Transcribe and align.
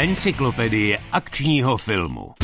Encyklopedie 0.00 0.98
akčního 1.12 1.76
filmu. 1.76 2.34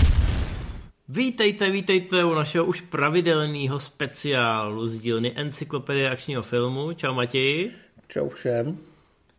Vítejte, 1.08 1.70
vítejte 1.70 2.24
u 2.24 2.34
našeho 2.34 2.64
už 2.64 2.80
pravidelného 2.80 3.80
speciálu 3.80 4.86
z 4.86 4.98
dílny 4.98 5.32
Encyklopedie 5.36 6.10
akčního 6.10 6.42
filmu. 6.42 6.92
Čau 6.92 7.14
Matěji. 7.14 7.72
Čau 8.08 8.28
všem. 8.28 8.78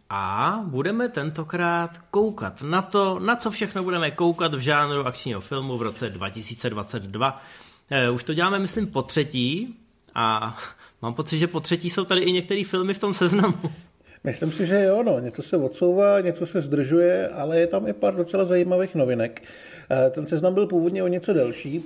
A 0.10 0.54
budeme 0.66 1.10
tentokrát 1.10 1.98
koukat 2.12 2.62
na 2.62 2.82
to, 2.82 3.20
na 3.20 3.36
co 3.36 3.52
všechno 3.52 3.84
budeme 3.84 4.12
koukat 4.12 4.54
v 4.54 4.60
žánru 4.60 5.08
akčního 5.08 5.42
filmu 5.42 5.78
v 5.78 5.82
roce 5.82 6.10
2022. 6.10 7.42
Eh, 7.90 8.10
už 8.10 8.24
to 8.24 8.34
děláme, 8.34 8.60
myslím, 8.60 8.88
po 8.88 9.02
třetí 9.02 9.76
a 10.16 10.58
mám 11.02 11.14
pocit, 11.14 11.38
že 11.38 11.48
po 11.48 11.60
třetí 11.60 11.90
jsou 11.90 12.06
tady 12.06 12.22
i 12.22 12.32
některé 12.32 12.64
filmy 12.64 12.94
v 12.94 13.00
tom 13.00 13.14
seznamu. 13.14 13.72
Myslím 14.28 14.52
si, 14.52 14.66
že 14.66 14.84
jo, 14.84 15.04
no. 15.04 15.20
něco 15.20 15.42
se 15.42 15.58
odsouvá, 15.58 16.22
něco 16.22 16.46
se 16.46 16.62
zdržuje, 16.62 17.28
ale 17.28 17.60
je 17.60 17.68
tam 17.68 17.88
i 17.88 17.94
pár 17.94 18.16
docela 18.16 18.46
zajímavých 18.46 18.96
novinek. 18.96 19.42
Eh, 19.92 20.10
ten 20.10 20.28
seznam 20.28 20.54
byl 20.54 20.68
původně 20.68 21.04
o 21.04 21.08
něco 21.08 21.34
delší, 21.34 21.84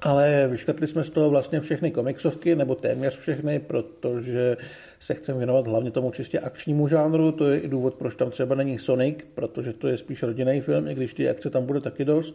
ale 0.00 0.48
vyškrtli 0.48 0.86
jsme 0.86 1.04
z 1.04 1.10
toho 1.10 1.30
vlastně 1.30 1.60
všechny 1.60 1.90
komiksovky, 1.90 2.56
nebo 2.56 2.74
téměř 2.74 3.18
všechny, 3.18 3.58
protože 3.58 4.56
se 5.00 5.14
chceme 5.14 5.38
věnovat 5.38 5.66
hlavně 5.66 5.90
tomu 5.90 6.10
čistě 6.10 6.38
akčnímu 6.38 6.88
žánru. 6.88 7.32
To 7.32 7.48
je 7.48 7.60
i 7.60 7.68
důvod, 7.68 7.94
proč 7.94 8.14
tam 8.14 8.30
třeba 8.30 8.54
není 8.54 8.78
Sonic, 8.78 9.18
protože 9.34 9.72
to 9.72 9.88
je 9.88 9.98
spíš 9.98 10.22
rodinný 10.22 10.60
film, 10.60 10.88
i 10.88 10.94
když 10.94 11.14
ty 11.14 11.28
akce 11.28 11.50
tam 11.50 11.66
bude 11.66 11.80
taky 11.80 12.04
dost. 12.04 12.34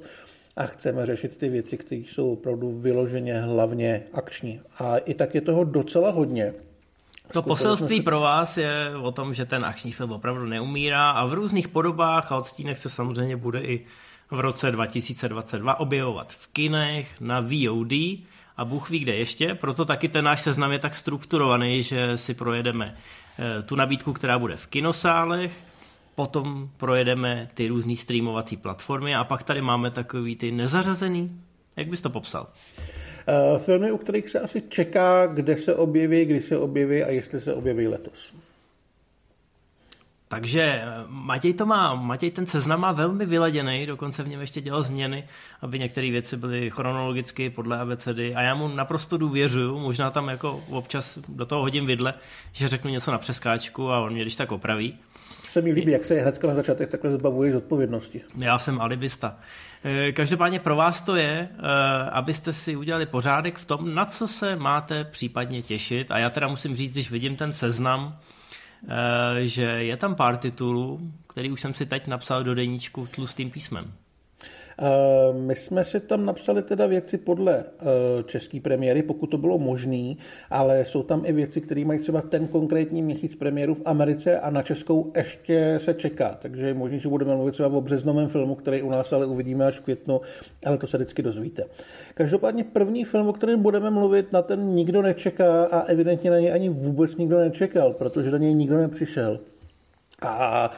A 0.55 0.63
chceme 0.63 1.05
řešit 1.05 1.37
ty 1.37 1.49
věci, 1.49 1.77
které 1.77 2.01
jsou 2.01 2.33
opravdu 2.33 2.71
vyloženě 2.71 3.39
hlavně 3.39 4.03
akční. 4.13 4.61
A 4.79 4.97
i 4.97 5.13
tak 5.13 5.35
je 5.35 5.41
toho 5.41 5.63
docela 5.63 6.11
hodně. 6.11 6.53
To 7.33 7.41
poselství 7.41 8.01
pro 8.01 8.19
vás 8.19 8.57
je 8.57 8.95
o 9.01 9.11
tom, 9.11 9.33
že 9.33 9.45
ten 9.45 9.65
akční 9.65 9.91
film 9.91 10.11
opravdu 10.11 10.45
neumírá 10.45 11.11
a 11.11 11.25
v 11.25 11.33
různých 11.33 11.67
podobách 11.67 12.31
a 12.31 12.37
odstínech 12.37 12.77
se 12.77 12.89
samozřejmě 12.89 13.37
bude 13.37 13.61
i 13.61 13.85
v 14.31 14.39
roce 14.39 14.71
2022 14.71 15.79
objevovat 15.79 16.31
v 16.31 16.47
kinech, 16.47 17.21
na 17.21 17.39
VOD 17.39 17.93
a 18.57 18.65
Bůh 18.65 18.89
ví 18.89 18.99
kde 18.99 19.15
ještě, 19.15 19.55
proto 19.55 19.85
taky 19.85 20.09
ten 20.09 20.25
náš 20.25 20.41
seznam 20.41 20.71
je 20.71 20.79
tak 20.79 20.95
strukturovaný, 20.95 21.83
že 21.83 22.17
si 22.17 22.33
projedeme 22.33 22.95
eh, 23.39 23.61
tu 23.61 23.75
nabídku, 23.75 24.13
která 24.13 24.39
bude 24.39 24.55
v 24.55 24.67
kinosálech, 24.67 25.63
potom 26.15 26.69
projedeme 26.77 27.49
ty 27.53 27.67
různé 27.67 27.95
streamovací 27.95 28.57
platformy 28.57 29.15
a 29.15 29.23
pak 29.23 29.43
tady 29.43 29.61
máme 29.61 29.91
takový 29.91 30.35
ty 30.35 30.51
nezařazený. 30.51 31.41
Jak 31.75 31.87
bys 31.87 32.01
to 32.01 32.09
popsal? 32.09 32.47
Uh, 33.27 33.57
filmy, 33.57 33.91
u 33.91 33.97
kterých 33.97 34.29
se 34.29 34.39
asi 34.39 34.61
čeká, 34.61 35.25
kde 35.25 35.57
se 35.57 35.75
objeví, 35.75 36.25
kdy 36.25 36.41
se 36.41 36.57
objeví 36.57 37.03
a 37.03 37.09
jestli 37.09 37.39
se 37.39 37.53
objeví 37.53 37.87
letos. 37.87 38.33
Takže 40.27 40.61
eh, 40.61 40.85
Matěj 41.07 41.53
to 41.53 41.65
má, 41.65 41.95
Matěj 41.95 42.31
ten 42.31 42.45
seznam 42.45 42.79
má 42.79 42.91
velmi 42.91 43.25
vyladěný, 43.25 43.85
dokonce 43.85 44.23
v 44.23 44.27
něm 44.27 44.41
ještě 44.41 44.61
dělal 44.61 44.83
změny, 44.83 45.27
aby 45.61 45.79
některé 45.79 46.11
věci 46.11 46.37
byly 46.37 46.69
chronologicky 46.69 47.49
podle 47.49 47.79
abecedy 47.79 48.35
a 48.35 48.41
já 48.41 48.55
mu 48.55 48.67
naprosto 48.67 49.17
důvěřuju, 49.17 49.79
možná 49.79 50.11
tam 50.11 50.27
jako 50.27 50.63
občas 50.69 51.19
do 51.27 51.45
toho 51.45 51.61
hodím 51.61 51.85
vidle, 51.85 52.13
že 52.51 52.67
řeknu 52.67 52.91
něco 52.91 53.11
na 53.11 53.17
přeskáčku 53.17 53.91
a 53.91 53.99
on 53.99 54.13
mě 54.13 54.21
když 54.21 54.35
tak 54.35 54.51
opraví. 54.51 54.97
Se 55.49 55.61
mi 55.61 55.71
líbí, 55.71 55.91
jak 55.91 56.05
se 56.05 56.21
hnedka 56.21 56.47
na 56.47 56.55
začátek 56.55 56.89
takhle 56.89 57.11
zbavuje 57.11 57.51
z 57.51 57.55
odpovědnosti. 57.55 58.21
Já 58.37 58.59
jsem 58.59 58.81
alibista. 58.81 59.37
Eh, 59.87 60.11
každopádně 60.11 60.59
pro 60.59 60.75
vás 60.75 61.01
to 61.01 61.15
je, 61.15 61.49
eh, 61.51 62.09
abyste 62.09 62.53
si 62.53 62.75
udělali 62.75 63.05
pořádek 63.05 63.57
v 63.57 63.65
tom, 63.65 63.95
na 63.95 64.05
co 64.05 64.27
se 64.27 64.55
máte 64.55 65.03
případně 65.03 65.61
těšit. 65.61 66.11
A 66.11 66.17
já 66.17 66.29
teda 66.29 66.47
musím 66.47 66.75
říct, 66.75 66.91
když 66.91 67.11
vidím 67.11 67.35
ten 67.35 67.53
seznam, 67.53 68.19
Eh, 68.87 69.45
že 69.45 69.63
je 69.63 69.97
tam 69.97 70.15
pár 70.15 70.37
titulů, 70.37 71.13
který 71.27 71.51
už 71.51 71.61
jsem 71.61 71.73
si 71.73 71.85
teď 71.85 72.07
napsal 72.07 72.43
do 72.43 72.55
deníčku 72.55 73.07
tlustým 73.07 73.51
písmem. 73.51 73.93
Eh, 74.79 75.33
my 75.33 75.55
jsme 75.55 75.83
si 75.83 75.99
tam 75.99 76.25
napsali 76.25 76.61
teda 76.61 76.87
věci 76.87 77.17
podle 77.17 77.63
eh, 77.63 77.83
české 78.23 78.59
premiéry, 78.59 79.03
pokud 79.03 79.27
to 79.27 79.37
bylo 79.37 79.57
možné, 79.57 80.15
ale 80.49 80.85
jsou 80.85 81.03
tam 81.03 81.25
i 81.25 81.31
věci, 81.31 81.61
které 81.61 81.85
mají 81.85 81.99
třeba 81.99 82.21
ten 82.21 82.47
konkrétní 82.47 83.01
měsíc 83.01 83.35
premiéru 83.35 83.73
v 83.73 83.81
Americe 83.85 84.39
a 84.39 84.49
na 84.49 84.61
Českou 84.61 85.11
ještě 85.15 85.75
se 85.77 85.93
čeká. 85.93 86.37
Takže 86.41 86.67
je 86.67 86.73
možné, 86.73 86.99
že 86.99 87.09
budeme 87.09 87.35
mluvit 87.35 87.51
třeba 87.51 87.69
o 87.69 87.81
březnovém 87.81 88.27
filmu, 88.27 88.55
který 88.55 88.81
u 88.81 88.89
nás 88.89 89.13
ale 89.13 89.25
uvidíme 89.25 89.65
až 89.65 89.79
v 89.79 89.81
květnu, 89.81 90.21
ale 90.65 90.77
to 90.77 90.87
se 90.87 90.97
vždycky 90.97 91.21
dozvíte. 91.21 91.63
Každopádně 92.13 92.63
první 92.63 93.03
film, 93.05 93.27
o 93.27 93.33
kterém 93.33 93.61
budeme 93.61 93.89
mluvit, 93.89 94.31
na 94.31 94.41
ten 94.41 94.65
nikdo 94.65 95.01
nečeká 95.01 95.63
a 95.65 95.79
evidentně 95.81 96.31
na 96.31 96.39
něj 96.39 96.53
ani 96.53 96.69
vůbec 96.69 97.15
nikdo 97.17 97.39
nečekal, 97.39 97.93
protože 97.93 98.31
na 98.31 98.37
něj 98.37 98.53
nikdo 98.53 98.77
nepřišel. 98.77 99.39
A 100.21 100.71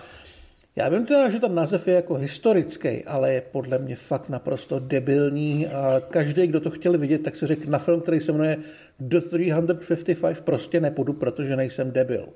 já 0.78 0.90
vím 0.90 1.06
teda, 1.06 1.30
že 1.30 1.40
ten 1.40 1.56
název 1.56 1.88
je 1.88 1.94
jako 1.94 2.16
historický, 2.16 3.04
ale 3.06 3.34
je 3.34 3.42
podle 3.42 3.80
mě 3.80 3.96
fakt 3.96 4.30
naprosto 4.30 4.80
debilní 4.80 5.68
a 5.68 6.00
každý, 6.00 6.48
kdo 6.48 6.60
to 6.60 6.70
chtěl 6.70 6.98
vidět, 6.98 7.24
tak 7.24 7.36
se 7.36 7.48
řekl 7.48 7.70
na 7.70 7.80
film, 7.80 8.02
který 8.02 8.22
se 8.22 8.32
jmenuje 8.32 8.58
The 9.00 9.20
355, 9.20 10.46
prostě 10.46 10.80
nepůjdu, 10.80 11.14
protože 11.14 11.56
nejsem 11.56 11.92
debil. 11.92 12.30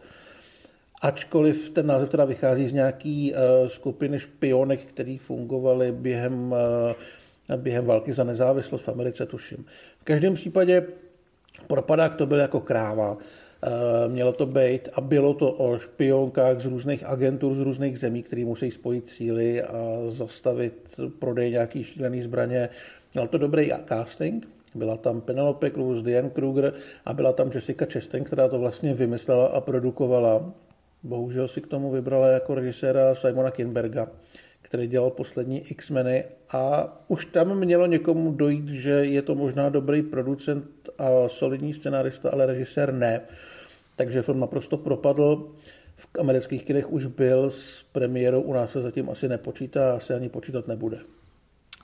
Ačkoliv 1.02 1.70
ten 1.70 1.88
název 1.88 2.10
teda 2.10 2.26
vychází 2.26 2.68
z 2.68 2.74
nějaký 2.74 3.34
uh, 3.34 3.68
skupiny 3.68 4.20
špionek, 4.20 4.80
které 4.80 5.18
fungovaly 5.22 5.92
během, 5.92 6.52
uh, 6.52 7.56
během 7.56 7.86
války 7.86 8.14
za 8.14 8.24
nezávislost 8.24 8.82
v 8.82 8.90
Americe, 8.90 9.26
tuším. 9.26 9.66
V 10.00 10.04
každém 10.04 10.34
případě 10.34 10.88
propadák 11.68 12.16
to 12.16 12.26
byl 12.26 12.40
jako 12.40 12.60
kráva. 12.60 13.18
Eh, 13.64 14.08
mělo 14.08 14.34
to 14.34 14.46
být 14.46 14.90
a 14.94 15.02
bylo 15.02 15.34
to 15.34 15.52
o 15.52 15.78
špionkách 15.78 16.60
z 16.60 16.66
různých 16.66 17.06
agentur 17.06 17.56
z 17.56 17.60
různých 17.60 18.00
zemí, 18.00 18.24
které 18.24 18.46
musí 18.46 18.72
spojit 18.72 19.10
síly 19.10 19.62
a 19.62 19.98
zastavit 20.08 21.00
prodej 21.20 21.52
nějaký 21.52 21.84
šílený 21.84 22.22
zbraně. 22.22 22.70
Měl 23.14 23.28
to 23.28 23.38
dobrý 23.38 23.72
casting, 23.88 24.48
byla 24.76 24.98
tam 24.98 25.22
Penelope 25.22 25.72
Cruz, 25.72 26.02
Diane 26.02 26.30
Kruger 26.30 26.74
a 27.06 27.14
byla 27.14 27.34
tam 27.34 27.52
Jessica 27.56 27.86
Chastain, 27.94 28.24
která 28.24 28.48
to 28.48 28.60
vlastně 28.60 28.94
vymyslela 28.94 29.48
a 29.48 29.62
produkovala. 29.62 30.54
Bohužel 31.04 31.48
si 31.48 31.62
k 31.62 31.68
tomu 31.68 31.92
vybrala 31.92 32.28
jako 32.28 32.56
režiséra 32.56 33.16
Simona 33.16 33.52
Kinberga, 33.52 34.08
který 34.72 34.88
dělal 34.88 35.10
poslední 35.10 35.60
X-meny 35.60 36.24
a 36.54 36.88
už 37.08 37.26
tam 37.26 37.60
mělo 37.60 37.86
někomu 37.86 38.32
dojít, 38.32 38.70
že 38.70 38.90
je 38.90 39.22
to 39.22 39.36
možná 39.36 39.70
dobrý 39.70 40.02
producent 40.02 40.90
a 40.98 41.28
solidní 41.28 41.74
scenárista, 41.74 42.30
ale 42.30 42.46
režisér 42.46 42.94
ne 42.94 43.22
takže 44.02 44.22
film 44.22 44.40
naprosto 44.40 44.78
propadl. 44.78 45.48
V 45.98 46.20
amerických 46.20 46.66
kinech 46.66 46.92
už 46.92 47.06
byl 47.06 47.50
s 47.50 47.84
premiérou, 47.92 48.42
u 48.42 48.54
nás 48.54 48.72
se 48.72 48.82
zatím 48.82 49.10
asi 49.10 49.28
nepočítá, 49.28 49.96
asi 49.96 50.14
ani 50.14 50.30
počítat 50.30 50.68
nebude. 50.68 51.00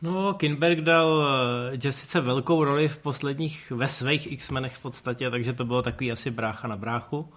No, 0.02 0.34
Kinberg 0.34 0.82
dal 0.82 1.28
eh, 1.28 1.78
Jessice 1.84 2.22
velkou 2.22 2.64
roli 2.64 2.88
v 2.88 2.98
posledních, 2.98 3.72
ve 3.72 3.88
svých 3.88 4.32
X-menech 4.32 4.74
v 4.74 4.82
podstatě, 4.82 5.30
takže 5.30 5.54
to 5.54 5.66
bylo 5.66 5.82
takový 5.82 6.12
asi 6.12 6.32
brácha 6.32 6.68
na 6.68 6.78
bráchu. 6.78 7.30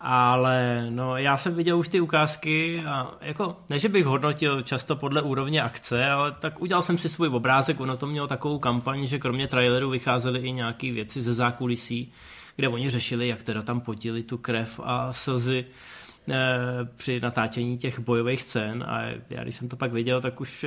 Ale 0.00 0.86
no, 0.90 1.16
já 1.16 1.36
jsem 1.36 1.54
viděl 1.54 1.78
už 1.78 1.88
ty 1.88 2.00
ukázky 2.00 2.82
a 2.86 3.14
jako, 3.20 3.56
ne, 3.70 3.78
že 3.78 3.88
bych 3.88 4.06
hodnotil 4.06 4.62
často 4.62 4.96
podle 4.96 5.22
úrovně 5.22 5.62
akce, 5.62 6.06
ale 6.06 6.32
tak 6.32 6.60
udělal 6.62 6.82
jsem 6.82 6.98
si 6.98 7.08
svůj 7.08 7.28
obrázek, 7.28 7.80
ono 7.80 7.96
to 7.96 8.06
mělo 8.06 8.26
takovou 8.26 8.58
kampaň, 8.58 9.06
že 9.06 9.18
kromě 9.18 9.48
traileru 9.48 9.90
vycházely 9.90 10.40
i 10.40 10.52
nějaké 10.52 10.92
věci 10.92 11.22
ze 11.22 11.34
zákulisí, 11.34 12.12
kde 12.56 12.68
oni 12.68 12.90
řešili, 12.90 13.28
jak 13.28 13.42
teda 13.42 13.62
tam 13.62 13.80
potili 13.80 14.22
tu 14.22 14.38
krev 14.38 14.80
a 14.84 15.12
slzy 15.12 15.64
eh, 16.30 16.34
při 16.96 17.20
natáčení 17.20 17.78
těch 17.78 17.98
bojových 17.98 18.42
scén. 18.42 18.84
A 18.88 19.02
já 19.30 19.42
když 19.42 19.56
jsem 19.56 19.68
to 19.68 19.76
pak 19.76 19.92
viděl, 19.92 20.20
tak 20.20 20.40
už... 20.40 20.64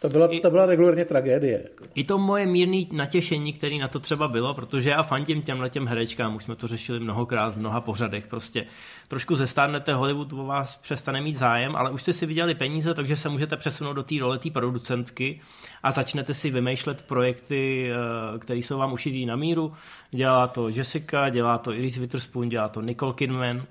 To 0.00 0.08
byla, 0.08 0.28
to 0.42 0.50
byla 0.50 0.66
regulárně 0.66 1.04
tragédie. 1.04 1.68
I 1.94 2.04
to 2.04 2.18
moje 2.18 2.46
mírné 2.46 2.76
natěšení, 2.92 3.52
které 3.52 3.78
na 3.78 3.88
to 3.88 4.00
třeba 4.00 4.28
bylo, 4.28 4.54
protože 4.54 4.90
já 4.90 5.02
fandím 5.02 5.42
těmhle 5.42 5.70
těm 5.70 5.86
herečkám, 5.86 6.36
už 6.36 6.44
jsme 6.44 6.56
to 6.56 6.66
řešili 6.66 7.00
mnohokrát 7.00 7.54
v 7.54 7.58
mnoha 7.58 7.80
pořadech, 7.80 8.26
prostě 8.26 8.66
trošku 9.08 9.36
zestárnete 9.36 9.94
Hollywood 9.94 10.32
o 10.32 10.44
vás 10.44 10.76
přestane 10.76 11.20
mít 11.20 11.36
zájem, 11.36 11.76
ale 11.76 11.90
už 11.90 12.02
jste 12.02 12.12
si 12.12 12.26
viděli 12.26 12.54
peníze, 12.54 12.94
takže 12.94 13.16
se 13.16 13.28
můžete 13.28 13.56
přesunout 13.56 13.92
do 13.92 14.02
té 14.02 14.14
role 14.20 14.38
té 14.38 14.50
producentky 14.50 15.40
a 15.82 15.90
začnete 15.90 16.34
si 16.34 16.50
vymýšlet 16.50 17.02
projekty, 17.02 17.90
eh, 17.90 18.38
které 18.38 18.58
jsou 18.58 18.78
vám 18.78 18.92
ušitý 18.92 19.26
na 19.26 19.36
míru. 19.36 19.72
Dělá 20.10 20.46
to 20.46 20.68
Jessica, 20.68 21.28
dělá 21.28 21.58
to 21.58 21.72
Iris 21.72 21.96
Witherspoon, 21.96 22.48
dělá 22.48 22.68
to 22.68 22.80
Nicole 22.80 23.14
Kidman. 23.14 23.62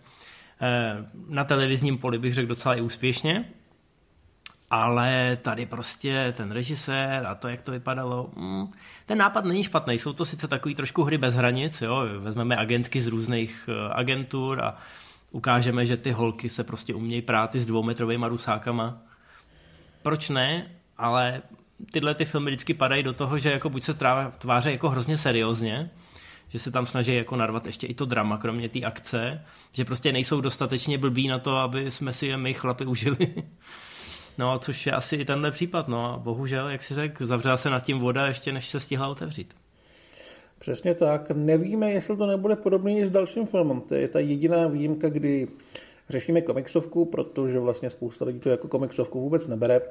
Eh, 0.61 1.05
na 1.29 1.43
televizním 1.43 1.97
poli 1.97 2.17
bych 2.17 2.33
řekl 2.33 2.47
docela 2.47 2.75
i 2.75 2.81
úspěšně, 2.81 3.45
ale 4.71 5.37
tady 5.41 5.65
prostě 5.65 6.33
ten 6.37 6.51
režisér 6.51 7.25
a 7.27 7.35
to, 7.35 7.47
jak 7.47 7.61
to 7.61 7.71
vypadalo, 7.71 8.29
mm, 8.35 8.71
ten 9.05 9.17
nápad 9.17 9.45
není 9.45 9.63
špatný. 9.63 9.99
Jsou 9.99 10.13
to 10.13 10.25
sice 10.25 10.47
takový 10.47 10.75
trošku 10.75 11.03
hry 11.03 11.17
bez 11.17 11.35
hranic, 11.35 11.81
jo? 11.81 12.05
vezmeme 12.19 12.57
agentky 12.57 13.01
z 13.01 13.07
různých 13.07 13.69
eh, 13.69 13.89
agentur 13.93 14.61
a 14.61 14.77
ukážeme, 15.31 15.85
že 15.85 15.97
ty 15.97 16.11
holky 16.11 16.49
se 16.49 16.63
prostě 16.63 16.93
umějí 16.93 17.21
prát 17.21 17.55
s 17.55 17.65
dvoumetrovými 17.65 18.25
rusákama. 18.27 18.97
Proč 20.01 20.29
ne? 20.29 20.67
Ale 20.97 21.41
tyhle 21.91 22.15
ty 22.15 22.25
filmy 22.25 22.51
vždycky 22.51 22.73
padají 22.73 23.03
do 23.03 23.13
toho, 23.13 23.39
že 23.39 23.51
jako 23.51 23.69
buď 23.69 23.83
se 23.83 23.93
tváří 24.37 24.71
jako 24.71 24.89
hrozně 24.89 25.17
seriózně, 25.17 25.89
že 26.49 26.59
se 26.59 26.71
tam 26.71 26.85
snaží 26.85 27.15
jako 27.15 27.35
narvat 27.35 27.65
ještě 27.65 27.87
i 27.87 27.93
to 27.93 28.05
drama, 28.05 28.37
kromě 28.37 28.69
té 28.69 28.79
akce, 28.79 29.45
že 29.73 29.85
prostě 29.85 30.11
nejsou 30.11 30.41
dostatečně 30.41 30.97
blbí 30.97 31.27
na 31.27 31.39
to, 31.39 31.55
aby 31.55 31.91
jsme 31.91 32.13
si 32.13 32.27
je 32.27 32.37
my 32.37 32.53
chlapi 32.53 32.85
užili. 32.85 33.17
No, 34.39 34.59
což 34.59 34.85
je 34.85 34.91
asi 34.91 35.15
i 35.15 35.25
tenhle 35.25 35.51
případ, 35.51 35.87
no 35.87 36.13
a 36.13 36.17
bohužel, 36.17 36.69
jak 36.69 36.83
si 36.83 36.93
řekl, 36.93 37.27
zavřela 37.27 37.57
se 37.57 37.69
nad 37.69 37.79
tím 37.79 37.99
voda 37.99 38.27
ještě 38.27 38.51
než 38.51 38.69
se 38.69 38.79
stihla 38.79 39.07
otevřít. 39.07 39.53
Přesně 40.59 40.95
tak. 40.95 41.31
Nevíme, 41.31 41.91
jestli 41.91 42.17
to 42.17 42.25
nebude 42.25 42.55
podobný 42.55 42.99
i 42.99 43.05
s 43.05 43.11
dalším 43.11 43.45
filmem. 43.45 43.81
To 43.81 43.95
je 43.95 44.07
ta 44.07 44.19
jediná 44.19 44.67
výjimka, 44.67 45.09
kdy 45.09 45.47
řešíme 46.09 46.41
komiksovku, 46.41 47.05
protože 47.05 47.59
vlastně 47.59 47.89
spousta 47.89 48.25
lidí 48.25 48.39
to 48.39 48.49
jako 48.49 48.67
komiksovku 48.67 49.21
vůbec 49.21 49.47
nebere. 49.47 49.81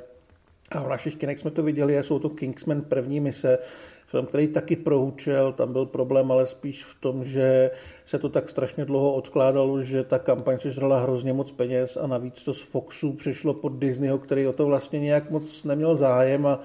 A 0.71 0.83
v 0.83 0.89
našich 0.89 1.17
kinech 1.17 1.39
jsme 1.39 1.51
to 1.51 1.63
viděli 1.63 1.99
a 1.99 2.03
jsou 2.03 2.19
to 2.19 2.31
Kingsman 2.31 2.83
první 2.83 3.21
mise, 3.21 3.59
film, 4.07 4.27
který 4.27 4.49
taky 4.49 4.77
prohučel, 4.77 5.53
tam 5.53 5.73
byl 5.73 5.87
problém, 5.87 6.33
ale 6.33 6.47
spíš 6.47 6.85
v 6.85 7.01
tom, 7.01 7.25
že 7.25 7.71
se 8.05 8.19
to 8.19 8.29
tak 8.29 8.49
strašně 8.49 8.85
dlouho 8.85 9.13
odkládalo, 9.13 9.83
že 9.83 10.05
ta 10.05 10.19
kampaň 10.19 10.59
se 10.59 10.69
hrozně 10.71 11.33
moc 11.33 11.53
peněz 11.53 11.97
a 11.97 12.07
navíc 12.07 12.43
to 12.45 12.55
z 12.55 12.61
Foxu 12.61 13.13
přišlo 13.13 13.55
pod 13.55 13.73
Disneyho, 13.73 14.19
který 14.19 14.47
o 14.47 14.53
to 14.53 14.67
vlastně 14.67 15.01
nějak 15.01 15.31
moc 15.31 15.65
neměl 15.65 15.97
zájem 15.97 16.47
a 16.47 16.61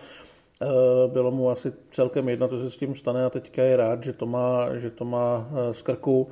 e, 0.61 0.67
bylo 1.07 1.31
mu 1.31 1.50
asi 1.50 1.73
celkem 1.91 2.29
jedno, 2.29 2.47
co 2.47 2.59
se 2.59 2.69
s 2.69 2.77
tím 2.77 2.95
stane 2.95 3.25
a 3.25 3.29
teďka 3.29 3.63
je 3.63 3.77
rád, 3.77 4.03
že 4.03 4.13
to 4.13 4.25
má, 4.25 4.77
že 4.77 4.89
to 4.89 5.05
má 5.05 5.50
e, 5.69 5.73
z 5.73 5.81
krku. 5.81 6.27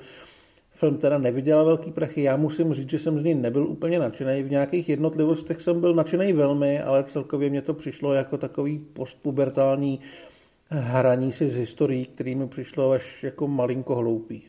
Film 0.81 0.97
teda 0.97 1.17
nevydělal 1.17 1.65
velký 1.65 1.91
prachy, 1.91 2.23
já 2.23 2.37
musím 2.37 2.73
říct, 2.73 2.89
že 2.89 2.99
jsem 2.99 3.19
z 3.19 3.23
něj 3.23 3.35
nebyl 3.35 3.67
úplně 3.67 3.99
nadšený. 3.99 4.43
V 4.43 4.51
nějakých 4.51 4.89
jednotlivostech 4.89 5.61
jsem 5.61 5.81
byl 5.81 5.93
nadšený 5.93 6.33
velmi, 6.33 6.81
ale 6.81 7.03
celkově 7.03 7.49
mě 7.49 7.61
to 7.61 7.73
přišlo 7.73 8.13
jako 8.13 8.37
takový 8.37 8.79
postpubertální 8.79 9.99
hraní 10.69 11.33
si 11.33 11.49
z 11.49 11.55
historií, 11.55 12.05
který 12.05 12.35
mi 12.35 12.47
přišlo 12.47 12.91
až 12.91 13.23
jako 13.23 13.47
malinko 13.47 13.95
hloupý. 13.95 14.43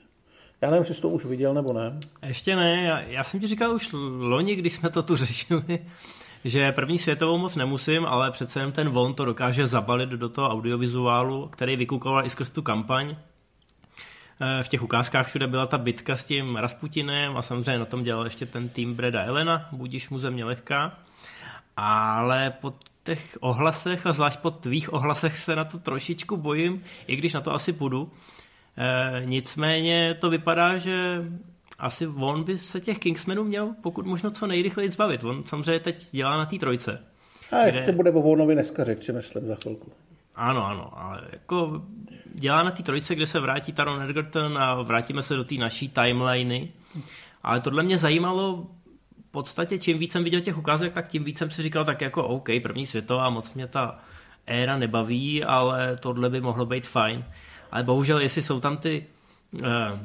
Já 0.60 0.70
nevím, 0.70 0.86
jestli 0.88 1.02
to 1.02 1.08
už 1.08 1.24
viděl 1.24 1.54
nebo 1.54 1.72
ne. 1.72 1.98
Ještě 2.26 2.56
ne, 2.56 2.82
já, 2.82 3.00
já 3.00 3.24
jsem 3.24 3.40
ti 3.40 3.46
říkal 3.46 3.74
už 3.74 3.90
loni, 4.18 4.56
když 4.56 4.72
jsme 4.72 4.90
to 4.90 5.02
tu 5.02 5.16
řešili, 5.26 5.78
že 6.44 6.72
první 6.72 6.98
světovou 6.98 7.38
moc 7.38 7.56
nemusím, 7.56 8.06
ale 8.06 8.30
přece 8.30 8.60
jen 8.60 8.72
ten 8.72 8.88
von 8.88 9.14
to 9.14 9.24
dokáže 9.24 9.66
zabalit 9.66 10.08
do 10.08 10.28
toho 10.28 10.48
audiovizuálu, 10.48 11.48
který 11.48 11.76
vykukoval 11.76 12.26
i 12.26 12.30
skrz 12.30 12.50
tu 12.50 12.62
kampaň. 12.62 13.16
Eh, 14.44 14.62
v 14.62 14.68
těch 14.68 14.82
ukázkách 14.82 15.26
všude 15.26 15.46
byla 15.46 15.66
ta 15.66 15.78
bitka 15.78 16.16
s 16.16 16.24
tím 16.24 16.56
Rasputinem 16.56 17.36
a 17.36 17.42
samozřejmě 17.42 17.78
na 17.78 17.84
tom 17.84 18.02
dělal 18.02 18.24
ještě 18.24 18.46
ten 18.46 18.68
tým 18.68 18.94
Breda 18.94 19.24
Elena, 19.24 19.68
budíš 19.72 20.10
mu 20.10 20.18
země 20.18 20.44
lehká. 20.44 20.98
Ale 21.76 22.52
pod 22.60 22.74
těch 23.04 23.38
ohlasech 23.40 24.06
a 24.06 24.12
zvlášť 24.12 24.40
po 24.40 24.50
tvých 24.50 24.92
ohlasech 24.92 25.38
se 25.38 25.56
na 25.56 25.64
to 25.64 25.78
trošičku 25.78 26.36
bojím, 26.36 26.84
i 27.06 27.16
když 27.16 27.32
na 27.32 27.40
to 27.40 27.54
asi 27.54 27.72
půjdu. 27.72 28.10
E, 28.76 29.22
nicméně 29.24 30.14
to 30.14 30.30
vypadá, 30.30 30.76
že 30.76 31.24
asi 31.78 32.06
on 32.06 32.44
by 32.44 32.58
se 32.58 32.80
těch 32.80 32.98
Kingsmenů 32.98 33.44
měl 33.44 33.74
pokud 33.82 34.06
možno 34.06 34.30
co 34.30 34.46
nejrychleji 34.46 34.90
zbavit. 34.90 35.24
On 35.24 35.44
samozřejmě 35.46 35.80
teď 35.80 36.06
dělá 36.12 36.36
na 36.36 36.46
té 36.46 36.58
trojce. 36.58 37.04
A 37.52 37.68
kde... 37.68 37.78
ještě 37.78 37.92
bude 37.92 38.10
o 38.10 38.22
Vonovi 38.22 38.54
dneska 38.54 38.84
řeč, 38.84 39.08
myslím, 39.08 39.46
za 39.46 39.54
chvilku. 39.54 39.92
Ano, 40.34 40.66
ano, 40.66 40.90
ale 40.98 41.22
jako 41.32 41.82
dělá 42.34 42.62
na 42.62 42.70
té 42.70 42.82
trojce, 42.82 43.14
kde 43.14 43.26
se 43.26 43.40
vrátí 43.40 43.72
Taron 43.72 44.02
Egerton 44.02 44.58
a 44.58 44.82
vrátíme 44.82 45.22
se 45.22 45.36
do 45.36 45.44
té 45.44 45.54
naší 45.54 45.88
timeliny. 45.88 46.72
Ale 47.42 47.60
tohle 47.60 47.82
mě 47.82 47.98
zajímalo 47.98 48.66
podstatě 49.32 49.78
čím 49.78 49.98
víc 49.98 50.12
jsem 50.12 50.24
viděl 50.24 50.40
těch 50.40 50.58
ukázek, 50.58 50.92
tak 50.92 51.08
tím 51.08 51.24
víc 51.24 51.38
jsem 51.38 51.50
si 51.50 51.62
říkal 51.62 51.84
tak 51.84 52.00
jako 52.00 52.26
OK, 52.26 52.48
první 52.62 52.86
světová, 52.86 53.30
moc 53.30 53.54
mě 53.54 53.66
ta 53.66 53.98
éra 54.46 54.78
nebaví, 54.78 55.44
ale 55.44 55.96
tohle 55.96 56.30
by 56.30 56.40
mohlo 56.40 56.66
být 56.66 56.86
fajn. 56.86 57.24
Ale 57.70 57.82
bohužel, 57.82 58.20
jestli 58.20 58.42
jsou 58.42 58.60
tam 58.60 58.76
ty... 58.76 59.06
Uh, 59.62 59.98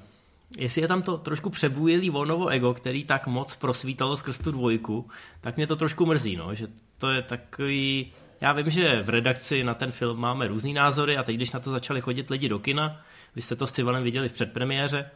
jestli 0.58 0.82
je 0.82 0.88
tam 0.88 1.02
to 1.02 1.18
trošku 1.18 1.50
přebůjelý 1.50 2.10
Vonovo 2.10 2.48
ego, 2.48 2.74
který 2.74 3.04
tak 3.04 3.28
moc 3.28 3.56
prosvítalo 3.56 4.18
skrz 4.18 4.38
tu 4.38 4.52
dvojku, 4.52 5.10
tak 5.42 5.58
mě 5.58 5.68
to 5.68 5.76
trošku 5.76 6.06
mrzí, 6.06 6.36
no, 6.36 6.54
že 6.54 6.68
to 6.98 7.10
je 7.10 7.22
takový... 7.22 8.12
Já 8.42 8.54
vím, 8.54 8.70
že 8.70 9.04
v 9.04 9.10
redakci 9.10 9.64
na 9.64 9.74
ten 9.74 9.92
film 9.92 10.20
máme 10.20 10.48
různý 10.48 10.74
názory 10.74 11.18
a 11.18 11.24
teď, 11.24 11.36
když 11.36 11.52
na 11.52 11.60
to 11.60 11.72
začali 11.72 12.02
chodit 12.02 12.30
lidi 12.30 12.50
do 12.50 12.60
kina, 12.60 13.02
vy 13.36 13.42
jste 13.42 13.56
to 13.56 13.68
s 13.68 13.72
Civalem 13.72 14.04
viděli 14.04 14.30
v 14.30 14.32
předpremiéře, 14.32 15.10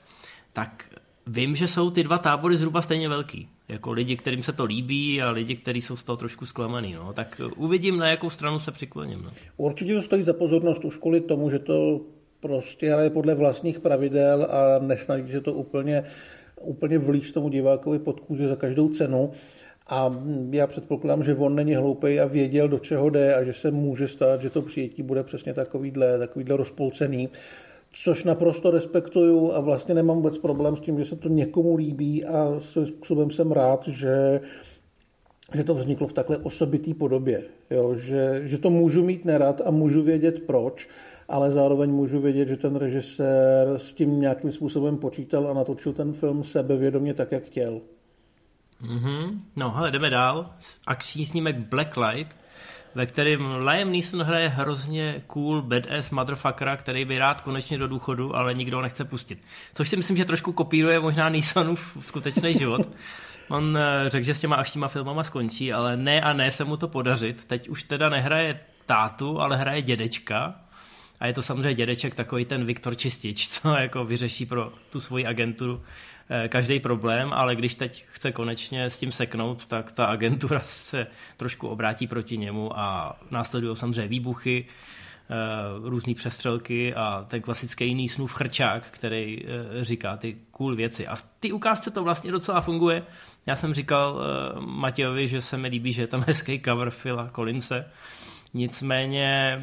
tak 0.53 0.85
vím, 1.27 1.55
že 1.55 1.67
jsou 1.67 1.91
ty 1.91 2.03
dva 2.03 2.17
tábory 2.17 2.57
zhruba 2.57 2.81
stejně 2.81 3.09
velký. 3.09 3.49
Jako 3.69 3.91
lidi, 3.91 4.17
kterým 4.17 4.43
se 4.43 4.53
to 4.53 4.65
líbí 4.65 5.21
a 5.21 5.31
lidi, 5.31 5.55
kteří 5.55 5.81
jsou 5.81 5.95
z 5.95 6.03
toho 6.03 6.17
trošku 6.17 6.45
zklamaný. 6.45 6.93
No. 6.93 7.13
Tak 7.13 7.41
uvidím, 7.55 7.97
na 7.97 8.07
jakou 8.07 8.29
stranu 8.29 8.59
se 8.59 8.71
přikloním. 8.71 9.21
No. 9.23 9.31
Určitě 9.57 9.95
to 9.95 10.01
stojí 10.01 10.23
za 10.23 10.33
pozornost 10.33 10.85
už 10.85 10.97
kvůli 10.97 11.21
tomu, 11.21 11.49
že 11.49 11.59
to 11.59 12.01
prostě 12.39 12.93
hraje 12.93 13.09
podle 13.09 13.35
vlastních 13.35 13.79
pravidel 13.79 14.47
a 14.51 14.79
nesnaží 14.79 15.31
že 15.31 15.41
to 15.41 15.53
úplně, 15.53 16.03
úplně 16.61 16.99
vlíž 16.99 17.31
tomu 17.31 17.49
divákovi 17.49 17.99
pod 17.99 18.19
kůži 18.19 18.47
za 18.47 18.55
každou 18.55 18.89
cenu. 18.89 19.31
A 19.91 20.15
já 20.51 20.67
předpokládám, 20.67 21.23
že 21.23 21.35
on 21.35 21.55
není 21.55 21.75
hloupý 21.75 22.19
a 22.19 22.25
věděl, 22.25 22.67
do 22.67 22.79
čeho 22.79 23.09
jde 23.09 23.35
a 23.35 23.43
že 23.43 23.53
se 23.53 23.71
může 23.71 24.07
stát, 24.07 24.41
že 24.41 24.49
to 24.49 24.61
přijetí 24.61 25.03
bude 25.03 25.23
přesně 25.23 25.53
takovýhle, 25.53 26.19
takovýhle 26.19 26.57
rozpolcený 26.57 27.29
což 27.93 28.23
naprosto 28.23 28.71
respektuju 28.71 29.51
a 29.51 29.59
vlastně 29.59 29.95
nemám 29.95 30.17
vůbec 30.17 30.37
problém 30.37 30.77
s 30.77 30.79
tím, 30.79 30.99
že 30.99 31.05
se 31.05 31.15
to 31.15 31.29
někomu 31.29 31.75
líbí 31.75 32.25
a 32.25 32.59
svým 32.59 32.87
způsobem 32.87 33.31
jsem 33.31 33.51
rád, 33.51 33.87
že, 33.87 34.41
že 35.53 35.63
to 35.63 35.73
vzniklo 35.73 36.07
v 36.07 36.13
takhle 36.13 36.37
osobitý 36.37 36.93
podobě. 36.93 37.41
Jo? 37.69 37.95
Že, 37.95 38.41
že 38.43 38.57
to 38.57 38.69
můžu 38.69 39.03
mít 39.03 39.25
nerad 39.25 39.61
a 39.65 39.71
můžu 39.71 40.01
vědět 40.03 40.39
proč, 40.39 40.89
ale 41.27 41.51
zároveň 41.51 41.91
můžu 41.91 42.19
vědět, 42.19 42.47
že 42.47 42.57
ten 42.57 42.75
režisér 42.75 43.67
s 43.77 43.93
tím 43.93 44.21
nějakým 44.21 44.51
způsobem 44.51 44.97
počítal 44.97 45.47
a 45.47 45.53
natočil 45.53 45.93
ten 45.93 46.13
film 46.13 46.43
sebevědomě 46.43 47.13
tak, 47.13 47.31
jak 47.31 47.43
chtěl. 47.43 47.81
Mm-hmm. 48.81 49.39
No, 49.55 49.71
hele, 49.71 49.91
jdeme 49.91 50.09
dál. 50.09 50.49
Akční 50.87 51.25
snímek 51.25 51.55
Blacklight 51.55 52.41
ve 52.95 53.05
kterém 53.05 53.55
Liam 53.67 53.91
Neeson 53.91 54.21
hraje 54.21 54.49
hrozně 54.49 55.23
cool 55.27 55.61
badass 55.61 56.11
motherfuckera, 56.11 56.77
který 56.77 57.05
by 57.05 57.19
rád 57.19 57.41
konečně 57.41 57.77
do 57.77 57.87
důchodu, 57.87 58.35
ale 58.35 58.53
nikdo 58.53 58.77
ho 58.77 58.81
nechce 58.81 59.05
pustit. 59.05 59.43
Což 59.73 59.89
si 59.89 59.97
myslím, 59.97 60.17
že 60.17 60.25
trošku 60.25 60.51
kopíruje 60.51 60.99
možná 60.99 61.29
Neesonův 61.29 61.97
skutečný 61.99 62.53
život. 62.59 62.89
On 63.49 63.77
eh, 63.77 64.09
řekl, 64.09 64.25
že 64.25 64.33
s 64.33 64.39
těma 64.39 64.55
akčníma 64.55 64.87
filmama 64.87 65.23
skončí, 65.23 65.73
ale 65.73 65.97
ne 65.97 66.21
a 66.21 66.33
ne 66.33 66.51
se 66.51 66.63
mu 66.63 66.77
to 66.77 66.87
podařit. 66.87 67.45
Teď 67.45 67.69
už 67.69 67.83
teda 67.83 68.09
nehraje 68.09 68.59
tátu, 68.85 69.41
ale 69.41 69.57
hraje 69.57 69.81
dědečka. 69.81 70.55
A 71.19 71.27
je 71.27 71.33
to 71.33 71.41
samozřejmě 71.41 71.73
dědeček 71.73 72.15
takový 72.15 72.45
ten 72.45 72.65
Viktor 72.65 72.95
Čistič, 72.95 73.49
co 73.61 73.75
jako 73.75 74.05
vyřeší 74.05 74.45
pro 74.45 74.73
tu 74.89 74.99
svoji 74.99 75.25
agenturu 75.25 75.81
každý 76.47 76.79
problém, 76.79 77.33
ale 77.33 77.55
když 77.55 77.75
teď 77.75 78.05
chce 78.07 78.31
konečně 78.31 78.85
s 78.85 78.99
tím 78.99 79.11
seknout, 79.11 79.65
tak 79.65 79.91
ta 79.91 80.05
agentura 80.05 80.59
se 80.65 81.07
trošku 81.37 81.67
obrátí 81.67 82.07
proti 82.07 82.37
němu 82.37 82.79
a 82.79 83.15
následují 83.31 83.75
samozřejmě 83.75 84.07
výbuchy, 84.07 84.65
eh, 84.65 85.35
různé 85.89 86.13
přestřelky 86.13 86.93
a 86.93 87.25
ten 87.27 87.41
klasický 87.41 87.87
jiný 87.87 88.09
snův 88.09 88.33
chrčák, 88.33 88.83
který 88.91 89.45
eh, 89.45 89.83
říká 89.83 90.17
ty 90.17 90.37
cool 90.51 90.75
věci. 90.75 91.07
A 91.07 91.15
v 91.15 91.21
té 91.39 91.53
ukázce 91.53 91.91
to 91.91 92.03
vlastně 92.03 92.31
docela 92.31 92.61
funguje. 92.61 93.03
Já 93.45 93.55
jsem 93.55 93.73
říkal 93.73 94.21
Matějovi, 94.59 95.27
že 95.27 95.41
se 95.41 95.57
mi 95.57 95.67
líbí, 95.67 95.93
že 95.93 96.01
je 96.01 96.07
tam 96.07 96.23
hezký 96.27 96.61
cover 96.65 96.91
Phila 96.91 97.29
Collinse. 97.35 97.85
Nicméně 98.53 99.61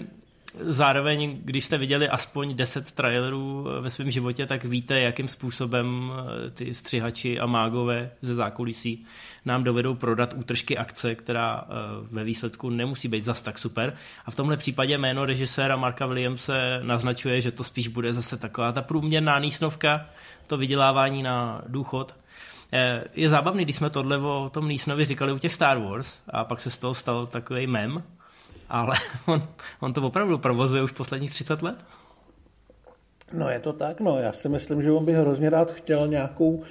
zároveň, 0.54 1.38
když 1.44 1.64
jste 1.64 1.78
viděli 1.78 2.08
aspoň 2.08 2.56
10 2.56 2.92
trailerů 2.92 3.66
ve 3.80 3.90
svém 3.90 4.10
životě, 4.10 4.46
tak 4.46 4.64
víte, 4.64 5.00
jakým 5.00 5.28
způsobem 5.28 6.12
eh, 6.12 6.50
ty 6.50 6.74
střihači 6.74 7.40
a 7.40 7.46
mágové 7.46 8.10
ze 8.22 8.34
zákulisí 8.34 9.06
nám 9.44 9.64
dovedou 9.64 9.94
prodat 9.94 10.34
útržky 10.34 10.78
akce, 10.78 11.14
která 11.14 11.64
eh, 11.64 11.74
ve 12.10 12.24
výsledku 12.24 12.70
nemusí 12.70 13.08
být 13.08 13.24
zas 13.24 13.42
tak 13.42 13.58
super. 13.58 13.96
A 14.24 14.30
v 14.30 14.34
tomhle 14.34 14.56
případě 14.56 14.98
jméno 14.98 15.24
režiséra 15.24 15.76
Marka 15.76 16.06
Williamse 16.06 16.80
naznačuje, 16.82 17.40
že 17.40 17.52
to 17.52 17.64
spíš 17.64 17.88
bude 17.88 18.12
zase 18.12 18.36
taková 18.36 18.72
ta 18.72 18.82
průměrná 18.82 19.38
nísnovka, 19.38 20.06
to 20.46 20.56
vydělávání 20.56 21.22
na 21.22 21.62
důchod. 21.68 22.14
Eh, 22.72 23.04
je 23.14 23.28
zábavný, 23.28 23.64
když 23.64 23.76
jsme 23.76 23.90
tohle 23.90 24.18
o 24.18 24.50
tom 24.52 24.68
Nísnovi 24.68 25.04
říkali 25.04 25.32
u 25.32 25.38
těch 25.38 25.54
Star 25.54 25.78
Wars 25.78 26.18
a 26.30 26.44
pak 26.44 26.60
se 26.60 26.70
z 26.70 26.78
toho 26.78 26.94
stal 26.94 27.26
takový 27.26 27.66
mem, 27.66 28.02
ale 28.68 28.96
on, 29.26 29.42
on 29.80 29.92
to 29.92 30.02
opravdu 30.02 30.38
provozuje 30.38 30.82
už 30.82 30.92
posledních 30.92 31.30
30 31.30 31.62
let? 31.62 31.76
No 33.32 33.50
je 33.50 33.60
to 33.60 33.72
tak, 33.72 34.00
no. 34.00 34.18
Já 34.18 34.32
si 34.32 34.48
myslím, 34.48 34.82
že 34.82 34.92
on 34.92 35.04
by 35.04 35.12
hrozně 35.12 35.50
rád 35.50 35.72
chtěl 35.72 36.08
nějakou 36.08 36.62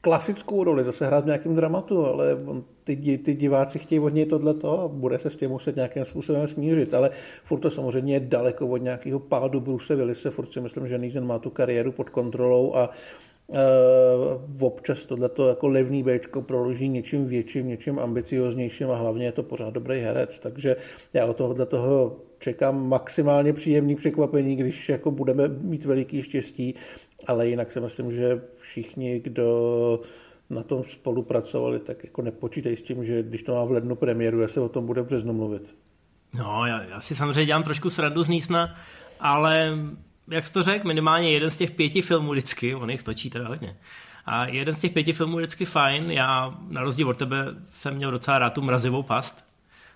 klasickou 0.00 0.64
roli, 0.64 0.84
zase 0.84 1.06
hrát 1.06 1.24
v 1.24 1.26
nějakém 1.26 1.56
dramatu, 1.56 2.06
ale 2.06 2.36
ty, 2.84 3.18
ty 3.18 3.34
diváci 3.34 3.78
chtějí 3.78 4.00
od 4.00 4.08
něj 4.14 4.26
tohleto 4.26 4.80
a 4.80 4.88
bude 4.88 5.18
se 5.18 5.30
s 5.30 5.36
tím 5.36 5.50
muset 5.50 5.76
nějakým 5.76 6.04
způsobem 6.04 6.46
smířit, 6.46 6.94
ale 6.94 7.10
furt 7.44 7.60
to 7.60 7.70
samozřejmě 7.70 8.14
je 8.14 8.20
daleko 8.20 8.68
od 8.68 8.76
nějakého 8.76 9.18
pádu 9.18 9.60
Bruce 9.60 9.96
Willise, 9.96 10.30
furt 10.30 10.52
si 10.52 10.60
myslím, 10.60 10.88
že 10.88 10.98
Neeson 10.98 11.26
má 11.26 11.38
tu 11.38 11.50
kariéru 11.50 11.92
pod 11.92 12.10
kontrolou 12.10 12.74
a 12.76 12.90
občas 14.60 15.06
tohleto 15.06 15.48
jako 15.48 15.68
levný 15.68 16.02
Bčko 16.02 16.42
proloží 16.42 16.88
něčím 16.88 17.26
větším, 17.26 17.68
něčím 17.68 17.98
ambicioznějším 17.98 18.90
a 18.90 18.96
hlavně 18.96 19.24
je 19.24 19.32
to 19.32 19.42
pořád 19.42 19.74
dobrý 19.74 20.00
herec, 20.00 20.38
takže 20.38 20.76
já 21.12 21.26
od 21.26 21.36
tohohle 21.36 21.66
toho 21.66 22.16
čekám 22.38 22.88
maximálně 22.88 23.52
příjemný 23.52 23.96
překvapení, 23.96 24.56
když 24.56 24.88
jako 24.88 25.10
budeme 25.10 25.48
mít 25.48 25.84
veliký 25.84 26.22
štěstí, 26.22 26.74
ale 27.26 27.48
jinak 27.48 27.72
si 27.72 27.80
myslím, 27.80 28.12
že 28.12 28.42
všichni, 28.58 29.20
kdo 29.20 30.00
na 30.50 30.62
tom 30.62 30.84
spolupracovali, 30.84 31.78
tak 31.78 32.04
jako 32.04 32.22
nepočítej 32.22 32.76
s 32.76 32.82
tím, 32.82 33.04
že 33.04 33.22
když 33.22 33.42
to 33.42 33.54
má 33.54 33.64
v 33.64 33.70
lednu 33.70 33.96
premiéru, 33.96 34.40
já 34.40 34.48
se 34.48 34.60
o 34.60 34.68
tom 34.68 34.86
bude 34.86 35.02
v 35.02 35.06
březnu 35.06 35.32
mluvit. 35.32 35.74
No, 36.38 36.66
já, 36.66 36.82
já 36.82 37.00
si 37.00 37.14
samozřejmě 37.14 37.46
dělám 37.46 37.62
trošku 37.62 37.90
srandu 37.90 38.22
z 38.22 38.28
Nísna, 38.28 38.76
ale 39.20 39.78
jak 40.28 40.46
jsi 40.46 40.52
to 40.52 40.62
řekl, 40.62 40.88
minimálně 40.88 41.32
jeden 41.32 41.50
z 41.50 41.56
těch 41.56 41.70
pěti 41.70 42.02
filmů 42.02 42.30
vždycky, 42.30 42.74
on 42.74 42.90
jich 42.90 43.02
točí 43.02 43.30
teda 43.30 43.48
hodně, 43.48 43.76
a 44.26 44.46
jeden 44.46 44.74
z 44.74 44.80
těch 44.80 44.92
pěti 44.92 45.12
filmů 45.12 45.38
je 45.38 45.46
vždycky 45.46 45.64
fajn. 45.64 46.10
Já 46.10 46.54
na 46.68 46.82
rozdíl 46.82 47.08
od 47.08 47.18
tebe 47.18 47.46
jsem 47.70 47.94
měl 47.94 48.10
docela 48.10 48.38
rád 48.38 48.50
tu 48.50 48.62
mrazivou 48.62 49.02
past. 49.02 49.44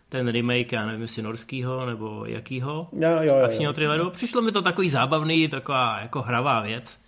Ten 0.09 0.28
remake, 0.28 0.73
já 0.73 0.87
nevím, 0.87 1.02
jestli 1.02 1.23
norskýho 1.23 1.87
nebo 1.87 2.25
jakýho 2.26 2.88
jo, 2.92 3.11
jo, 3.11 3.23
jo, 3.23 3.45
akčního 3.45 3.73
thrilleru. 3.73 4.11
Přišlo 4.11 4.42
mi 4.42 4.52
to 4.52 4.62
takový 4.62 4.90
zábavný, 4.90 5.49
taková 5.49 5.99
jako 6.00 6.23
hravá 6.23 6.61
věc. 6.61 7.00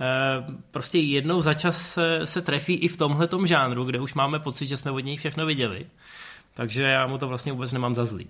E, 0.00 0.52
prostě 0.70 0.98
jednou 0.98 1.40
za 1.40 1.54
čas 1.54 1.92
se, 1.92 2.20
se 2.24 2.42
trefí 2.42 2.74
i 2.74 2.88
v 2.88 2.96
tomhle 2.96 3.28
žánru, 3.44 3.84
kde 3.84 4.00
už 4.00 4.14
máme 4.14 4.38
pocit, 4.38 4.66
že 4.66 4.76
jsme 4.76 4.90
od 4.90 5.00
něj 5.00 5.16
všechno 5.16 5.46
viděli. 5.46 5.86
Takže 6.54 6.82
já 6.82 7.06
mu 7.06 7.18
to 7.18 7.28
vlastně 7.28 7.52
vůbec 7.52 7.72
nemám 7.72 7.94
za 7.94 8.04
zlý. 8.04 8.28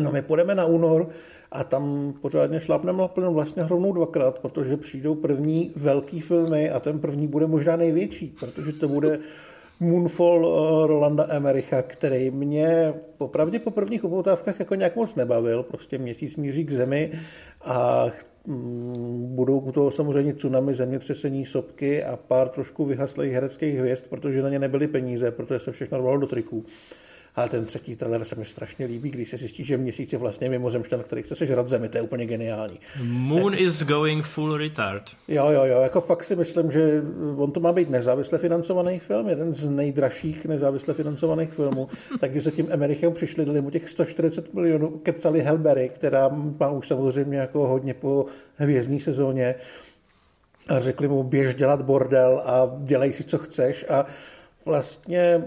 No 0.00 0.12
my 0.12 0.22
půjdeme 0.22 0.54
na 0.54 0.64
únor 0.64 1.08
a 1.52 1.64
tam 1.64 2.14
pořádně 2.20 2.60
šlapneme 2.60 2.98
na 2.98 3.08
plnou 3.08 3.34
vlastně 3.34 3.62
rovnou 3.68 3.92
dvakrát, 3.92 4.38
protože 4.38 4.76
přijdou 4.76 5.14
první 5.14 5.72
velký 5.76 6.20
filmy 6.20 6.70
a 6.70 6.80
ten 6.80 6.98
první 6.98 7.26
bude 7.26 7.46
možná 7.46 7.76
největší, 7.76 8.36
protože 8.40 8.72
to 8.72 8.88
bude 8.88 9.18
Moonfall 9.80 10.46
eh, 10.46 10.86
Rolanda 10.86 11.26
Emericha, 11.30 11.82
který 11.82 12.30
mě 12.30 12.94
popravdě 13.18 13.58
po 13.58 13.70
prvních 13.70 14.04
upoutávkách 14.04 14.58
jako 14.58 14.74
nějak 14.74 14.96
moc 14.96 15.14
nebavil, 15.14 15.62
prostě 15.62 15.98
měsíc 15.98 16.36
míří 16.36 16.64
k 16.64 16.72
zemi 16.72 17.12
a 17.64 18.06
mm, 18.46 19.26
budou 19.34 19.58
u 19.58 19.72
toho 19.72 19.90
samozřejmě 19.90 20.34
tsunami, 20.34 20.74
zemětřesení, 20.74 21.46
sopky 21.46 22.04
a 22.04 22.16
pár 22.16 22.48
trošku 22.48 22.84
vyhaslých 22.84 23.32
hereckých 23.32 23.78
hvězd, 23.78 24.04
protože 24.08 24.42
na 24.42 24.48
ně 24.48 24.58
nebyly 24.58 24.88
peníze, 24.88 25.30
protože 25.30 25.60
se 25.60 25.72
všechno 25.72 25.98
rvalo 25.98 26.18
do 26.18 26.26
triků 26.26 26.64
ale 27.36 27.48
ten 27.48 27.64
třetí 27.64 27.96
trailer 27.96 28.24
se 28.24 28.34
mi 28.34 28.44
strašně 28.44 28.86
líbí, 28.86 29.10
když 29.10 29.30
se 29.30 29.36
zjistí, 29.36 29.64
že 29.64 29.76
měsíc 29.76 30.12
je 30.12 30.18
vlastně 30.18 30.48
mimozemšťan, 30.48 31.02
který 31.02 31.22
chce 31.22 31.36
sežrat 31.36 31.68
zemi, 31.68 31.88
to 31.88 31.98
je 31.98 32.02
úplně 32.02 32.26
geniální. 32.26 32.80
Moon 33.02 33.52
tak, 33.52 33.60
is 33.60 33.84
going 33.84 34.24
full 34.24 34.56
retard. 34.56 35.02
Jo, 35.28 35.50
jo, 35.50 35.64
jo, 35.64 35.80
jako 35.80 36.00
fakt 36.00 36.24
si 36.24 36.36
myslím, 36.36 36.70
že 36.70 37.02
on 37.36 37.52
to 37.52 37.60
má 37.60 37.72
být 37.72 37.90
nezávisle 37.90 38.38
financovaný 38.38 38.98
film, 38.98 39.28
jeden 39.28 39.54
z 39.54 39.68
nejdražších 39.68 40.46
nezávisle 40.46 40.94
financovaných 40.94 41.52
filmů, 41.52 41.88
tak 42.20 42.30
když 42.30 42.44
za 42.44 42.50
tím 42.50 42.66
Emerichem 42.70 43.12
přišli, 43.12 43.44
dali 43.44 43.60
mu 43.60 43.70
těch 43.70 43.88
140 43.88 44.54
milionů, 44.54 44.88
kecali 44.88 45.40
Helbery, 45.40 45.88
která 45.88 46.28
má 46.60 46.70
už 46.70 46.88
samozřejmě 46.88 47.38
jako 47.38 47.66
hodně 47.66 47.94
po 47.94 48.26
hvězdní 48.56 49.00
sezóně, 49.00 49.54
a 50.68 50.80
řekli 50.80 51.08
mu, 51.08 51.22
běž 51.22 51.54
dělat 51.54 51.82
bordel 51.82 52.42
a 52.44 52.76
dělej 52.78 53.12
si, 53.12 53.24
co 53.24 53.38
chceš 53.38 53.84
a 53.88 54.06
vlastně 54.64 55.44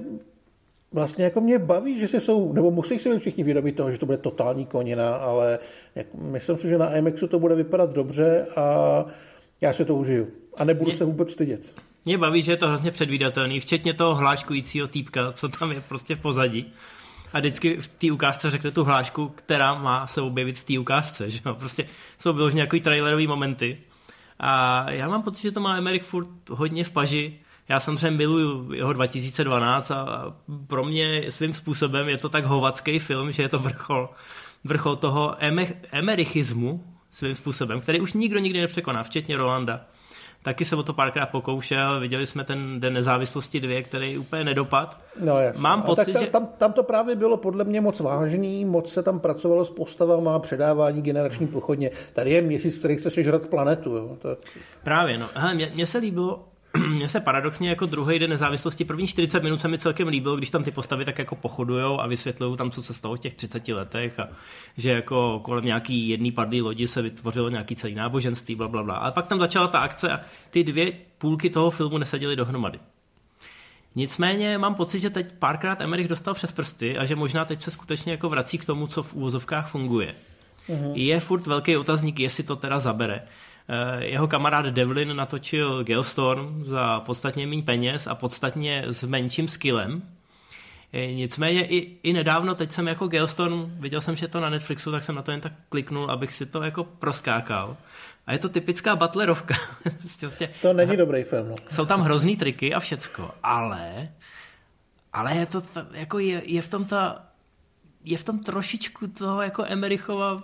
vlastně 0.91 1.23
jako 1.23 1.41
mě 1.41 1.59
baví, 1.59 1.99
že 1.99 2.07
se 2.07 2.19
jsou, 2.19 2.53
nebo 2.53 2.71
musí 2.71 2.99
si 2.99 3.09
být 3.09 3.19
všichni 3.19 3.43
vědomit 3.43 3.75
toho, 3.75 3.91
že 3.91 3.97
to 3.97 4.05
bude 4.05 4.17
totální 4.17 4.65
konina, 4.65 5.15
ale 5.15 5.59
jak, 5.95 6.07
myslím 6.13 6.57
si, 6.57 6.67
že 6.69 6.77
na 6.77 6.95
IMAXu 6.95 7.27
to 7.27 7.39
bude 7.39 7.55
vypadat 7.55 7.93
dobře 7.93 8.47
a 8.55 9.05
já 9.61 9.73
se 9.73 9.85
to 9.85 9.95
užiju. 9.95 10.27
A 10.57 10.63
nebudu 10.63 10.89
mě, 10.89 10.97
se 10.97 11.05
vůbec 11.05 11.31
stydět. 11.31 11.73
Mě 12.05 12.17
baví, 12.17 12.41
že 12.41 12.51
je 12.51 12.57
to 12.57 12.67
hrozně 12.67 12.91
předvídatelný, 12.91 13.59
včetně 13.59 13.93
toho 13.93 14.15
hláškujícího 14.15 14.87
týpka, 14.87 15.31
co 15.31 15.49
tam 15.49 15.71
je 15.71 15.81
prostě 15.81 16.15
v 16.15 16.19
pozadí. 16.19 16.73
A 17.33 17.39
vždycky 17.39 17.77
v 17.77 17.87
té 17.87 18.11
ukázce 18.11 18.51
řekne 18.51 18.71
tu 18.71 18.83
hlášku, 18.83 19.31
která 19.35 19.73
má 19.73 20.07
se 20.07 20.21
objevit 20.21 20.57
v 20.57 20.63
té 20.63 20.79
ukázce. 20.79 21.29
Že 21.29 21.41
jo? 21.45 21.55
Prostě 21.55 21.87
jsou 22.19 22.33
vyloženě 22.33 22.57
nějaký 22.57 22.81
trailerový 22.81 23.27
momenty. 23.27 23.77
A 24.39 24.91
já 24.91 25.07
mám 25.07 25.23
pocit, 25.23 25.41
že 25.41 25.51
to 25.51 25.59
má 25.59 25.77
Emmerich 25.77 26.03
furt 26.03 26.27
hodně 26.49 26.83
v 26.83 26.91
paži 26.91 27.39
já 27.69 27.79
samozřejmě 27.79 28.17
miluju 28.17 28.73
jeho 28.73 28.93
2012 28.93 29.91
a 29.91 30.33
pro 30.67 30.83
mě 30.83 31.31
svým 31.31 31.53
způsobem 31.53 32.09
je 32.09 32.17
to 32.17 32.29
tak 32.29 32.45
hovacký 32.45 32.99
film, 32.99 33.31
že 33.31 33.43
je 33.43 33.49
to 33.49 33.59
vrchol, 33.59 34.09
vrchol 34.63 34.95
toho 34.95 35.35
emerichismu 35.91 36.83
svým 37.11 37.35
způsobem, 37.35 37.81
který 37.81 38.01
už 38.01 38.13
nikdo 38.13 38.39
nikdy 38.39 38.61
nepřekoná, 38.61 39.03
včetně 39.03 39.37
Rolanda. 39.37 39.81
Taky 40.43 40.65
se 40.65 40.75
o 40.75 40.83
to 40.83 40.93
párkrát 40.93 41.25
pokoušel, 41.25 41.99
viděli 41.99 42.25
jsme 42.25 42.43
ten 42.43 42.79
Den 42.79 42.93
nezávislosti 42.93 43.59
dvě, 43.59 43.83
který 43.83 44.17
úplně 44.17 44.43
nedopad. 44.43 44.99
No 45.23 45.39
jasně. 45.39 45.61
Mám 45.61 45.81
pocit, 45.81 46.05
tak 46.05 46.13
tam, 46.13 46.23
že... 46.23 46.29
tam, 46.29 46.47
tam 46.57 46.73
to 46.73 46.83
právě 46.83 47.15
bylo 47.15 47.37
podle 47.37 47.63
mě 47.63 47.81
moc 47.81 47.99
vážný, 47.99 48.65
moc 48.65 48.93
se 48.93 49.03
tam 49.03 49.19
pracovalo 49.19 49.65
s 49.65 49.69
postavama, 49.69 50.39
předávání 50.39 51.01
generační 51.01 51.47
pochodně. 51.47 51.89
Tady 52.13 52.31
je 52.31 52.41
měsíc, 52.41 52.77
který 52.77 52.97
chce 52.97 53.09
sežrat 53.09 53.47
planetu. 53.47 53.89
Jo. 53.89 54.17
To... 54.21 54.37
Právě, 54.83 55.17
no. 55.17 55.27
Hele, 55.35 55.55
mě 55.73 55.85
se 55.85 55.97
líbilo, 55.97 56.48
mně 56.87 57.09
se 57.09 57.19
paradoxně 57.19 57.69
jako 57.69 57.85
druhý 57.85 58.19
den 58.19 58.29
nezávislosti, 58.29 58.85
první 58.85 59.07
40 59.07 59.43
minut 59.43 59.61
se 59.61 59.67
mi 59.67 59.77
celkem 59.77 60.07
líbilo, 60.07 60.35
když 60.35 60.49
tam 60.49 60.63
ty 60.63 60.71
postavy 60.71 61.05
tak 61.05 61.19
jako 61.19 61.35
pochodujou 61.35 62.01
a 62.01 62.07
vysvětlují 62.07 62.57
tam, 62.57 62.71
co 62.71 62.83
se 62.83 62.93
stalo 62.93 63.15
v 63.15 63.19
těch 63.19 63.33
30 63.33 63.67
letech 63.67 64.19
a 64.19 64.27
že 64.77 64.91
jako 64.91 65.39
kolem 65.43 65.65
nějaký 65.65 66.09
jedný 66.09 66.31
padlý 66.31 66.61
lodi 66.61 66.87
se 66.87 67.01
vytvořilo 67.01 67.49
nějaký 67.49 67.75
celý 67.75 67.95
náboženství, 67.95 68.55
bla, 68.55 68.67
bla, 68.67 68.83
bla. 68.83 68.95
Ale 68.95 69.11
pak 69.11 69.27
tam 69.27 69.39
začala 69.39 69.67
ta 69.67 69.79
akce 69.79 70.11
a 70.11 70.21
ty 70.49 70.63
dvě 70.63 70.93
půlky 71.17 71.49
toho 71.49 71.69
filmu 71.69 71.97
neseděly 71.97 72.35
dohromady. 72.35 72.79
Nicméně 73.95 74.57
mám 74.57 74.75
pocit, 74.75 74.99
že 74.99 75.09
teď 75.09 75.31
párkrát 75.39 75.81
Emerich 75.81 76.07
dostal 76.07 76.33
přes 76.33 76.51
prsty 76.51 76.97
a 76.97 77.05
že 77.05 77.15
možná 77.15 77.45
teď 77.45 77.61
se 77.61 77.71
skutečně 77.71 78.11
jako 78.11 78.29
vrací 78.29 78.57
k 78.57 78.65
tomu, 78.65 78.87
co 78.87 79.03
v 79.03 79.13
úvozovkách 79.13 79.69
funguje. 79.69 80.15
Mm-hmm. 80.69 80.91
Je 80.95 81.19
furt 81.19 81.47
velký 81.47 81.77
otazník, 81.77 82.19
jestli 82.19 82.43
to 82.43 82.55
teda 82.55 82.79
zabere. 82.79 83.21
Eh, 83.71 84.05
jeho 84.05 84.27
kamarád 84.27 84.65
Devlin 84.65 85.15
natočil 85.15 85.83
Gelstorm 85.83 86.63
za 86.63 86.99
podstatně 86.99 87.47
méně 87.47 87.63
peněz 87.63 88.07
a 88.07 88.15
podstatně 88.15 88.83
s 88.87 89.03
menším 89.03 89.47
skillem. 89.47 90.01
Eh, 90.93 91.13
nicméně 91.13 91.65
i, 91.65 91.97
i 92.03 92.13
nedávno, 92.13 92.55
teď 92.55 92.71
jsem 92.71 92.87
jako 92.87 93.07
Gelstorm, 93.07 93.71
viděl 93.79 94.01
jsem, 94.01 94.15
že 94.15 94.27
to 94.27 94.39
na 94.39 94.49
Netflixu, 94.49 94.91
tak 94.91 95.03
jsem 95.03 95.15
na 95.15 95.21
to 95.21 95.31
jen 95.31 95.41
tak 95.41 95.53
kliknul, 95.69 96.11
abych 96.11 96.33
si 96.33 96.45
to 96.45 96.63
jako 96.63 96.83
proskákal. 96.83 97.77
A 98.27 98.33
je 98.33 98.39
to 98.39 98.49
typická 98.49 98.95
butlerovka. 98.95 99.55
Prostě, 99.99 100.27
prostě 100.27 100.49
to 100.61 100.73
není 100.73 100.97
dobrý 100.97 101.23
film. 101.23 101.49
No. 101.49 101.55
Jsou 101.69 101.85
tam 101.85 102.01
hrozný 102.01 102.37
triky 102.37 102.73
a 102.73 102.79
všecko, 102.79 103.31
ale 103.43 104.09
ale 105.13 105.35
je 105.35 105.45
to 105.45 105.61
jako 105.91 106.19
je, 106.19 106.41
je 106.45 106.61
v 106.61 106.69
tom 106.69 106.85
ta 106.85 107.25
je 108.03 108.17
v 108.17 108.23
tom 108.23 108.39
trošičku 108.39 109.07
toho 109.07 109.41
jako 109.41 109.63
Emerichova 109.67 110.41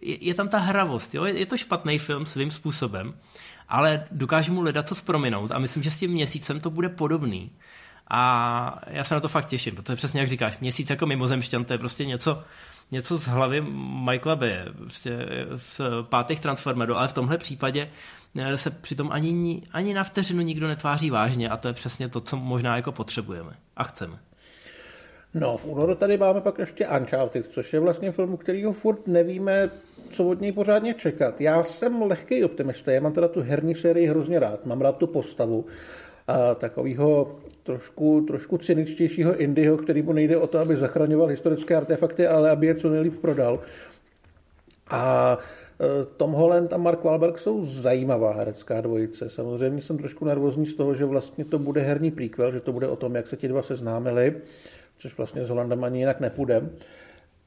je, 0.00 0.24
je 0.24 0.34
tam 0.34 0.48
ta 0.48 0.58
hravost. 0.58 1.14
Jo? 1.14 1.24
Je, 1.24 1.38
je 1.38 1.46
to 1.46 1.56
špatný 1.56 1.98
film 1.98 2.26
svým 2.26 2.50
způsobem, 2.50 3.14
ale 3.68 4.06
dokážu 4.10 4.52
mu 4.52 4.60
ledat 4.60 4.88
co 4.88 4.94
zprominout 4.94 5.52
a 5.52 5.58
myslím, 5.58 5.82
že 5.82 5.90
s 5.90 5.98
tím 5.98 6.10
měsícem 6.10 6.60
to 6.60 6.70
bude 6.70 6.88
podobný. 6.88 7.50
A 8.10 8.80
já 8.86 9.04
se 9.04 9.14
na 9.14 9.20
to 9.20 9.28
fakt 9.28 9.46
těším, 9.46 9.74
protože 9.74 9.96
přesně 9.96 10.20
jak 10.20 10.28
říkáš, 10.28 10.58
měsíc 10.58 10.90
jako 10.90 11.06
mimozemšťan, 11.06 11.64
to 11.64 11.72
je 11.72 11.78
prostě 11.78 12.04
něco, 12.04 12.42
něco 12.90 13.18
z 13.18 13.26
hlavy 13.26 13.60
Michaela 14.10 14.36
Bay, 14.36 14.52
prostě 14.76 15.26
z 15.56 15.80
pátých 16.02 16.40
Transformerů, 16.40 16.96
ale 16.96 17.08
v 17.08 17.12
tomhle 17.12 17.38
případě 17.38 17.90
eh, 18.38 18.56
se 18.56 18.70
přitom 18.70 19.12
ani, 19.12 19.62
ani 19.72 19.94
na 19.94 20.04
vteřinu 20.04 20.42
nikdo 20.42 20.68
netváří 20.68 21.10
vážně 21.10 21.48
a 21.48 21.56
to 21.56 21.68
je 21.68 21.74
přesně 21.74 22.08
to, 22.08 22.20
co 22.20 22.36
možná 22.36 22.76
jako 22.76 22.92
potřebujeme 22.92 23.56
a 23.76 23.84
chceme. 23.84 24.18
No, 25.34 25.56
v 25.56 25.64
únoru 25.64 25.94
tady 25.94 26.18
máme 26.18 26.40
pak 26.40 26.58
ještě 26.58 26.88
Uncharted, 26.88 27.52
což 27.52 27.72
je 27.72 27.80
vlastně 27.80 28.12
film, 28.12 28.36
kterýho 28.36 28.72
furt 28.72 29.06
nevíme, 29.06 29.70
co 30.10 30.28
od 30.28 30.40
něj 30.40 30.52
pořádně 30.52 30.94
čekat. 30.94 31.40
Já 31.40 31.64
jsem 31.64 32.02
lehký 32.02 32.44
optimista, 32.44 32.92
já 32.92 33.00
mám 33.00 33.12
teda 33.12 33.28
tu 33.28 33.40
herní 33.40 33.74
sérii 33.74 34.06
hrozně 34.06 34.38
rád, 34.38 34.66
mám 34.66 34.80
rád 34.80 34.96
tu 34.96 35.06
postavu 35.06 35.64
takového 36.54 37.36
trošku, 37.62 38.20
trošku 38.20 38.58
cyničtějšího 38.58 39.36
Indyho, 39.36 39.76
který 39.76 40.02
mu 40.02 40.12
nejde 40.12 40.36
o 40.36 40.46
to, 40.46 40.58
aby 40.58 40.76
zachraňoval 40.76 41.28
historické 41.28 41.76
artefakty, 41.76 42.26
ale 42.26 42.50
aby 42.50 42.66
je 42.66 42.74
co 42.74 42.88
nejlíp 42.88 43.20
prodal. 43.20 43.60
A 44.90 45.38
e, 45.80 46.04
Tom 46.16 46.32
Holland 46.32 46.72
a 46.72 46.76
Mark 46.76 47.04
Wahlberg 47.04 47.38
jsou 47.38 47.66
zajímavá 47.66 48.34
herecká 48.34 48.80
dvojice. 48.80 49.30
Samozřejmě 49.30 49.82
jsem 49.82 49.98
trošku 49.98 50.24
nervózní 50.24 50.66
z 50.66 50.74
toho, 50.74 50.94
že 50.94 51.04
vlastně 51.04 51.44
to 51.44 51.58
bude 51.58 51.80
herní 51.80 52.10
prequel, 52.10 52.52
že 52.52 52.60
to 52.60 52.72
bude 52.72 52.88
o 52.88 52.96
tom, 52.96 53.14
jak 53.14 53.26
se 53.26 53.36
ti 53.36 53.48
dva 53.48 53.62
seznámili, 53.62 54.34
což 54.98 55.16
vlastně 55.16 55.44
s 55.44 55.48
Hollandem 55.48 55.84
ani 55.84 55.98
jinak 55.98 56.20
nepůjde 56.20 56.70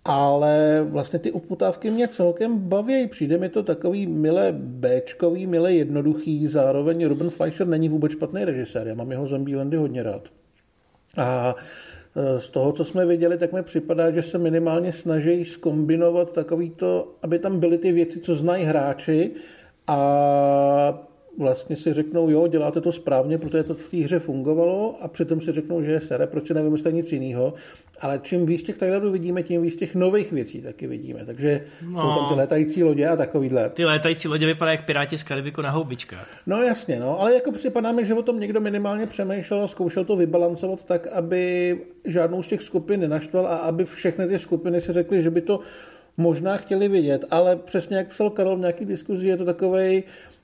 ale 0.05 0.85
vlastně 0.89 1.19
ty 1.19 1.31
uputávky 1.31 1.91
mě 1.91 2.07
celkem 2.07 2.59
baví. 2.59 3.07
Přijde 3.07 3.37
mi 3.37 3.49
to 3.49 3.63
takový 3.63 4.07
milé 4.07 4.51
Bčkový, 4.57 5.47
milé 5.47 5.73
jednoduchý, 5.73 6.47
zároveň 6.47 7.07
Ruben 7.07 7.29
Fleischer 7.29 7.67
není 7.67 7.89
vůbec 7.89 8.11
špatný 8.11 8.45
režisér, 8.45 8.87
já 8.87 8.95
mám 8.95 9.11
jeho 9.11 9.27
Zombielandy 9.27 9.77
hodně 9.77 10.03
rád. 10.03 10.29
A 11.17 11.55
e, 12.15 12.39
z 12.39 12.49
toho, 12.49 12.71
co 12.71 12.85
jsme 12.85 13.05
viděli, 13.05 13.37
tak 13.37 13.53
mi 13.53 13.63
připadá, 13.63 14.11
že 14.11 14.21
se 14.21 14.37
minimálně 14.37 14.91
snaží 14.91 15.45
skombinovat 15.45 16.31
takový 16.31 16.69
to, 16.69 17.15
aby 17.21 17.39
tam 17.39 17.59
byly 17.59 17.77
ty 17.77 17.91
věci, 17.91 18.19
co 18.19 18.35
znají 18.35 18.63
hráči 18.63 19.31
a 19.87 21.07
vlastně 21.37 21.75
si 21.75 21.93
řeknou, 21.93 22.29
jo, 22.29 22.47
děláte 22.47 22.81
to 22.81 22.91
správně, 22.91 23.37
protože 23.37 23.63
to 23.63 23.73
v 23.73 23.89
té 23.89 23.97
hře 23.97 24.19
fungovalo 24.19 24.95
a 25.01 25.07
přitom 25.07 25.41
si 25.41 25.51
řeknou, 25.51 25.81
že 25.81 25.91
je 25.91 26.01
sere, 26.01 26.27
proč 26.27 26.47
si 26.47 26.53
nevymyslet 26.53 26.91
nic 26.91 27.11
jiného. 27.11 27.53
Ale 27.99 28.19
čím 28.23 28.45
víc 28.45 28.63
těch 28.63 28.77
trailerů 28.77 29.11
vidíme, 29.11 29.43
tím 29.43 29.61
víc 29.61 29.75
těch 29.75 29.95
nových 29.95 30.31
věcí 30.31 30.61
taky 30.61 30.87
vidíme. 30.87 31.25
Takže 31.25 31.61
no, 31.87 32.01
jsou 32.01 32.07
tam 32.07 32.27
ty 32.29 32.33
létající 32.33 32.83
lodě 32.83 33.07
a 33.07 33.15
takovýhle. 33.15 33.69
Ty 33.69 33.85
létající 33.85 34.27
lodě 34.27 34.45
vypadají 34.45 34.77
jak 34.77 34.85
piráti 34.85 35.17
z 35.17 35.23
Karibiku 35.23 35.61
na 35.61 35.69
houbičkách. 35.69 36.27
No 36.45 36.61
jasně, 36.61 36.99
no, 36.99 37.21
ale 37.21 37.33
jako 37.33 37.51
připadá 37.51 37.91
mi, 37.91 38.05
že 38.05 38.13
o 38.13 38.21
tom 38.21 38.39
někdo 38.39 38.61
minimálně 38.61 39.07
přemýšlel 39.07 39.63
a 39.63 39.67
zkoušel 39.67 40.05
to 40.05 40.15
vybalancovat 40.15 40.83
tak, 40.83 41.07
aby 41.07 41.77
žádnou 42.05 42.43
z 42.43 42.47
těch 42.47 42.61
skupin 42.61 42.99
nenaštval 42.99 43.47
a 43.47 43.57
aby 43.57 43.85
všechny 43.85 44.27
ty 44.27 44.39
skupiny 44.39 44.81
si 44.81 44.93
řekly, 44.93 45.21
že 45.21 45.29
by 45.29 45.41
to 45.41 45.59
možná 46.17 46.57
chtěli 46.57 46.87
vidět, 46.87 47.25
ale 47.31 47.55
přesně 47.55 47.97
jak 47.97 48.07
psal 48.07 48.29
Karol 48.29 48.55
v 48.55 48.59
nějaký 48.59 48.85
diskuzi, 48.85 49.27
je 49.27 49.37
to 49.37 49.45
takovej, 49.45 50.03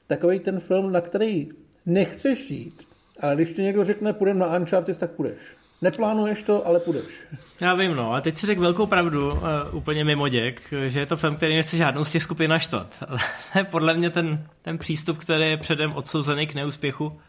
takovej 0.10 0.40
ten 0.40 0.60
film, 0.60 0.92
na 0.92 1.02
který 1.02 1.48
nechceš 1.86 2.52
jít, 2.52 2.82
ale 3.20 3.36
když 3.36 3.54
ti 3.54 3.62
někdo 3.62 3.84
řekne, 3.84 4.14
půjdeme 4.14 4.40
na 4.40 4.58
Uncharted, 4.58 4.98
tak 4.98 5.12
půjdeš. 5.12 5.40
Neplánuješ 5.82 6.44
to, 6.44 6.68
ale 6.68 6.80
půjdeš. 6.80 7.24
Já 7.62 7.76
vím, 7.76 7.96
no. 7.96 8.14
A 8.14 8.22
teď 8.22 8.38
si 8.38 8.46
řekl 8.46 8.62
velkou 8.62 8.86
pravdu, 8.86 9.32
uh, 9.32 9.40
úplně 9.72 10.04
mimo 10.04 10.28
děk, 10.28 10.74
že 10.88 11.00
je 11.00 11.06
to 11.06 11.18
film, 11.18 11.36
který 11.36 11.56
nechce 11.56 11.78
žádnou 11.78 12.04
z 12.04 12.12
těch 12.12 12.24
skupin 12.24 12.50
naštvat. 12.50 13.04
Ale 13.54 13.64
podle 13.64 13.94
mě 13.94 14.10
ten, 14.10 14.46
ten 14.62 14.78
přístup, 14.78 15.18
který 15.18 15.50
je 15.50 15.58
předem 15.58 15.94
odsouzený 15.94 16.48
k 16.48 16.56
neúspěchu, 16.56 17.20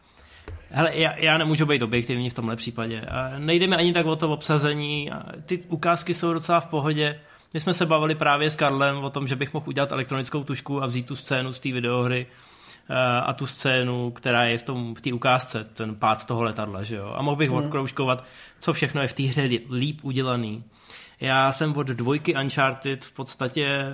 Hele, 0.72 0.96
já, 0.96 1.16
já 1.16 1.38
nemůžu 1.38 1.66
být 1.66 1.82
objektivní 1.82 2.30
v 2.30 2.34
tomhle 2.34 2.56
případě. 2.56 3.00
A 3.00 3.38
nejde 3.38 3.66
mi 3.66 3.76
ani 3.76 3.92
tak 3.92 4.06
o 4.06 4.16
to 4.16 4.30
obsazení. 4.30 5.10
Ty 5.46 5.58
ukázky 5.68 6.14
jsou 6.14 6.32
docela 6.32 6.60
v 6.60 6.66
pohodě. 6.66 7.20
My 7.54 7.60
jsme 7.60 7.74
se 7.74 7.86
bavili 7.86 8.14
právě 8.14 8.50
s 8.50 8.56
Karlem 8.56 8.96
o 8.96 9.10
tom, 9.10 9.26
že 9.26 9.36
bych 9.36 9.54
mohl 9.54 9.68
udělat 9.68 9.92
elektronickou 9.92 10.44
tušku 10.44 10.82
a 10.82 10.86
vzít 10.86 11.06
tu 11.06 11.16
scénu 11.16 11.52
z 11.52 11.60
té 11.60 11.72
videohry 11.72 12.26
a 13.22 13.32
tu 13.32 13.46
scénu, 13.46 14.10
která 14.10 14.44
je 14.44 14.58
v 14.58 14.62
tom 14.62 14.94
v 14.94 15.00
té 15.00 15.12
ukázce, 15.12 15.64
ten 15.74 15.94
pád 15.94 16.24
toho 16.24 16.42
letadla, 16.42 16.82
že 16.82 16.96
jo. 16.96 17.12
A 17.16 17.22
mohl 17.22 17.36
bych 17.36 17.48
hmm. 17.50 17.58
odkroužkovat, 17.58 18.24
co 18.60 18.72
všechno 18.72 19.02
je 19.02 19.08
v 19.08 19.12
té 19.12 19.22
hře 19.22 19.42
líp 19.70 20.00
udělaný. 20.02 20.64
Já 21.20 21.52
jsem 21.52 21.76
od 21.76 21.86
dvojky 21.86 22.34
Uncharted 22.34 23.04
v 23.04 23.12
podstatě 23.12 23.84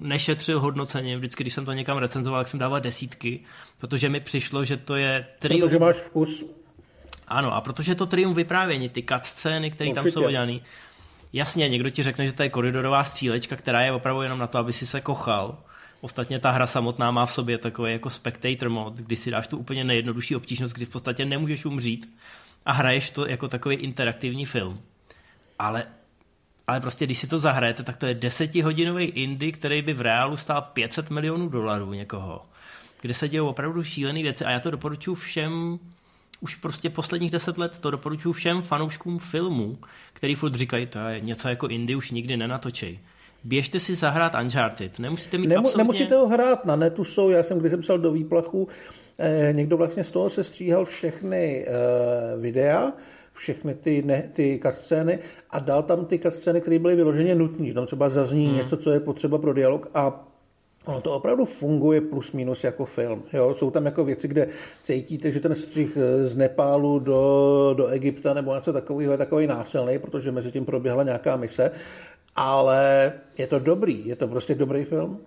nešetřil 0.00 0.60
hodnocení. 0.60 1.16
Vždycky, 1.16 1.42
když 1.42 1.54
jsem 1.54 1.64
to 1.64 1.72
někam 1.72 1.98
recenzoval, 1.98 2.40
tak 2.40 2.48
jsem 2.48 2.60
dával 2.60 2.80
desítky, 2.80 3.40
protože 3.78 4.08
mi 4.08 4.20
přišlo, 4.20 4.64
že 4.64 4.76
to 4.76 4.96
je 4.96 5.26
triumf. 5.38 5.64
Protože 5.64 5.78
máš 5.78 5.96
vkus. 5.96 6.44
Ano, 7.28 7.54
a 7.54 7.60
protože 7.60 7.92
je 7.92 7.96
to 7.96 8.06
triumf 8.06 8.36
vyprávění, 8.36 8.88
ty 8.88 9.02
cutscény, 9.02 9.70
které 9.70 9.94
tam 9.94 10.10
jsou 10.10 10.24
udělané. 10.26 10.58
Jasně, 11.32 11.68
někdo 11.68 11.90
ti 11.90 12.02
řekne, 12.02 12.26
že 12.26 12.32
to 12.32 12.42
je 12.42 12.48
koridorová 12.48 13.04
střílečka, 13.04 13.56
která 13.56 13.80
je 13.80 13.92
opravdu 13.92 14.22
jenom 14.22 14.38
na 14.38 14.46
to, 14.46 14.58
aby 14.58 14.72
si 14.72 14.86
se 14.86 15.00
kochal. 15.00 15.58
Ostatně 16.00 16.38
ta 16.38 16.50
hra 16.50 16.66
samotná 16.66 17.10
má 17.10 17.26
v 17.26 17.32
sobě 17.32 17.58
takový 17.58 17.92
jako 17.92 18.10
spectator 18.10 18.68
mod, 18.68 18.94
kdy 18.94 19.16
si 19.16 19.30
dáš 19.30 19.46
tu 19.46 19.58
úplně 19.58 19.84
nejjednodušší 19.84 20.36
obtížnost, 20.36 20.74
kdy 20.74 20.84
v 20.84 20.90
podstatě 20.90 21.24
nemůžeš 21.24 21.64
umřít 21.64 22.16
a 22.66 22.72
hraješ 22.72 23.10
to 23.10 23.26
jako 23.28 23.48
takový 23.48 23.76
interaktivní 23.76 24.46
film. 24.46 24.80
Ale 25.58 25.86
ale 26.70 26.80
prostě 26.80 27.06
když 27.06 27.18
si 27.18 27.26
to 27.26 27.38
zahrajete, 27.38 27.82
tak 27.82 27.96
to 27.96 28.06
je 28.06 28.14
desetihodinový 28.14 29.04
indie, 29.04 29.52
který 29.52 29.82
by 29.82 29.92
v 29.92 30.00
reálu 30.00 30.36
stál 30.36 30.62
500 30.62 31.10
milionů 31.10 31.48
dolarů 31.48 31.92
někoho. 31.92 32.46
Kde 33.00 33.14
se 33.14 33.28
dějou 33.28 33.48
opravdu 33.48 33.84
šílené 33.84 34.22
věci 34.22 34.44
a 34.44 34.50
já 34.50 34.60
to 34.60 34.70
doporučuji 34.70 35.14
všem, 35.14 35.78
už 36.40 36.54
prostě 36.54 36.90
posledních 36.90 37.30
deset 37.30 37.58
let 37.58 37.78
to 37.78 37.90
doporučuji 37.90 38.32
všem 38.32 38.62
fanouškům 38.62 39.18
filmů, 39.18 39.78
který 40.12 40.34
furt 40.34 40.54
říkají, 40.54 40.86
to 40.86 40.98
je 40.98 41.20
něco 41.20 41.48
jako 41.48 41.68
indie, 41.68 41.96
už 41.96 42.10
nikdy 42.10 42.36
nenatočej. 42.36 42.98
Běžte 43.44 43.80
si 43.80 43.94
zahrát 43.94 44.32
Uncharted. 44.42 44.98
Nemusíte 44.98 45.38
mít 45.38 45.46
Nemu, 45.46 45.58
absolutně... 45.58 45.78
Nemusíte 45.78 46.16
ho 46.16 46.28
hrát, 46.28 46.64
na 46.64 46.76
netu 46.76 47.04
jsou, 47.04 47.30
já 47.30 47.42
jsem 47.42 47.58
když 47.58 47.70
jsem 47.70 47.80
psal 47.80 47.98
do 47.98 48.12
výplachu, 48.12 48.68
eh, 49.18 49.52
někdo 49.52 49.76
vlastně 49.76 50.04
z 50.04 50.10
toho 50.10 50.30
se 50.30 50.44
stříhal 50.44 50.84
všechny 50.84 51.66
eh, 51.66 52.36
videa, 52.36 52.92
všechny 53.32 53.74
ty, 53.74 54.02
ne, 54.02 54.30
ty 54.32 54.60
cutscény 54.66 55.18
a 55.50 55.58
dal 55.58 55.82
tam 55.82 56.04
ty 56.04 56.18
cutscény, 56.18 56.60
které 56.60 56.78
byly 56.78 56.96
vyloženě 56.96 57.34
nutné. 57.34 57.74
Tam 57.74 57.86
třeba 57.86 58.08
zazní 58.08 58.46
hmm. 58.46 58.56
něco, 58.56 58.76
co 58.76 58.90
je 58.90 59.00
potřeba 59.00 59.38
pro 59.38 59.52
dialog 59.52 59.90
a 59.94 60.29
Ono 60.84 61.00
to 61.00 61.12
opravdu 61.12 61.44
funguje 61.44 62.00
plus 62.00 62.32
minus 62.32 62.64
jako 62.64 62.84
film. 62.84 63.22
Jo? 63.32 63.54
Jsou 63.54 63.70
tam 63.70 63.86
jako 63.86 64.04
věci, 64.04 64.28
kde 64.28 64.48
cítíte, 64.80 65.32
že 65.32 65.40
ten 65.40 65.54
střih 65.54 65.98
z 66.24 66.36
Nepálu 66.36 66.98
do, 66.98 67.74
do 67.76 67.86
Egypta 67.86 68.34
nebo 68.34 68.54
něco 68.54 68.72
takového 68.72 69.12
je 69.12 69.18
takový 69.18 69.46
násilný, 69.46 69.98
protože 69.98 70.32
mezi 70.32 70.52
tím 70.52 70.64
proběhla 70.64 71.02
nějaká 71.02 71.36
mise, 71.36 71.70
ale 72.36 73.12
je 73.38 73.46
to 73.46 73.58
dobrý, 73.58 74.06
je 74.06 74.16
to 74.16 74.28
prostě 74.28 74.54
dobrý 74.54 74.84
film. 74.84 75.20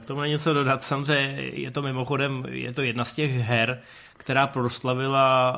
K 0.00 0.06
tomu 0.06 0.20
není 0.20 0.32
něco 0.32 0.54
dodat. 0.54 0.84
Samozřejmě 0.84 1.42
je 1.42 1.70
to 1.70 1.82
mimochodem, 1.82 2.44
je 2.48 2.72
to 2.72 2.82
jedna 2.82 3.04
z 3.04 3.14
těch 3.14 3.30
her, 3.30 3.82
která 4.16 4.46
proslavila 4.46 5.52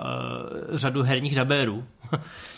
uh, 0.70 0.76
řadu 0.76 1.02
herních 1.02 1.34
dabérů, 1.34 1.84
eh, 2.14 2.18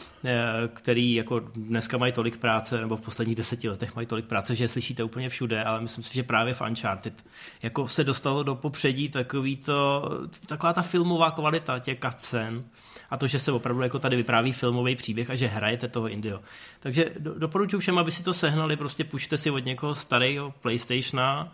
který 0.72 1.14
jako 1.14 1.40
dneska 1.54 1.98
mají 1.98 2.12
tolik 2.12 2.36
práce, 2.36 2.80
nebo 2.80 2.96
v 2.96 3.00
posledních 3.00 3.36
deseti 3.36 3.68
letech 3.68 3.96
mají 3.96 4.06
tolik 4.06 4.24
práce, 4.24 4.54
že 4.54 4.64
je 4.64 4.68
slyšíte 4.68 5.04
úplně 5.04 5.28
všude, 5.28 5.64
ale 5.64 5.80
myslím 5.80 6.04
si, 6.04 6.14
že 6.14 6.22
právě 6.22 6.54
v 6.54 6.60
Uncharted 6.60 7.24
jako 7.62 7.88
se 7.88 8.04
dostalo 8.04 8.42
do 8.42 8.54
popředí 8.54 9.08
takový 9.08 9.56
to, 9.56 10.08
taková 10.46 10.72
ta 10.72 10.82
filmová 10.82 11.30
kvalita 11.30 11.78
těch 11.78 11.98
cutscén 12.00 12.64
a 13.10 13.16
to, 13.16 13.26
že 13.26 13.38
se 13.38 13.52
opravdu 13.52 13.82
jako 13.82 13.98
tady 13.98 14.16
vypráví 14.16 14.52
filmový 14.52 14.96
příběh 14.96 15.30
a 15.30 15.34
že 15.34 15.46
hrajete 15.46 15.88
toho 15.88 16.08
Indio. 16.08 16.40
Takže 16.80 17.10
do, 17.18 17.38
doporučuji 17.38 17.78
všem, 17.78 17.98
aby 17.98 18.10
si 18.10 18.22
to 18.22 18.34
sehnali, 18.34 18.76
prostě 18.76 19.04
pušte 19.04 19.38
si 19.38 19.50
od 19.50 19.64
někoho 19.64 19.94
starého 19.94 20.54
PlayStationa, 20.60 21.52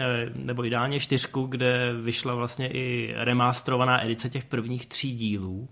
Eh, 0.00 0.30
nebo 0.34 0.64
ideálně 0.64 1.00
čtyřku, 1.00 1.42
kde 1.42 1.92
vyšla 1.92 2.34
vlastně 2.34 2.68
i 2.68 3.14
remasterovaná 3.16 4.04
edice 4.04 4.28
těch 4.28 4.44
prvních 4.44 4.86
tří 4.86 5.16
dílů 5.16 5.68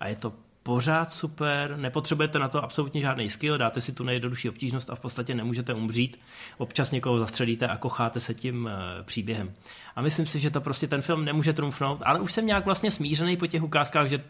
a 0.00 0.08
je 0.08 0.16
to 0.16 0.32
pořád 0.64 1.12
super, 1.12 1.76
nepotřebujete 1.76 2.38
na 2.38 2.48
to 2.48 2.64
absolutně 2.64 3.00
žádný 3.00 3.30
skill, 3.30 3.58
dáte 3.58 3.80
si 3.80 3.92
tu 3.92 4.04
nejjednodušší 4.04 4.48
obtížnost 4.48 4.90
a 4.90 4.94
v 4.94 5.00
podstatě 5.00 5.34
nemůžete 5.34 5.74
umřít, 5.74 6.20
občas 6.58 6.90
někoho 6.90 7.18
zastřelíte 7.18 7.66
a 7.66 7.76
kocháte 7.76 8.20
se 8.20 8.34
tím 8.34 8.70
eh, 8.72 9.02
příběhem. 9.02 9.52
A 9.96 10.02
myslím 10.02 10.26
si, 10.26 10.38
že 10.38 10.50
to 10.50 10.60
prostě 10.60 10.86
ten 10.86 11.02
film 11.02 11.24
nemůže 11.24 11.52
trumfnout, 11.52 12.02
ale 12.04 12.20
už 12.20 12.32
jsem 12.32 12.46
nějak 12.46 12.64
vlastně 12.64 12.90
smířený 12.90 13.36
po 13.36 13.46
těch 13.46 13.62
ukázkách, 13.62 14.08
že 14.08 14.24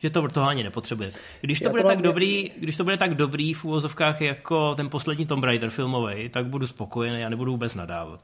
že 0.00 0.10
to 0.10 0.28
toho 0.28 0.48
ani 0.48 0.62
nepotřebuje. 0.62 1.12
Když 1.40 1.58
to, 1.58 1.64
to 1.64 1.70
bude 1.70 1.82
tak 1.82 2.02
dobrý, 2.02 2.50
když 2.58 2.76
to 2.76 2.84
bude 2.84 2.96
tak 2.96 3.14
dobrý 3.14 3.54
v 3.54 3.64
úvozovkách 3.64 4.20
jako 4.20 4.74
ten 4.74 4.90
poslední 4.90 5.26
Tomb 5.26 5.44
Raider 5.44 5.70
filmový, 5.70 6.28
tak 6.28 6.46
budu 6.46 6.66
spokojený 6.66 7.24
a 7.24 7.28
nebudu 7.28 7.52
vůbec 7.52 7.74
nadávat. 7.74 8.20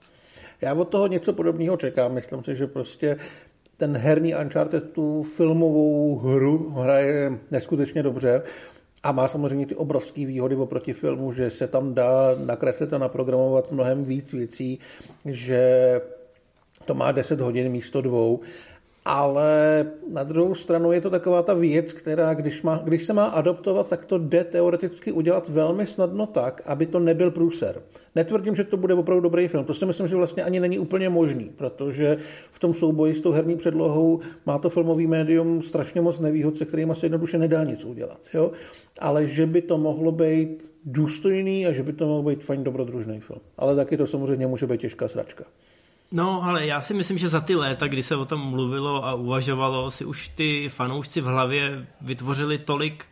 Já 0.61 0.75
od 0.75 0.89
toho 0.89 1.07
něco 1.07 1.33
podobného 1.33 1.77
čekám. 1.77 2.13
Myslím 2.13 2.45
si, 2.45 2.55
že 2.55 2.67
prostě 2.67 3.17
ten 3.77 3.97
herní 3.97 4.35
Uncharted 4.35 4.93
tu 4.93 5.23
filmovou 5.23 6.19
hru 6.19 6.71
hraje 6.71 7.39
neskutečně 7.51 8.03
dobře 8.03 8.43
a 9.03 9.13
má 9.13 9.29
samozřejmě 9.29 9.67
ty 9.67 9.75
obrovské 9.75 10.27
výhody 10.27 10.57
oproti 10.57 10.93
filmu, 10.93 11.33
že 11.33 11.51
se 11.51 11.67
tam 11.67 11.95
dá 11.95 12.35
nakreslit 12.45 12.93
a 12.93 12.99
naprogramovat 12.99 13.73
mnohem 13.73 14.05
víc 14.05 14.33
věcí, 14.33 14.79
že 15.25 16.01
to 16.85 16.95
má 16.95 17.13
10 17.13 17.41
hodin 17.41 17.69
místo 17.73 18.01
dvou 18.01 18.41
ale 19.05 19.87
na 20.09 20.23
druhou 20.23 20.55
stranu 20.55 20.93
je 20.93 21.01
to 21.01 21.11
taková 21.11 21.43
ta 21.43 21.55
věc, 21.55 21.93
která 21.93 22.35
když, 22.35 22.63
má, 22.63 22.81
když 22.85 23.05
se 23.05 23.13
má 23.13 23.25
adoptovat, 23.25 23.89
tak 23.89 24.05
to 24.05 24.19
jde 24.19 24.45
teoreticky 24.45 25.13
udělat 25.13 25.49
velmi 25.49 25.87
snadno 25.87 26.27
tak, 26.27 26.63
aby 26.67 26.87
to 26.87 26.99
nebyl 26.99 27.31
průser. 27.31 27.83
Netvrdím, 28.15 28.55
že 28.55 28.65
to 28.65 28.77
bude 28.77 28.95
opravdu 28.95 29.21
dobrý 29.21 29.49
film. 29.49 29.65
To 29.65 29.75
si 29.75 29.87
myslím, 29.87 30.09
že 30.09 30.17
vlastně 30.17 30.43
ani 30.45 30.61
není 30.61 30.79
úplně 30.79 31.09
možný, 31.09 31.51
protože 31.57 32.17
v 32.51 32.59
tom 32.59 32.75
souboji 32.75 33.15
s 33.15 33.21
tou 33.21 33.33
herní 33.33 33.57
předlohou 33.57 34.21
má 34.47 34.59
to 34.59 34.71
filmový 34.71 35.07
médium 35.07 35.63
strašně 35.63 36.01
moc 36.01 36.21
nevýhod, 36.21 36.59
se 36.59 36.65
kterými 36.65 36.95
se 36.95 37.07
jednoduše 37.07 37.39
nedá 37.39 37.65
nic 37.65 37.85
udělat. 37.85 38.21
Jo? 38.35 38.53
Ale 38.99 39.27
že 39.27 39.47
by 39.47 39.63
to 39.63 39.79
mohlo 39.79 40.13
být 40.13 40.71
důstojný 40.85 41.67
a 41.67 41.73
že 41.73 41.83
by 41.83 41.93
to 41.93 42.07
mohl 42.07 42.23
být 42.23 42.45
fajn 42.45 42.65
dobrodružný 42.65 43.21
film. 43.21 43.41
Ale 43.59 43.77
taky 43.77 43.97
to 43.97 44.07
samozřejmě 44.07 44.47
může 44.47 44.67
být 44.67 44.81
těžká 44.81 45.09
sračka. 45.09 45.45
No, 46.15 46.43
ale 46.43 46.67
já 46.67 46.81
si 46.81 46.95
myslím, 46.95 47.19
že 47.19 47.29
za 47.29 47.41
ty 47.41 47.55
léta, 47.55 47.89
kdy 47.89 48.03
se 48.03 48.17
o 48.17 48.25
tom 48.25 48.41
mluvilo 48.41 49.05
a 49.05 49.15
uvažovalo, 49.15 49.91
si 49.91 50.05
už 50.05 50.29
ty 50.29 50.69
fanoušci 50.69 51.21
v 51.21 51.25
hlavě 51.25 51.87
vytvořili 52.01 52.59
tolik 52.59 53.07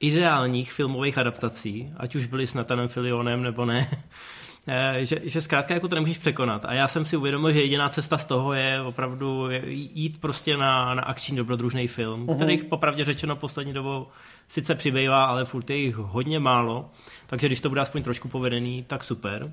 ideálních 0.00 0.72
filmových 0.72 1.18
adaptací, 1.18 1.92
ať 1.96 2.14
už 2.14 2.26
byli 2.26 2.46
s 2.46 2.54
Natanem 2.54 2.88
Filionem 2.88 3.42
nebo 3.42 3.64
ne, 3.64 3.90
eh, 4.66 5.04
že, 5.04 5.20
že 5.24 5.40
zkrátka 5.40 5.74
jako 5.74 5.88
to 5.88 5.94
nemůžeš 5.94 6.18
překonat. 6.18 6.64
A 6.64 6.74
já 6.74 6.88
jsem 6.88 7.04
si 7.04 7.16
uvědomil, 7.16 7.52
že 7.52 7.62
jediná 7.62 7.88
cesta 7.88 8.18
z 8.18 8.24
toho 8.24 8.52
je 8.52 8.82
opravdu 8.82 9.48
jít 9.70 10.20
prostě 10.20 10.56
na, 10.56 10.94
na 10.94 11.02
akční 11.02 11.36
dobrodružný 11.36 11.88
film, 11.88 12.26
uh-huh. 12.26 12.36
kterých 12.36 12.64
popravdě 12.64 13.04
řečeno 13.04 13.36
poslední 13.36 13.72
dobou 13.72 14.06
sice 14.48 14.74
přibývá, 14.74 15.24
ale 15.24 15.44
furt 15.44 15.70
je 15.70 15.76
jich 15.76 15.96
hodně 15.96 16.40
málo, 16.40 16.90
takže 17.26 17.46
když 17.46 17.60
to 17.60 17.68
bude 17.68 17.80
aspoň 17.80 18.02
trošku 18.02 18.28
povedený, 18.28 18.84
tak 18.88 19.04
super. 19.04 19.52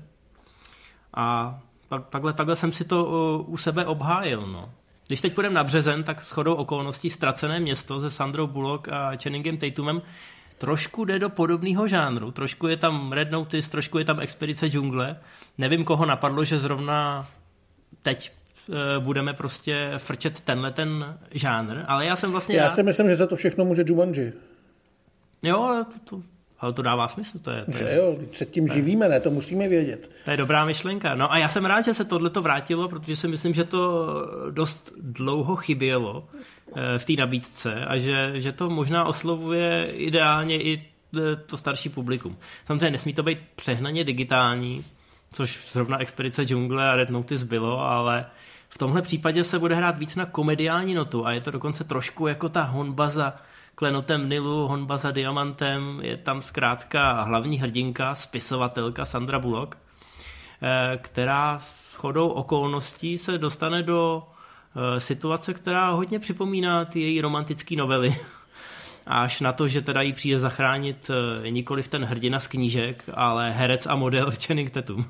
A 1.14 1.58
takhle, 2.10 2.32
takhle 2.32 2.56
jsem 2.56 2.72
si 2.72 2.84
to 2.84 3.04
uh, 3.04 3.52
u 3.52 3.56
sebe 3.56 3.86
obhájil. 3.86 4.46
No. 4.46 4.70
Když 5.06 5.20
teď 5.20 5.34
půjdeme 5.34 5.54
na 5.54 5.64
březen, 5.64 6.02
tak 6.02 6.22
shodou 6.22 6.54
okolností 6.54 7.10
Ztracené 7.10 7.60
město 7.60 8.00
se 8.00 8.10
Sandrou 8.10 8.46
Bullock 8.46 8.88
a 8.88 9.12
Channingem 9.22 9.56
Tatumem 9.56 10.02
trošku 10.58 11.04
jde 11.04 11.18
do 11.18 11.28
podobného 11.28 11.88
žánru. 11.88 12.30
Trošku 12.30 12.66
je 12.66 12.76
tam 12.76 13.12
Red 13.12 13.30
Notice, 13.30 13.70
trošku 13.70 13.98
je 13.98 14.04
tam 14.04 14.20
Expedice 14.20 14.68
džungle. 14.68 15.16
Nevím, 15.58 15.84
koho 15.84 16.06
napadlo, 16.06 16.44
že 16.44 16.58
zrovna 16.58 17.26
teď 18.02 18.32
budeme 18.98 19.32
prostě 19.32 19.92
frčet 19.98 20.40
tenhle 20.40 20.70
ten 20.70 21.18
žánr, 21.30 21.84
ale 21.86 22.06
já 22.06 22.16
jsem 22.16 22.30
vlastně... 22.30 22.56
Já 22.56 22.70
si 22.70 22.82
myslím, 22.82 23.08
že 23.08 23.16
za 23.16 23.26
to 23.26 23.36
všechno 23.36 23.64
může 23.64 23.84
Jumanji. 23.86 24.32
Jo, 25.42 25.62
ale 25.62 25.84
to, 25.84 25.92
to, 26.04 26.22
ale 26.60 26.72
to 26.72 26.82
dává 26.82 27.08
smysl. 27.08 27.38
To 27.38 27.50
je, 27.50 27.64
to 27.64 27.78
Že 27.78 27.84
je, 27.84 27.96
jo, 27.96 28.16
se 28.32 28.46
tím 28.46 28.68
živíme, 28.68 29.08
ne, 29.08 29.20
to 29.20 29.30
musíme 29.30 29.68
vědět. 29.68 30.10
to 30.24 30.30
je 30.30 30.36
dobrá 30.36 30.64
myšlenka. 30.64 31.14
No 31.14 31.32
a 31.32 31.38
já 31.38 31.48
jsem 31.48 31.64
rád, 31.64 31.80
že 31.80 31.94
se 31.94 32.04
tohle 32.04 32.30
to 32.30 32.42
vrátilo, 32.42 32.88
protože 32.88 33.16
si 33.16 33.28
myslím, 33.28 33.54
že 33.54 33.64
to 33.64 34.06
dost 34.50 34.92
dlouho 35.00 35.56
chybělo 35.56 36.28
eh, 36.76 36.98
v 36.98 37.04
té 37.04 37.12
nabídce 37.12 37.84
a 37.84 37.96
že, 37.98 38.32
že 38.34 38.52
to 38.52 38.70
možná 38.70 39.04
oslovuje 39.04 39.86
ideálně 39.92 40.62
i 40.62 40.82
eh, 41.16 41.36
to 41.46 41.56
starší 41.56 41.88
publikum. 41.88 42.36
Samozřejmě 42.66 42.90
nesmí 42.90 43.12
to 43.14 43.22
být 43.22 43.38
přehnaně 43.56 44.04
digitální, 44.04 44.84
což 45.32 45.72
zrovna 45.72 45.98
Expedice 45.98 46.44
džungle 46.44 46.90
a 46.90 46.96
Red 46.96 47.10
Notice 47.10 47.44
bylo, 47.44 47.80
ale 47.80 48.26
v 48.68 48.78
tomhle 48.78 49.02
případě 49.02 49.44
se 49.44 49.58
bude 49.58 49.74
hrát 49.74 49.98
víc 49.98 50.16
na 50.16 50.26
komediální 50.26 50.94
notu 50.94 51.26
a 51.26 51.32
je 51.32 51.40
to 51.40 51.50
dokonce 51.50 51.84
trošku 51.84 52.26
jako 52.26 52.48
ta 52.48 52.62
honba 52.62 53.08
za 53.08 53.34
klenotem 53.78 54.28
Nilu, 54.28 54.68
honba 54.68 54.96
za 54.96 55.10
diamantem, 55.10 56.00
je 56.02 56.16
tam 56.16 56.42
zkrátka 56.42 57.22
hlavní 57.22 57.58
hrdinka, 57.58 58.14
spisovatelka 58.14 59.04
Sandra 59.04 59.38
Bullock, 59.38 59.78
eh, 60.62 60.98
která 61.02 61.58
s 61.58 61.94
chodou 61.94 62.28
okolností 62.28 63.18
se 63.18 63.38
dostane 63.38 63.82
do 63.82 64.22
eh, 64.76 65.00
situace, 65.00 65.54
která 65.54 65.90
hodně 65.90 66.18
připomíná 66.18 66.84
ty 66.84 67.00
její 67.00 67.20
romantické 67.20 67.76
novely. 67.76 68.16
Až 69.06 69.40
na 69.40 69.52
to, 69.52 69.68
že 69.68 69.82
teda 69.82 70.02
jí 70.02 70.12
přijde 70.12 70.38
zachránit 70.38 71.10
eh, 71.10 71.50
nikoliv 71.50 71.88
ten 71.88 72.04
hrdina 72.04 72.38
z 72.38 72.46
knížek, 72.46 73.04
ale 73.14 73.50
herec 73.50 73.86
a 73.86 73.96
model 73.96 74.32
Channing 74.46 74.70
Tatum. 74.70 75.06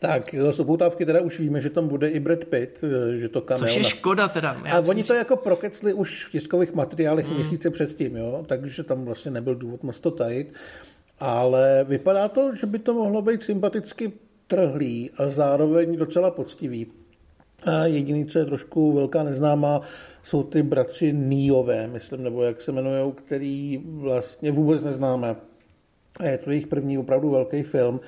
Tak, 0.00 0.34
z 0.50 0.60
upoutávky 0.60 1.06
teda 1.06 1.20
už 1.20 1.40
víme, 1.40 1.60
že 1.60 1.70
tam 1.70 1.88
bude 1.88 2.08
i 2.08 2.20
Brad 2.20 2.44
Pitt, 2.44 2.84
eh, 2.84 3.16
že 3.18 3.28
to 3.28 3.40
cameo. 3.40 3.66
Což 3.66 3.76
je 3.76 3.84
škoda 3.84 4.28
teda. 4.28 4.50
A 4.50 4.54
myslím, 4.64 4.88
oni 4.88 5.04
to 5.04 5.14
jako 5.14 5.36
prokecli 5.36 5.92
už 5.92 6.24
v 6.24 6.30
tiskových 6.30 6.74
materiálech 6.74 7.26
Hmm. 7.26 7.36
měsíce 7.36 7.70
předtím, 7.70 8.16
jo? 8.16 8.44
takže 8.46 8.84
tam 8.84 9.04
vlastně 9.04 9.30
nebyl 9.30 9.54
důvod 9.54 9.82
moc 9.82 10.00
to 10.00 10.10
tajit. 10.10 10.52
Ale 11.18 11.84
vypadá 11.88 12.28
to, 12.28 12.54
že 12.54 12.66
by 12.66 12.78
to 12.78 12.94
mohlo 12.94 13.22
být 13.22 13.42
sympaticky 13.42 14.12
trhlý 14.46 15.10
a 15.16 15.28
zároveň 15.28 15.96
docela 15.96 16.30
poctivý. 16.30 16.86
A 17.64 17.86
jediný, 17.86 18.26
co 18.26 18.38
je 18.38 18.44
trošku 18.44 18.92
velká 18.92 19.22
neznámá, 19.22 19.80
jsou 20.24 20.42
ty 20.42 20.62
bratři 20.62 21.12
Níové, 21.12 21.86
myslím, 21.86 22.22
nebo 22.22 22.42
jak 22.42 22.60
se 22.60 22.72
jmenují, 22.72 23.12
který 23.12 23.82
vlastně 23.84 24.52
vůbec 24.52 24.84
neznáme. 24.84 25.36
A 26.20 26.24
je 26.24 26.38
to 26.38 26.50
jejich 26.50 26.66
první 26.66 26.98
opravdu 26.98 27.30
velký 27.30 27.62
film. 27.62 28.00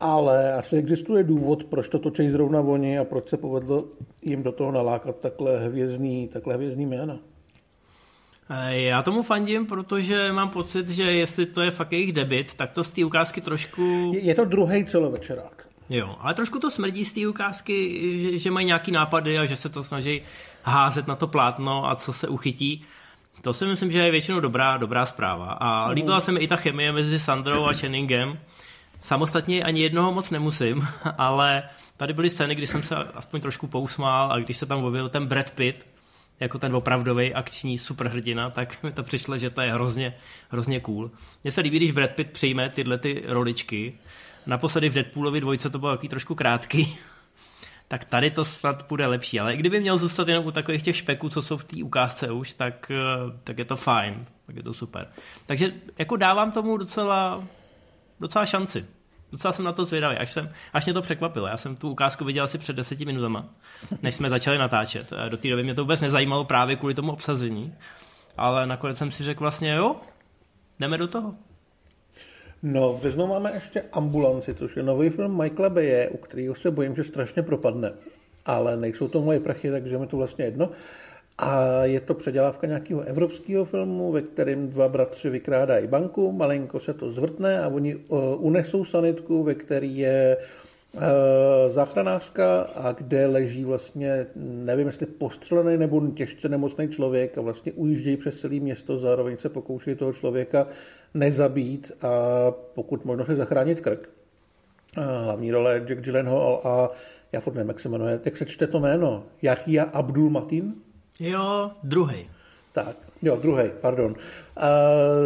Ale 0.00 0.52
asi 0.52 0.76
existuje 0.76 1.24
důvod, 1.24 1.64
proč 1.64 1.88
to 1.88 1.98
točí 1.98 2.30
zrovna 2.30 2.60
oni 2.60 2.98
a 2.98 3.04
proč 3.04 3.28
se 3.28 3.36
povedlo 3.36 3.84
jim 4.22 4.42
do 4.42 4.52
toho 4.52 4.72
nalákat 4.72 5.16
takhle 5.16 5.58
hvězdný, 5.58 6.28
takhle 6.28 6.54
hvězdný 6.54 6.86
jména. 6.86 7.18
Eh, 8.50 8.80
Já 8.80 9.02
tomu 9.02 9.22
fandím, 9.22 9.66
protože 9.66 10.32
mám 10.32 10.48
pocit, 10.48 10.88
že 10.88 11.02
jestli 11.02 11.46
to 11.46 11.62
je 11.62 11.70
fakt 11.70 11.92
jejich 11.92 12.12
debit, 12.12 12.54
tak 12.54 12.72
to 12.72 12.84
z 12.84 12.90
té 12.90 13.04
ukázky 13.04 13.40
trošku... 13.40 14.10
Je, 14.14 14.20
je 14.20 14.34
to 14.34 14.44
druhý 14.44 14.84
celovečerák. 14.84 15.66
Jo, 15.88 16.16
ale 16.20 16.34
trošku 16.34 16.58
to 16.58 16.70
smrdí 16.70 17.04
z 17.04 17.12
té 17.12 17.28
ukázky, 17.28 18.00
že, 18.18 18.38
že 18.38 18.50
mají 18.50 18.66
nějaký 18.66 18.92
nápady 18.92 19.38
a 19.38 19.44
že 19.46 19.56
se 19.56 19.68
to 19.68 19.82
snaží 19.82 20.22
házet 20.62 21.06
na 21.06 21.16
to 21.16 21.26
plátno 21.26 21.90
a 21.90 21.94
co 21.96 22.12
se 22.12 22.28
uchytí. 22.28 22.84
To 23.40 23.54
si 23.54 23.66
myslím, 23.66 23.92
že 23.92 23.98
je 23.98 24.10
většinou 24.10 24.40
dobrá, 24.40 24.76
dobrá 24.76 25.06
zpráva. 25.06 25.46
A 25.46 25.88
líbila 25.90 26.20
se 26.20 26.32
mi 26.32 26.40
i 26.40 26.48
ta 26.48 26.56
chemie 26.56 26.92
mezi 26.92 27.18
Sandrou 27.18 27.64
a 27.64 27.72
Channingem. 27.72 28.38
Samostatně 29.06 29.64
ani 29.64 29.82
jednoho 29.82 30.12
moc 30.12 30.30
nemusím, 30.30 30.88
ale 31.18 31.62
tady 31.96 32.12
byly 32.12 32.30
scény, 32.30 32.54
kdy 32.54 32.66
jsem 32.66 32.82
se 32.82 32.96
aspoň 32.96 33.40
trošku 33.40 33.66
pousmál 33.66 34.32
a 34.32 34.38
když 34.38 34.56
se 34.56 34.66
tam 34.66 34.84
objevil 34.84 35.08
ten 35.08 35.26
Brad 35.26 35.50
Pitt, 35.50 35.86
jako 36.40 36.58
ten 36.58 36.76
opravdový 36.76 37.34
akční 37.34 37.78
superhrdina, 37.78 38.50
tak 38.50 38.82
mi 38.82 38.92
to 38.92 39.02
přišlo, 39.02 39.38
že 39.38 39.50
to 39.50 39.60
je 39.60 39.72
hrozně, 39.72 40.16
hrozně 40.48 40.80
cool. 40.80 41.10
Mně 41.44 41.52
se 41.52 41.60
líbí, 41.60 41.76
když 41.76 41.90
Brad 41.90 42.10
Pitt 42.10 42.32
přijme 42.32 42.68
tyhle 42.68 42.98
ty 42.98 43.22
roličky. 43.26 43.98
Naposledy 44.46 44.88
v 44.88 44.94
Deadpoolovi 44.94 45.40
dvojce 45.40 45.70
to 45.70 45.78
bylo 45.78 45.96
taky 45.96 46.08
trošku 46.08 46.34
krátký, 46.34 46.98
tak 47.88 48.04
tady 48.04 48.30
to 48.30 48.44
snad 48.44 48.86
bude 48.88 49.06
lepší. 49.06 49.40
Ale 49.40 49.56
kdyby 49.56 49.80
měl 49.80 49.98
zůstat 49.98 50.28
jenom 50.28 50.46
u 50.46 50.50
takových 50.50 50.82
těch 50.82 50.96
špeků, 50.96 51.28
co 51.28 51.42
jsou 51.42 51.56
v 51.56 51.64
té 51.64 51.82
ukázce 51.82 52.30
už, 52.30 52.52
tak, 52.52 52.90
eh, 52.90 53.38
tak 53.44 53.58
je 53.58 53.64
to 53.64 53.76
fajn, 53.76 54.26
tak 54.46 54.56
je 54.56 54.62
to 54.62 54.74
super. 54.74 55.08
Takže 55.46 55.72
jako 55.98 56.16
dávám 56.16 56.52
tomu 56.52 56.76
docela, 56.76 57.44
docela 58.20 58.46
šanci. 58.46 58.95
Docela 59.32 59.52
jsem 59.52 59.64
na 59.64 59.72
to 59.72 59.84
zvědavý, 59.84 60.16
až, 60.16 60.30
jsem, 60.30 60.52
až 60.72 60.84
mě 60.84 60.94
to 60.94 61.02
překvapilo. 61.02 61.46
Já 61.46 61.56
jsem 61.56 61.76
tu 61.76 61.90
ukázku 61.90 62.24
viděl 62.24 62.44
asi 62.44 62.58
před 62.58 62.76
deseti 62.76 63.04
minutama, 63.04 63.48
než 64.02 64.14
jsme 64.14 64.30
začali 64.30 64.58
natáčet. 64.58 65.12
Eh, 65.26 65.30
Do 65.30 65.36
té 65.36 65.48
doby 65.48 65.62
mě 65.62 65.74
to 65.74 65.82
vůbec 65.82 66.00
nezajímalo 66.00 66.44
právě 66.44 66.76
kvůli 66.76 66.94
tomu 66.94 67.12
obsazení. 67.12 67.74
Ale 68.36 68.66
nakonec 68.66 68.98
jsem 68.98 69.10
si 69.10 69.24
řekl 69.24 69.44
vlastně, 69.44 69.74
jo, 69.74 69.96
jdeme 70.80 70.98
do 70.98 71.08
toho. 71.08 71.34
No, 72.62 72.92
v 72.92 73.26
máme 73.26 73.52
ještě 73.54 73.82
Ambulanci, 73.92 74.54
což 74.54 74.76
je 74.76 74.82
nový 74.82 75.10
film 75.10 75.42
Michaela 75.42 75.68
Baye, 75.68 76.08
u 76.08 76.16
kterého 76.16 76.54
se 76.54 76.70
bojím, 76.70 76.96
že 76.96 77.04
strašně 77.04 77.42
propadne. 77.42 77.92
Ale 78.46 78.76
nejsou 78.76 79.08
to 79.08 79.22
moje 79.22 79.40
prachy, 79.40 79.70
takže 79.70 79.98
mi 79.98 80.06
to 80.06 80.16
vlastně 80.16 80.44
jedno. 80.44 80.70
A 81.38 81.84
je 81.84 82.00
to 82.00 82.14
předělávka 82.14 82.66
nějakého 82.66 83.00
evropského 83.00 83.64
filmu, 83.64 84.12
ve 84.12 84.22
kterém 84.22 84.68
dva 84.68 84.88
bratři 84.88 85.30
vykrádají 85.30 85.86
banku, 85.86 86.32
malinko 86.32 86.80
se 86.80 86.94
to 86.94 87.10
zvrtne 87.10 87.62
a 87.62 87.68
oni 87.68 87.96
uh, 87.96 88.18
unesou 88.38 88.84
sanitku, 88.84 89.42
ve 89.42 89.54
který 89.54 89.98
je 89.98 90.36
uh, 90.92 91.02
záchranářka 91.68 92.60
a 92.60 92.92
kde 92.92 93.26
leží 93.26 93.64
vlastně, 93.64 94.26
nevím 94.36 94.86
jestli 94.86 95.06
postřelený 95.06 95.78
nebo 95.78 96.06
těžce 96.06 96.48
nemocný 96.48 96.88
člověk 96.88 97.38
a 97.38 97.40
vlastně 97.40 97.72
ujíždějí 97.72 98.16
přes 98.16 98.40
celé 98.40 98.60
město, 98.60 98.98
zároveň 98.98 99.36
se 99.36 99.48
pokouší 99.48 99.94
toho 99.94 100.12
člověka 100.12 100.66
nezabít 101.14 101.92
a 102.02 102.10
pokud 102.74 103.04
možno 103.04 103.26
si 103.26 103.34
zachránit 103.34 103.80
krk. 103.80 104.10
A 104.96 105.18
Hlavní 105.18 105.52
role 105.52 105.82
Jack 105.86 106.00
Gyllenhaal 106.00 106.60
a 106.64 106.90
já 107.32 107.40
furt 107.40 107.54
nevím, 107.54 107.68
jak 107.68 107.80
se 107.80 107.88
jmenuje, 107.88 108.20
jak 108.24 108.36
se 108.36 108.44
čte 108.44 108.66
to 108.66 108.80
jméno, 108.80 109.24
Yahya 109.42 109.84
Abdul 109.84 110.30
Matin? 110.30 110.74
Jo, 111.20 111.70
druhý. 111.82 112.30
Tak, 112.72 112.96
jo, 113.22 113.36
druhý, 113.36 113.70
pardon. 113.80 114.10
Uh, 114.10 114.16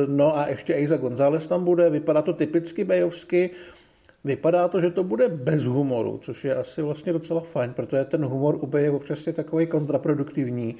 no 0.06 0.38
a 0.38 0.48
ještě 0.48 0.74
Eiza 0.74 0.96
González 0.96 1.46
tam 1.46 1.64
bude, 1.64 1.90
vypadá 1.90 2.22
to 2.22 2.32
typicky 2.32 2.84
bejovsky, 2.84 3.50
vypadá 4.24 4.68
to, 4.68 4.80
že 4.80 4.90
to 4.90 5.04
bude 5.04 5.28
bez 5.28 5.64
humoru, 5.64 6.18
což 6.22 6.44
je 6.44 6.54
asi 6.54 6.82
vlastně 6.82 7.12
docela 7.12 7.40
fajn, 7.40 7.72
protože 7.72 8.04
ten 8.04 8.24
humor 8.24 8.58
u 8.60 8.66
Bej 8.66 8.84
je 8.84 8.90
občas 8.90 9.26
je 9.26 9.32
takový 9.32 9.66
kontraproduktivní, 9.66 10.76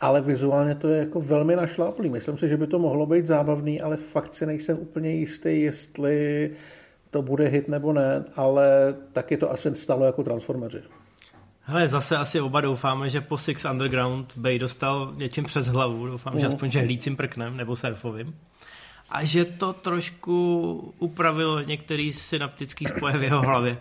ale 0.00 0.20
vizuálně 0.20 0.74
to 0.74 0.88
je 0.88 0.98
jako 0.98 1.20
velmi 1.20 1.56
našláplý. 1.56 2.10
Myslím 2.10 2.38
si, 2.38 2.48
že 2.48 2.56
by 2.56 2.66
to 2.66 2.78
mohlo 2.78 3.06
být 3.06 3.26
zábavný, 3.26 3.80
ale 3.80 3.96
fakt 3.96 4.34
si 4.34 4.46
nejsem 4.46 4.78
úplně 4.78 5.10
jistý, 5.10 5.62
jestli 5.62 6.50
to 7.10 7.22
bude 7.22 7.48
hit 7.48 7.68
nebo 7.68 7.92
ne, 7.92 8.24
ale 8.36 8.96
taky 9.12 9.36
to 9.36 9.52
asi 9.52 9.74
stalo 9.74 10.04
jako 10.04 10.22
Transformeři. 10.22 10.80
Hele, 11.70 11.88
zase 11.88 12.16
asi 12.16 12.40
oba 12.40 12.60
doufáme, 12.60 13.08
že 13.08 13.20
po 13.20 13.38
Six 13.38 13.64
Underground 13.64 14.32
Bay 14.36 14.58
dostal 14.58 15.12
něčím 15.16 15.44
přes 15.44 15.66
hlavu. 15.66 16.06
Doufám, 16.06 16.38
že 16.38 16.46
aspoň 16.46 16.70
žehlícím 16.70 17.16
prknem 17.16 17.56
nebo 17.56 17.76
surfovým. 17.76 18.34
A 19.10 19.24
že 19.24 19.44
to 19.44 19.72
trošku 19.72 20.94
upravilo 20.98 21.60
některý 21.60 22.12
synaptický 22.12 22.84
spoje 22.86 23.18
v 23.18 23.22
jeho 23.22 23.42
hlavě. 23.42 23.78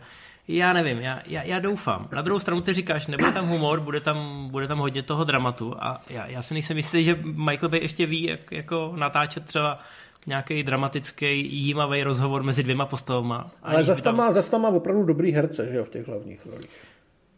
Já 0.48 0.74
nevím, 0.74 1.00
já, 1.00 1.22
já, 1.28 1.44
já 1.44 1.60
doufám. 1.60 2.10
Na 2.12 2.22
druhou 2.22 2.40
stranu 2.40 2.62
ty 2.62 2.74
říkáš, 2.74 3.08
nebude 3.08 3.32
tam 3.32 3.48
humor, 3.48 3.80
bude 3.80 4.00
tam, 4.00 4.48
bude 4.52 4.68
tam 4.68 4.80
hodně 4.80 5.04
toho 5.04 5.24
dramatu 5.24 5.76
a 5.80 6.02
já, 6.10 6.28
já 6.28 6.42
si 6.42 6.54
nejsem 6.54 6.78
jistý, 6.78 7.04
že 7.04 7.20
Michael 7.24 7.70
Bay 7.70 7.80
ještě 7.80 8.06
ví, 8.06 8.24
jak 8.24 8.52
jako 8.52 8.94
natáčet 8.96 9.46
třeba 9.46 9.80
nějaký 10.28 10.64
dramatický, 10.64 11.56
jímavý 11.56 12.04
rozhovor 12.04 12.44
mezi 12.44 12.64
dvěma 12.64 12.86
postavama. 12.86 13.52
Ale 13.64 13.84
zase 13.84 14.02
tam, 14.02 14.16
má, 14.16 14.32
zas 14.32 14.50
tam 14.50 14.62
má 14.62 14.70
opravdu 14.70 15.04
dobrý 15.04 15.32
herce, 15.32 15.68
že 15.72 15.78
jo, 15.78 15.84
v 15.84 15.90
těch 15.90 16.08
hlavních 16.08 16.46
rolích. 16.46 16.70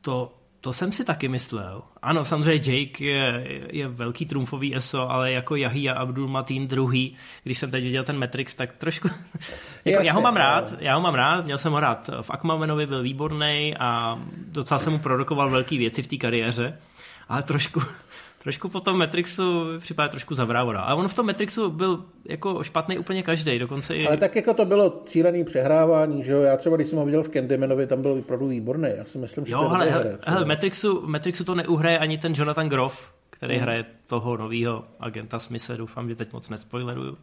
To, 0.01 0.31
to 0.61 0.73
jsem 0.73 0.91
si 0.91 1.05
taky 1.05 1.27
myslel. 1.27 1.81
Ano, 2.01 2.25
samozřejmě 2.25 2.73
Jake 2.73 3.05
je, 3.05 3.47
je 3.71 3.87
velký 3.87 4.25
trumfový 4.25 4.75
ESO, 4.75 5.11
ale 5.11 5.31
jako 5.31 5.55
Yahya 5.55 5.93
Abdul 5.93 6.27
Mateen 6.27 6.67
druhý, 6.67 7.15
když 7.43 7.57
jsem 7.57 7.71
teď 7.71 7.83
viděl 7.83 8.03
ten 8.03 8.17
Matrix, 8.19 8.55
tak 8.55 8.73
trošku... 8.77 9.07
jako, 9.85 9.89
Jasně, 9.89 10.07
já 10.07 10.13
ho 10.13 10.21
mám 10.21 10.33
ale- 10.35 10.43
rád, 10.45 10.73
já 10.79 10.95
ho 10.95 11.01
mám 11.01 11.15
rád, 11.15 11.45
měl 11.45 11.57
jsem 11.57 11.71
ho 11.71 11.79
rád 11.79 12.09
v 12.21 12.29
Aquamanovi, 12.29 12.85
byl 12.85 13.03
výborný 13.03 13.73
a 13.79 14.19
docela 14.47 14.79
jsem 14.79 14.93
mu 14.93 14.99
produkoval 14.99 15.49
velké 15.49 15.77
věci 15.77 16.01
v 16.01 16.07
té 16.07 16.17
kariéře, 16.17 16.77
ale 17.29 17.43
trošku, 17.43 17.81
trošku 18.43 18.69
po 18.69 18.79
tom 18.79 18.97
Matrixu 18.97 19.65
připadá 19.79 20.07
trošku 20.09 20.35
zavrávoda. 20.35 20.79
A 20.79 20.95
on 20.95 21.07
v 21.07 21.13
tom 21.13 21.25
Matrixu 21.25 21.69
byl 21.69 22.05
jako 22.25 22.63
špatný 22.63 22.97
úplně 22.97 23.23
každý, 23.23 23.59
dokonce 23.59 23.95
i... 23.95 24.07
Ale 24.07 24.17
tak 24.17 24.35
jako 24.35 24.53
to 24.53 24.65
bylo 24.65 25.03
cílený 25.05 25.43
přehrávání, 25.43 26.23
že 26.23 26.31
jo? 26.31 26.41
Já 26.41 26.57
třeba, 26.57 26.75
když 26.75 26.87
jsem 26.87 26.99
ho 26.99 27.05
viděl 27.05 27.23
v 27.23 27.29
Candymanovi, 27.29 27.87
tam 27.87 28.01
byl 28.01 28.11
opravdu 28.11 28.47
výborný. 28.47 28.89
Já 28.97 29.05
si 29.05 29.17
myslím, 29.17 29.45
že 29.45 29.51
to 29.51 29.57
Jo, 29.57 29.63
je 29.83 29.91
hele, 29.91 30.17
hele, 30.25 30.45
Matrixu, 30.45 31.01
Matrixu 31.05 31.43
to 31.43 31.55
neuhraje 31.55 31.99
ani 31.99 32.17
ten 32.17 32.33
Jonathan 32.37 32.69
Groff, 32.69 33.11
který 33.29 33.53
Hmm. 33.53 33.63
hraje 33.63 33.85
toho 34.07 34.37
nového 34.37 34.83
agenta 34.99 35.39
Smise, 35.39 35.77
doufám, 35.77 36.09
že 36.09 36.15
teď 36.15 36.33
moc 36.33 36.49
nespoileruju. 36.49 37.17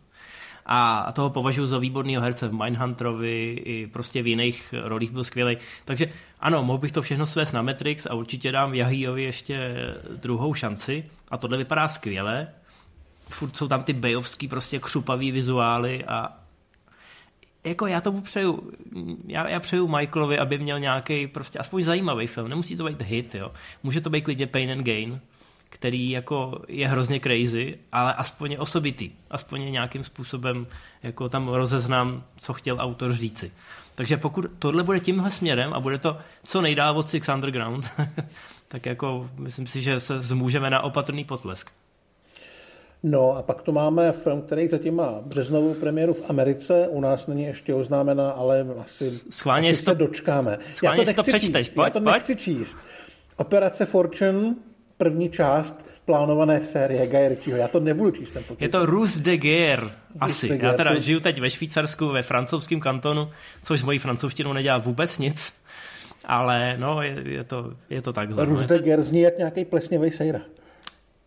A 0.66 1.12
toho 1.12 1.30
považuji 1.30 1.66
za 1.66 1.78
výborného 1.78 2.22
herce 2.22 2.48
v 2.48 2.52
Mindhunterovi 2.52 3.62
i 3.64 3.86
prostě 3.86 4.22
v 4.22 4.26
jiných 4.26 4.74
rolích 4.82 5.10
byl 5.10 5.24
skvělý. 5.24 5.56
Takže 5.84 6.06
ano, 6.40 6.64
mohl 6.64 6.78
bych 6.78 6.92
to 6.92 7.02
všechno 7.02 7.26
svést 7.26 7.54
na 7.54 7.62
Matrix 7.62 8.06
a 8.06 8.14
určitě 8.14 8.52
dám 8.52 8.74
Jahýovi 8.74 9.22
ještě 9.22 9.76
druhou 10.22 10.54
šanci 10.54 11.04
a 11.30 11.36
tohle 11.36 11.58
vypadá 11.58 11.88
skvěle. 11.88 12.48
Furt 13.28 13.56
jsou 13.56 13.68
tam 13.68 13.82
ty 13.82 13.92
bejovský 13.92 14.48
prostě 14.48 14.78
křupavý 14.78 15.32
vizuály 15.32 16.04
a 16.04 16.28
jako 17.64 17.86
já 17.86 18.00
tomu 18.00 18.20
přeju, 18.20 18.72
já, 19.26 19.48
já 19.48 19.60
přeju 19.60 19.88
Michaelovi, 19.88 20.38
aby 20.38 20.58
měl 20.58 20.80
nějaký 20.80 21.26
prostě 21.26 21.58
aspoň 21.58 21.82
zajímavý 21.82 22.26
film. 22.26 22.48
Nemusí 22.48 22.76
to 22.76 22.84
být 22.84 23.02
hit, 23.02 23.34
jo. 23.34 23.52
Může 23.82 24.00
to 24.00 24.10
být 24.10 24.22
klidně 24.22 24.46
Pain 24.46 24.72
and 24.72 24.82
Gain, 24.82 25.20
který 25.76 26.10
jako 26.10 26.62
je 26.68 26.88
hrozně 26.88 27.20
crazy, 27.20 27.78
ale 27.92 28.14
aspoň 28.14 28.52
je 28.52 28.58
osobitý. 28.58 29.10
Aspoň 29.30 29.62
je 29.62 29.70
nějakým 29.70 30.04
způsobem 30.04 30.66
jako 31.02 31.28
tam 31.28 31.48
rozeznám, 31.48 32.24
co 32.36 32.52
chtěl 32.52 32.76
autor 32.80 33.12
říci. 33.12 33.52
Takže 33.94 34.16
pokud 34.16 34.46
tohle 34.58 34.82
bude 34.82 35.00
tímhle 35.00 35.30
směrem 35.30 35.74
a 35.74 35.80
bude 35.80 35.98
to 35.98 36.16
co 36.44 36.60
nejdál 36.60 36.98
od 36.98 37.10
Six 37.10 37.28
Underground, 37.28 37.90
tak 38.68 38.86
jako 38.86 39.30
myslím 39.38 39.66
si, 39.66 39.80
že 39.80 40.00
se 40.00 40.20
zmůžeme 40.20 40.70
na 40.70 40.80
opatrný 40.80 41.24
potlesk. 41.24 41.70
No 43.02 43.36
a 43.36 43.42
pak 43.42 43.62
tu 43.62 43.72
máme 43.72 44.12
film, 44.12 44.42
který 44.42 44.68
zatím 44.68 44.94
má 44.94 45.20
březnovou 45.22 45.74
premiéru 45.74 46.12
v 46.14 46.30
Americe, 46.30 46.88
u 46.88 47.00
nás 47.00 47.26
není 47.26 47.44
ještě 47.44 47.74
oznámena, 47.74 48.30
ale 48.30 48.66
asi, 48.84 49.10
schválně 49.30 49.70
asi 49.70 49.78
se 49.78 49.84
to, 49.84 49.94
dočkáme. 49.94 50.58
Schválně 50.72 51.00
já 51.00 51.06
to, 51.06 51.14
to 51.14 51.22
přečteš, 51.22 51.66
číst, 51.66 51.74
pojď, 51.74 51.86
já 51.86 51.90
to 51.90 52.00
pojď. 52.00 52.14
nechci 52.14 52.36
číst. 52.36 52.78
Operace 53.36 53.86
Fortune, 53.86 54.54
první 54.96 55.30
část 55.30 55.86
plánované 56.04 56.60
série 56.60 57.06
Guy 57.06 57.28
Ritchieho. 57.28 57.58
Já 57.58 57.68
to 57.68 57.80
nebudu 57.80 58.10
číst 58.10 58.30
ten 58.30 58.44
Je 58.58 58.68
to 58.68 58.86
Rus 58.86 59.18
de 59.18 59.36
Guerre, 59.36 59.90
asi. 60.20 60.48
De 60.48 60.56
Guerre. 60.56 60.68
Já 60.68 60.76
teda 60.76 60.94
to... 60.94 61.00
žiju 61.00 61.20
teď 61.20 61.40
ve 61.40 61.50
Švýcarsku, 61.50 62.08
ve 62.08 62.22
francouzském 62.22 62.80
kantonu, 62.80 63.30
což 63.62 63.80
s 63.80 63.82
mojí 63.82 63.98
francouzštinou 63.98 64.52
nedělá 64.52 64.78
vůbec 64.78 65.18
nic. 65.18 65.54
Ale 66.24 66.76
no, 66.78 67.02
je, 67.02 67.22
je, 67.24 67.44
to, 67.44 67.72
je 67.90 68.02
to 68.02 68.12
takhle. 68.12 68.44
Rus 68.44 68.60
no. 68.60 68.66
de 68.66 68.78
Guerre 68.78 69.02
zní 69.02 69.20
jak 69.20 69.38
nějaký 69.38 69.64
plesněvý 69.64 70.10
sejra. 70.10 70.40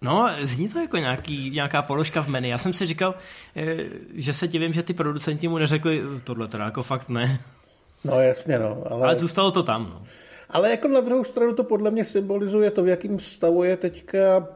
No, 0.02 0.30
zní 0.42 0.70
to 0.70 0.80
jako 0.80 0.98
nějaký, 0.98 1.50
nějaká 1.50 1.82
položka 1.82 2.22
v 2.22 2.28
menu. 2.28 2.48
Já 2.48 2.58
jsem 2.58 2.74
si 2.74 2.86
říkal, 2.86 3.16
eh, 3.56 3.78
že 4.14 4.34
se 4.34 4.48
divím, 4.48 4.74
že 4.74 4.84
ty 4.84 4.94
producenti 4.94 5.48
mu 5.48 5.58
neřekli, 5.58 6.02
tohle 6.24 6.48
teda 6.48 6.66
jako 6.66 6.84
fakt 6.84 7.10
ne. 7.10 7.40
No 8.04 8.20
jasně, 8.20 8.60
no. 8.60 8.84
Ale, 8.90 9.06
ale 9.06 9.16
zůstalo 9.16 9.52
to 9.52 9.64
tam, 9.64 9.84
no. 9.84 10.08
Ale 10.50 10.72
jako 10.72 10.88
na 10.88 11.02
druhou 11.02 11.24
stranu 11.24 11.54
to 11.54 11.64
podle 11.64 11.92
mě 11.92 12.06
symbolizuje 12.06 12.72
to, 12.72 12.84
v 12.84 12.88
jakém 12.88 13.20
stavu 13.20 13.64
je 13.64 13.78
teďka 13.78 14.48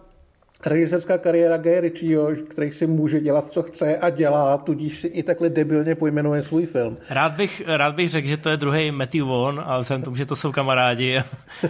režisérská 0.65 1.17
kariéra 1.17 1.57
Guy 1.57 1.79
Ritchieho, 1.79 2.29
který 2.49 2.71
si 2.71 2.87
může 2.87 3.19
dělat, 3.19 3.53
co 3.53 3.63
chce 3.63 3.97
a 3.97 4.09
dělá, 4.09 4.57
tudíž 4.57 4.99
si 4.99 5.07
i 5.07 5.23
takhle 5.23 5.49
debilně 5.49 5.95
pojmenuje 5.95 6.43
svůj 6.43 6.65
film. 6.65 6.97
Rád 7.09 7.31
bych, 7.31 7.63
rád 7.67 7.95
bych 7.95 8.09
řekl, 8.09 8.27
že 8.27 8.37
to 8.37 8.49
je 8.49 8.57
druhý 8.57 8.91
Matthew 8.91 9.25
Vaughn, 9.25 9.59
ale 9.59 9.81
vzhledem 9.81 10.03
tomu, 10.03 10.15
že 10.15 10.25
to 10.25 10.35
jsou 10.35 10.51
kamarádi 10.51 11.17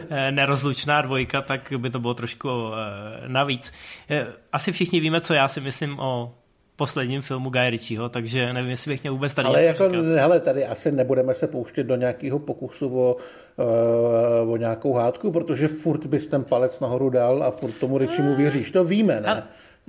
eh, 0.09 0.31
nerozlučná 0.31 1.01
dvojka, 1.01 1.41
tak 1.41 1.73
by 1.77 1.89
to 1.89 1.99
bylo 1.99 2.13
trošku 2.13 2.49
eh, 2.49 3.27
navíc. 3.27 3.71
Eh, 4.09 4.27
asi 4.51 4.71
všichni 4.71 4.99
víme, 4.99 5.21
co 5.21 5.33
já 5.33 5.47
si 5.47 5.61
myslím 5.61 5.99
o 5.99 6.33
posledním 6.75 7.21
filmu 7.21 7.49
Guy 7.49 7.69
Ritchieho, 7.69 8.09
takže 8.09 8.53
nevím, 8.53 8.69
jestli 8.69 8.91
bych 8.91 9.03
měl 9.03 9.13
vůbec 9.13 9.33
tady 9.33 9.47
Ale 9.47 9.63
jako, 9.63 9.89
říkat. 9.89 10.05
hele, 10.05 10.39
tady 10.39 10.65
asi 10.65 10.91
nebudeme 10.91 11.33
se 11.33 11.47
pouštět 11.47 11.83
do 11.83 11.95
nějakého 11.95 12.39
pokusu 12.39 12.99
o, 12.99 13.15
o 14.47 14.57
nějakou 14.57 14.93
hádku, 14.93 15.31
protože 15.31 15.67
furt 15.67 16.05
bys 16.05 16.27
ten 16.27 16.43
palec 16.43 16.79
nahoru 16.79 17.09
dal 17.09 17.43
a 17.43 17.51
furt 17.51 17.71
tomu 17.71 17.97
Ritchiemu 17.97 18.35
věříš, 18.35 18.71
to 18.71 18.83
víme, 18.83 19.21
ne? 19.21 19.27
A, 19.27 19.43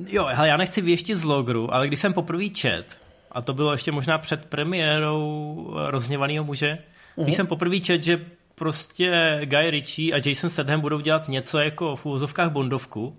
jo, 0.09 0.27
hele, 0.31 0.49
já 0.49 0.57
nechci 0.57 0.81
věštit 0.81 1.15
z 1.15 1.25
logru, 1.25 1.75
ale 1.75 1.87
když 1.87 2.01
jsem 2.01 2.13
poprvé 2.13 2.49
čet, 2.49 2.85
a 3.33 3.43
to 3.43 3.55
bylo 3.55 3.73
ještě 3.73 3.93
možná 3.93 4.19
před 4.19 4.45
premiérou 4.45 5.71
Rozněvaného 5.87 6.45
muže, 6.45 6.67
uh-huh. 6.67 7.23
když 7.23 7.35
mhm. 7.35 7.37
jsem 7.37 7.47
poprvé 7.47 7.81
čet, 7.81 8.03
že 8.03 8.25
prostě 8.55 9.41
Guy 9.45 9.71
Ritchie 9.71 10.15
a 10.15 10.29
Jason 10.29 10.51
Statham 10.51 10.81
budou 10.81 11.01
dělat 11.01 11.29
něco 11.29 11.59
jako 11.59 11.97
v 11.97 12.07
úvozovkách 12.07 12.51
Bondovku, 12.51 13.17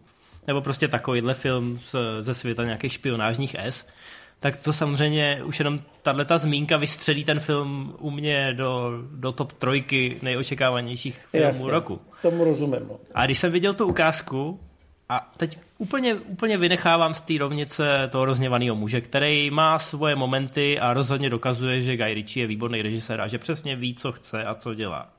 nebo 0.48 0.62
prostě 0.62 0.88
takovýhle 0.88 1.34
film 1.34 1.80
ze 2.20 2.34
světa 2.34 2.64
nějakých 2.64 2.94
špionážních 2.94 3.56
S, 3.60 3.88
tak 4.40 4.58
to 4.58 4.74
samozřejmě 4.74 5.44
už 5.44 5.60
jenom 5.60 5.80
tahle 6.02 6.26
ta 6.26 6.38
zmínka 6.38 6.78
vystřelí 6.78 7.24
ten 7.24 7.40
film 7.40 7.96
u 8.00 8.12
mě 8.12 8.54
do, 8.54 8.92
do 9.12 9.32
top 9.32 9.54
trojky 9.54 10.20
nejočekávanějších 10.22 11.28
filmů 11.32 11.48
Jasně, 11.48 11.72
roku. 11.72 12.02
Tomu 12.22 12.44
rozumím. 12.44 12.80
No. 12.90 13.00
A 13.14 13.26
když 13.26 13.40
jsem 13.40 13.52
viděl 13.52 13.74
tu 13.74 13.86
ukázku, 13.86 14.60
a 15.10 15.32
teď 15.38 15.58
úplně, 15.78 16.14
úplně 16.16 16.58
vynechávám 16.58 17.14
z 17.14 17.22
té 17.22 17.34
rovnice 17.40 18.10
toho 18.12 18.26
rozněvaného 18.26 18.76
muže, 18.76 19.02
který 19.02 19.52
má 19.52 19.80
svoje 19.80 20.16
momenty 20.16 20.80
a 20.80 20.94
rozhodně 20.94 21.30
dokazuje, 21.30 21.82
že 21.82 21.98
Guy 21.98 22.14
Ritchie 22.14 22.44
je 22.44 22.48
výborný 22.48 22.82
režisér 22.82 23.22
a 23.22 23.28
že 23.28 23.38
přesně 23.38 23.76
ví, 23.76 23.96
co 23.96 24.12
chce 24.12 24.44
a 24.44 24.56
co 24.56 24.74
dělá. 24.74 25.10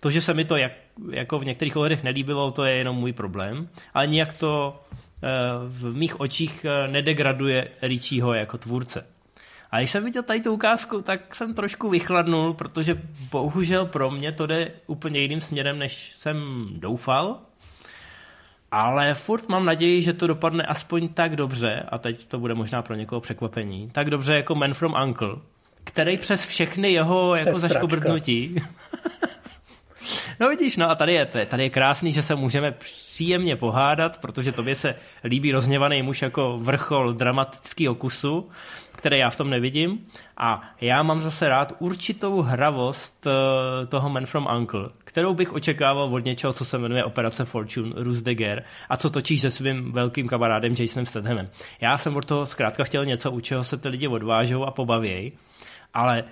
To, 0.00 0.10
že 0.10 0.20
se 0.20 0.34
mi 0.34 0.44
to 0.44 0.56
jak, 0.56 0.72
jako 1.10 1.38
v 1.38 1.44
některých 1.44 1.76
ohledech 1.76 2.02
nelíbilo, 2.02 2.50
to 2.50 2.64
je 2.64 2.74
jenom 2.76 2.96
můj 2.96 3.12
problém, 3.12 3.68
ale 3.94 4.06
nijak 4.06 4.38
to 4.38 4.80
v 5.68 5.96
mých 5.96 6.20
očích 6.20 6.64
eh, 6.64 6.88
nedegraduje 6.88 7.68
Richieho 7.82 8.34
jako 8.34 8.58
tvůrce. 8.58 9.06
A 9.70 9.78
když 9.78 9.90
jsem 9.90 10.04
viděl 10.04 10.22
tady 10.22 10.40
tu 10.40 10.52
ukázku, 10.52 11.02
tak 11.02 11.34
jsem 11.34 11.54
trošku 11.54 11.90
vychladnul, 11.90 12.54
protože 12.54 13.02
bohužel 13.30 13.86
pro 13.86 14.10
mě 14.10 14.32
to 14.32 14.46
jde 14.46 14.70
úplně 14.86 15.20
jiným 15.20 15.40
směrem, 15.40 15.78
než 15.78 16.12
jsem 16.16 16.66
doufal. 16.76 17.38
Ale 18.70 19.14
furt 19.14 19.48
mám 19.48 19.64
naději, 19.64 20.02
že 20.02 20.12
to 20.12 20.26
dopadne 20.26 20.64
aspoň 20.64 21.08
tak 21.08 21.36
dobře, 21.36 21.86
a 21.88 21.98
teď 21.98 22.26
to 22.26 22.38
bude 22.38 22.54
možná 22.54 22.82
pro 22.82 22.94
někoho 22.94 23.20
překvapení, 23.20 23.90
tak 23.90 24.10
dobře 24.10 24.34
jako 24.34 24.54
Man 24.54 24.74
from 24.74 24.94
Uncle, 25.04 25.36
který 25.84 26.16
přes 26.16 26.46
všechny 26.46 26.92
jeho 26.92 27.34
jako 27.34 27.58
zaškobrdnutí 27.58 28.56
No 30.40 30.48
vidíš, 30.48 30.76
no 30.76 30.90
a 30.90 30.94
tady 30.94 31.12
je, 31.12 31.26
tady 31.26 31.62
je 31.62 31.70
krásný, 31.70 32.12
že 32.12 32.22
se 32.22 32.34
můžeme 32.34 32.72
příjemně 32.72 33.56
pohádat, 33.56 34.18
protože 34.20 34.52
tobě 34.52 34.74
se 34.74 34.94
líbí 35.24 35.52
rozněvaný 35.52 36.02
muž 36.02 36.22
jako 36.22 36.58
vrchol 36.58 37.12
dramatického 37.12 37.94
kusu, 37.94 38.50
které 38.96 39.18
já 39.18 39.30
v 39.30 39.36
tom 39.36 39.50
nevidím. 39.50 40.06
A 40.36 40.62
já 40.80 41.02
mám 41.02 41.20
zase 41.20 41.48
rád 41.48 41.72
určitou 41.78 42.42
hravost 42.42 43.26
eh, 43.26 43.86
toho 43.86 44.08
Man 44.08 44.26
from 44.26 44.48
Uncle, 44.56 44.88
kterou 45.04 45.34
bych 45.34 45.52
očekával 45.52 46.14
od 46.14 46.24
něčeho, 46.24 46.52
co 46.52 46.64
se 46.64 46.78
jmenuje 46.78 47.04
Operace 47.04 47.44
Fortune, 47.44 47.92
Rus 47.96 48.22
de 48.22 48.34
Guerre, 48.34 48.64
a 48.88 48.96
co 48.96 49.10
točíš 49.10 49.40
se 49.40 49.50
svým 49.50 49.92
velkým 49.92 50.28
kamarádem 50.28 50.74
Jasonem 50.78 51.06
Stathamem. 51.06 51.50
Já 51.80 51.98
jsem 51.98 52.16
od 52.16 52.24
toho 52.24 52.46
zkrátka 52.46 52.84
chtěl 52.84 53.04
něco, 53.04 53.30
u 53.30 53.40
čeho 53.40 53.64
se 53.64 53.76
ty 53.76 53.88
lidi 53.88 54.08
odvážou 54.08 54.64
a 54.64 54.70
pobavějí, 54.70 55.32
ale 55.94 56.24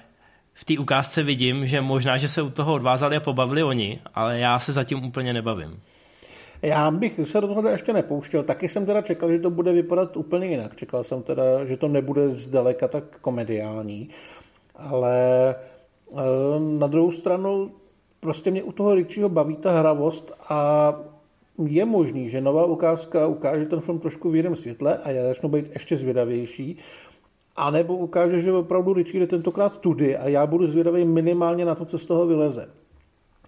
v 0.62 0.64
té 0.64 0.78
ukázce 0.78 1.22
vidím, 1.22 1.66
že 1.66 1.80
možná, 1.80 2.16
že 2.16 2.28
se 2.28 2.42
u 2.42 2.50
toho 2.50 2.74
odvázali 2.74 3.16
a 3.16 3.20
pobavili 3.20 3.62
oni, 3.62 4.00
ale 4.14 4.38
já 4.38 4.58
se 4.58 4.72
zatím 4.72 5.04
úplně 5.04 5.32
nebavím. 5.32 5.80
Já 6.62 6.90
bych 6.90 7.20
se 7.24 7.40
do 7.40 7.48
toho 7.48 7.68
ještě 7.68 7.92
nepouštěl. 7.92 8.42
Taky 8.42 8.68
jsem 8.68 8.86
teda 8.86 9.02
čekal, 9.02 9.32
že 9.32 9.38
to 9.38 9.50
bude 9.50 9.72
vypadat 9.72 10.16
úplně 10.16 10.46
jinak. 10.46 10.76
Čekal 10.76 11.04
jsem 11.04 11.22
teda, 11.22 11.64
že 11.64 11.76
to 11.76 11.88
nebude 11.88 12.28
zdaleka 12.28 12.88
tak 12.88 13.18
komediální. 13.20 14.08
Ale 14.76 15.54
eh, 15.54 16.16
na 16.78 16.86
druhou 16.86 17.12
stranu 17.12 17.70
prostě 18.20 18.50
mě 18.50 18.62
u 18.62 18.72
toho 18.72 18.94
Richieho 18.94 19.28
baví 19.28 19.56
ta 19.56 19.72
hravost 19.72 20.32
a 20.48 20.92
je 21.66 21.84
možný, 21.84 22.28
že 22.28 22.40
nová 22.40 22.64
ukázka 22.64 23.26
ukáže 23.26 23.66
ten 23.66 23.80
film 23.80 23.98
trošku 23.98 24.30
v 24.30 24.36
jiném 24.36 24.56
světle 24.56 24.98
a 24.98 25.10
já 25.10 25.24
začnu 25.24 25.48
být 25.48 25.66
ještě 25.72 25.96
zvědavější, 25.96 26.78
a 27.56 27.70
nebo 27.70 27.96
ukáže, 27.96 28.40
že 28.40 28.52
opravdu 28.52 28.92
Richie 28.92 29.20
jde 29.20 29.26
tentokrát 29.26 29.80
tudy 29.80 30.16
a 30.16 30.28
já 30.28 30.46
budu 30.46 30.66
zvědavý 30.66 31.04
minimálně 31.04 31.64
na 31.64 31.74
to, 31.74 31.84
co 31.84 31.98
z 31.98 32.06
toho 32.06 32.26
vyleze. 32.26 32.68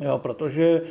Jo, 0.01 0.19
protože 0.19 0.83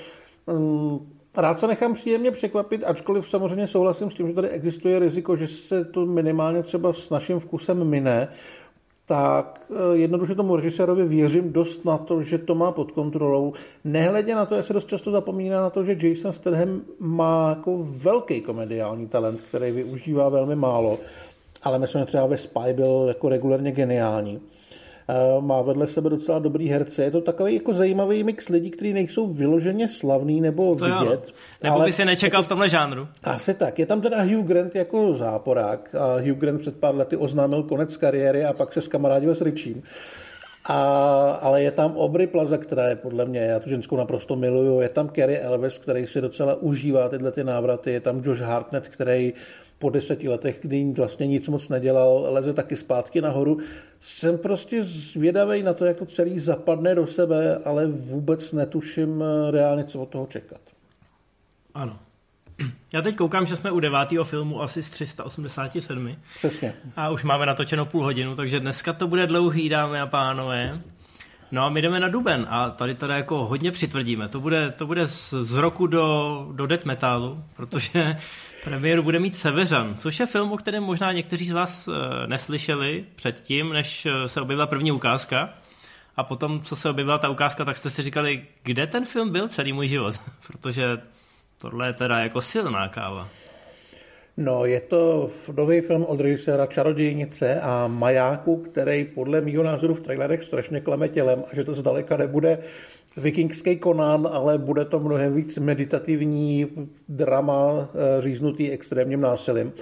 um, 0.45 1.07
rád 1.37 1.59
se 1.59 1.67
nechám 1.67 1.93
příjemně 1.93 2.31
překvapit, 2.31 2.83
ačkoliv 2.83 3.29
samozřejmě 3.29 3.67
souhlasím 3.67 4.11
s 4.11 4.13
tím, 4.13 4.27
že 4.27 4.33
tady 4.33 4.49
existuje 4.49 4.99
riziko, 4.99 5.35
že 5.35 5.47
se 5.47 5.85
to 5.85 6.05
minimálně 6.05 6.63
třeba 6.63 6.93
s 6.93 7.09
naším 7.09 7.39
vkusem 7.39 7.83
mine, 7.83 8.27
tak 9.05 9.61
eh, 9.71 9.97
jednoduše 9.97 10.35
tomu 10.35 10.55
režisérovi 10.55 11.07
věřím 11.07 11.53
dost 11.53 11.85
na 11.85 11.97
to, 11.97 12.21
že 12.21 12.37
to 12.37 12.55
má 12.55 12.71
pod 12.71 12.91
kontrolou. 12.91 13.53
Nehledě 13.83 14.35
na 14.35 14.45
to, 14.45 14.55
jak 14.55 14.65
se 14.65 14.73
dost 14.73 14.87
často 14.87 15.11
zapomíná 15.11 15.61
na 15.61 15.69
to, 15.69 15.83
že 15.83 15.97
Jason 16.01 16.31
Statham 16.31 16.81
má 16.99 17.49
jako 17.49 17.77
velký 17.83 18.41
komediální 18.41 19.07
talent, 19.07 19.41
který 19.41 19.71
využívá 19.71 20.29
velmi 20.29 20.55
málo 20.55 20.99
ale 21.63 21.79
myslím, 21.79 21.99
že 21.99 22.05
třeba 22.05 22.25
ve 22.25 22.37
Spy 22.37 22.73
byl 22.73 23.05
jako 23.07 23.29
regulárně 23.29 23.71
geniální. 23.71 24.41
Eh, 25.09 25.41
má 25.41 25.61
vedle 25.61 25.87
sebe 25.87 26.09
docela 26.09 26.39
dobrý 26.39 26.69
herce. 26.69 27.03
Je 27.03 27.11
to 27.11 27.21
takový 27.21 27.55
jako 27.55 27.73
zajímavý 27.73 28.23
mix 28.23 28.49
lidí, 28.49 28.71
kteří 28.71 28.93
nejsou 28.93 29.27
vyloženě 29.27 29.87
slavný 29.87 30.41
nebo 30.41 30.75
to 30.75 30.85
vidět. 30.85 31.23
Jo. 31.27 31.33
Nebo 31.63 31.75
ale 31.75 31.85
by 31.85 31.93
si 31.93 32.05
nečekal 32.05 32.39
jako, 32.39 32.45
v 32.45 32.47
tomhle 32.47 32.69
žánru. 32.69 33.07
Asi 33.23 33.53
tak. 33.53 33.79
Je 33.79 33.85
tam 33.85 34.01
teda 34.01 34.21
Hugh 34.21 34.45
Grant 34.45 34.75
jako 34.75 35.13
záporák. 35.13 35.95
A 35.95 36.13
Hugh 36.13 36.37
Grant 36.37 36.61
před 36.61 36.79
pár 36.79 36.95
lety 36.95 37.17
oznámil 37.17 37.63
konec 37.63 37.97
kariéry 37.97 38.45
a 38.45 38.53
pak 38.53 38.73
se 38.73 38.81
skamarádil 38.81 39.35
s 39.35 39.41
Richiem. 39.41 39.81
A, 40.65 40.79
ale 41.41 41.63
je 41.63 41.71
tam 41.71 41.97
Aubrey 41.97 42.27
Plaza, 42.27 42.57
která 42.57 42.87
je 42.87 42.95
podle 42.95 43.25
mě, 43.25 43.39
já 43.39 43.59
tu 43.59 43.69
ženskou 43.69 43.97
naprosto 43.97 44.35
miluju, 44.35 44.81
je 44.81 44.89
tam 44.89 45.09
Kerry 45.09 45.39
Elvis, 45.39 45.77
který 45.77 46.07
si 46.07 46.21
docela 46.21 46.55
užívá 46.55 47.09
tyhle 47.09 47.31
ty 47.31 47.43
návraty, 47.43 47.91
je 47.91 47.99
tam 47.99 48.21
Josh 48.23 48.41
Hartnett, 48.41 48.87
který 48.87 49.33
po 49.83 49.89
deseti 49.89 50.29
letech, 50.29 50.59
kdy 50.61 50.93
vlastně 50.97 51.27
nic 51.27 51.47
moc 51.47 51.69
nedělal, 51.69 52.27
leze 52.29 52.53
taky 52.53 52.75
zpátky 52.75 53.21
nahoru. 53.21 53.59
Jsem 53.99 54.37
prostě 54.37 54.83
zvědavý 54.83 55.63
na 55.63 55.73
to, 55.73 55.85
jak 55.85 55.97
to 55.97 56.05
celý 56.05 56.39
zapadne 56.39 56.95
do 56.95 57.07
sebe, 57.07 57.57
ale 57.65 57.87
vůbec 57.87 58.51
netuším 58.51 59.23
eh, 59.23 59.51
reálně, 59.51 59.83
co 59.83 60.01
od 60.01 60.09
toho 60.09 60.25
čekat. 60.25 60.61
Ano. 61.73 61.99
Já 62.93 63.01
teď 63.01 63.15
koukám, 63.15 63.45
že 63.45 63.55
jsme 63.55 63.71
u 63.71 63.79
devátého 63.79 64.23
filmu 64.23 64.61
asi 64.61 64.83
z 64.83 64.89
387. 64.89 66.15
Přesně. 66.35 66.73
A 66.95 67.09
už 67.09 67.23
máme 67.23 67.45
natočeno 67.45 67.85
půl 67.85 68.03
hodinu, 68.03 68.35
takže 68.35 68.59
dneska 68.59 68.93
to 68.93 69.07
bude 69.07 69.27
dlouhý, 69.27 69.69
dámy 69.69 69.99
a 69.99 70.07
pánové. 70.07 70.81
No 71.51 71.63
a 71.63 71.69
my 71.69 71.81
jdeme 71.81 71.99
na 71.99 72.07
duben 72.07 72.47
a 72.49 72.69
tady 72.69 72.95
teda 72.95 73.17
jako 73.17 73.45
hodně 73.45 73.71
přitvrdíme. 73.71 74.27
To 74.27 74.39
bude, 74.39 74.71
to 74.71 74.87
bude 74.87 75.07
z, 75.07 75.33
z 75.33 75.53
roku 75.53 75.87
do, 75.87 76.47
do 76.51 76.67
death 76.67 76.85
metalu, 76.85 77.43
protože 77.55 78.17
premiéru 78.63 79.03
bude 79.03 79.19
mít 79.19 79.35
Severan, 79.35 79.95
což 79.97 80.19
je 80.19 80.25
film, 80.25 80.51
o 80.51 80.57
kterém 80.57 80.83
možná 80.83 81.11
někteří 81.11 81.45
z 81.45 81.51
vás 81.51 81.87
uh, 81.87 81.95
neslyšeli 82.27 83.05
předtím, 83.15 83.73
než 83.73 84.05
eh, 84.05 84.27
se 84.27 84.41
objevila 84.41 84.67
první 84.67 84.91
ukázka. 84.91 85.53
A 86.17 86.23
potom, 86.23 86.61
co 86.61 86.75
se 86.75 86.89
objevila 86.89 87.17
ta 87.17 87.29
ukázka, 87.29 87.65
tak 87.65 87.77
jste 87.77 87.89
si 87.89 88.01
říkali, 88.01 88.45
kde 88.63 88.87
ten 88.87 89.05
film 89.05 89.31
byl 89.31 89.47
celý 89.47 89.73
můj 89.73 89.87
život, 89.87 90.15
protože 90.47 90.97
tohle 91.61 91.87
je 91.87 91.93
teda 91.93 92.19
jako 92.19 92.41
silná 92.41 92.87
káva. 92.87 93.29
No, 94.37 94.65
je 94.65 94.79
to 94.79 95.29
nový 95.57 95.81
film 95.81 96.05
od 96.05 96.19
režiséra 96.19 96.65
Čarodějnice 96.65 97.61
a 97.61 97.87
Majáku, 97.87 98.57
který 98.57 99.05
podle 99.05 99.41
mého 99.41 99.63
názoru 99.63 99.93
v 99.93 100.01
trailerech 100.01 100.43
strašně 100.43 100.81
klame 100.81 101.09
tělem 101.09 101.43
a 101.51 101.55
že 101.55 101.63
to 101.63 101.73
zdaleka 101.73 102.17
nebude 102.17 102.57
vikingský 103.17 103.79
Conan, 103.79 104.29
ale 104.31 104.57
bude 104.57 104.85
to 104.85 104.99
mnohem 104.99 105.33
víc 105.33 105.57
meditativní 105.57 106.67
drama 107.09 107.89
eh, 107.93 108.21
říznutý 108.21 108.71
extrémním 108.71 109.21
násilím. 109.21 109.73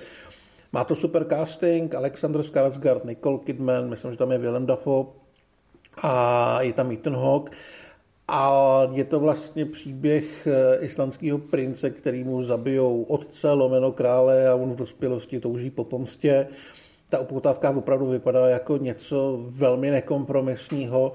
Má 0.74 0.84
to 0.84 0.96
super 0.96 1.26
casting, 1.30 1.96
Alexander 1.96 2.42
Skarsgård, 2.42 3.06
Nicole 3.06 3.40
Kidman, 3.40 3.90
myslím, 3.90 4.12
že 4.12 4.18
tam 4.18 4.32
je 4.32 4.38
Willem 4.38 4.66
Dafoe 4.66 5.06
a 6.02 6.62
je 6.62 6.74
tam 6.74 6.92
Ethan 6.92 7.16
Hawke. 7.16 7.52
A 8.28 8.82
je 8.92 9.04
to 9.04 9.20
vlastně 9.20 9.66
příběh 9.66 10.48
eh, 10.48 10.78
islandského 10.86 11.38
prince, 11.38 11.90
který 11.90 12.24
mu 12.24 12.44
zabijou 12.44 13.04
otce, 13.04 13.52
lomeno 13.52 13.92
krále 13.92 14.50
a 14.50 14.56
on 14.56 14.72
v 14.74 14.76
dospělosti 14.76 15.40
touží 15.40 15.70
po 15.70 15.84
pomstě. 15.84 16.48
Ta 17.10 17.20
upoutávka 17.20 17.70
opravdu 17.70 18.06
vypadá 18.06 18.50
jako 18.50 18.78
něco 18.78 19.40
velmi 19.50 19.92
nekompromisního. 19.92 21.14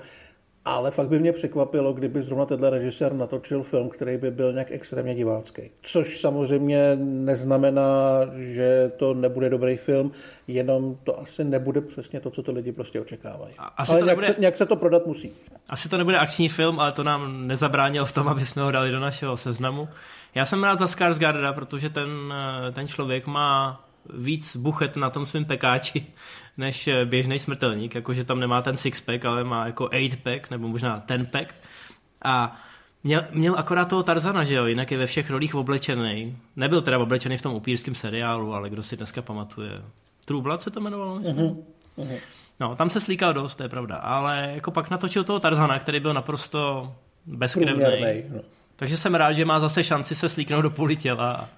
Ale 0.66 0.90
fakt 0.90 1.08
by 1.08 1.18
mě 1.18 1.32
překvapilo, 1.32 1.92
kdyby 1.92 2.22
zrovna 2.22 2.46
tenhle 2.46 2.70
režisér 2.70 3.12
natočil 3.12 3.62
film, 3.62 3.88
který 3.88 4.16
by 4.16 4.30
byl 4.30 4.52
nějak 4.52 4.70
extrémně 4.70 5.14
divácký. 5.14 5.62
Což 5.82 6.20
samozřejmě 6.20 6.96
neznamená, 7.00 8.20
že 8.34 8.92
to 8.96 9.14
nebude 9.14 9.50
dobrý 9.50 9.76
film, 9.76 10.12
jenom 10.48 10.96
to 11.04 11.20
asi 11.20 11.44
nebude 11.44 11.80
přesně 11.80 12.20
to, 12.20 12.30
co 12.30 12.42
to 12.42 12.52
lidi 12.52 12.72
prostě 12.72 13.00
očekávají. 13.00 13.54
Asi 13.76 13.92
ale 13.92 14.00
to 14.00 14.04
nějak, 14.04 14.18
nebude... 14.18 14.34
se, 14.34 14.40
nějak 14.40 14.56
se 14.56 14.66
to 14.66 14.76
prodat 14.76 15.06
musí. 15.06 15.32
Asi 15.68 15.88
to 15.88 15.98
nebude 15.98 16.18
akční 16.18 16.48
film, 16.48 16.80
ale 16.80 16.92
to 16.92 17.04
nám 17.04 17.46
nezabránilo 17.46 18.06
v 18.06 18.12
tom, 18.12 18.28
aby 18.28 18.40
jsme 18.40 18.62
ho 18.62 18.70
dali 18.70 18.90
do 18.90 19.00
našeho 19.00 19.36
seznamu. 19.36 19.88
Já 20.34 20.44
jsem 20.44 20.64
rád 20.64 20.78
za 20.78 20.86
Skarsgarda, 20.86 21.52
protože 21.52 21.90
ten, 21.90 22.34
ten 22.72 22.88
člověk 22.88 23.26
má 23.26 23.85
víc 24.14 24.56
buchet 24.56 24.96
na 24.96 25.10
tom 25.10 25.26
svém 25.26 25.44
pekáči, 25.44 26.06
než 26.56 26.88
běžný 27.04 27.38
smrtelník, 27.38 27.94
jakože 27.94 28.24
tam 28.24 28.40
nemá 28.40 28.62
ten 28.62 28.74
six-pack, 28.74 29.28
ale 29.28 29.44
má 29.44 29.66
jako 29.66 29.84
eight-pack, 29.84 30.50
nebo 30.50 30.68
možná 30.68 31.00
ten-pack. 31.00 31.54
A 32.24 32.56
Měl, 33.04 33.24
měl 33.30 33.54
akorát 33.58 33.88
toho 33.88 34.02
Tarzana, 34.02 34.44
že 34.44 34.54
jo, 34.54 34.66
jinak 34.66 34.90
je 34.90 34.98
ve 34.98 35.06
všech 35.06 35.30
rolích 35.30 35.54
oblečený. 35.54 36.38
Nebyl 36.56 36.82
teda 36.82 36.98
oblečený 36.98 37.36
v 37.36 37.42
tom 37.42 37.54
upírském 37.54 37.94
seriálu, 37.94 38.54
ale 38.54 38.70
kdo 38.70 38.82
si 38.82 38.96
dneska 38.96 39.22
pamatuje. 39.22 39.82
True 40.24 40.42
Blood 40.42 40.62
se 40.62 40.70
to 40.70 40.80
jmenovalo, 40.80 41.18
myslím. 41.18 41.36
Uh-huh. 41.36 41.64
Uh-huh. 41.98 42.18
No, 42.60 42.76
tam 42.76 42.90
se 42.90 43.00
slíkal 43.00 43.34
dost, 43.34 43.54
to 43.54 43.62
je 43.62 43.68
pravda. 43.68 43.96
Ale 43.96 44.52
jako 44.54 44.70
pak 44.70 44.90
natočil 44.90 45.24
toho 45.24 45.40
Tarzana, 45.40 45.78
který 45.78 46.00
byl 46.00 46.14
naprosto 46.14 46.92
bezkrevný. 47.26 48.22
No. 48.28 48.40
Takže 48.76 48.96
jsem 48.96 49.14
rád, 49.14 49.32
že 49.32 49.44
má 49.44 49.60
zase 49.60 49.84
šanci 49.84 50.14
se 50.14 50.28
slíknout 50.28 50.62
do 50.62 50.70
půli 50.70 50.96
těla 50.96 51.48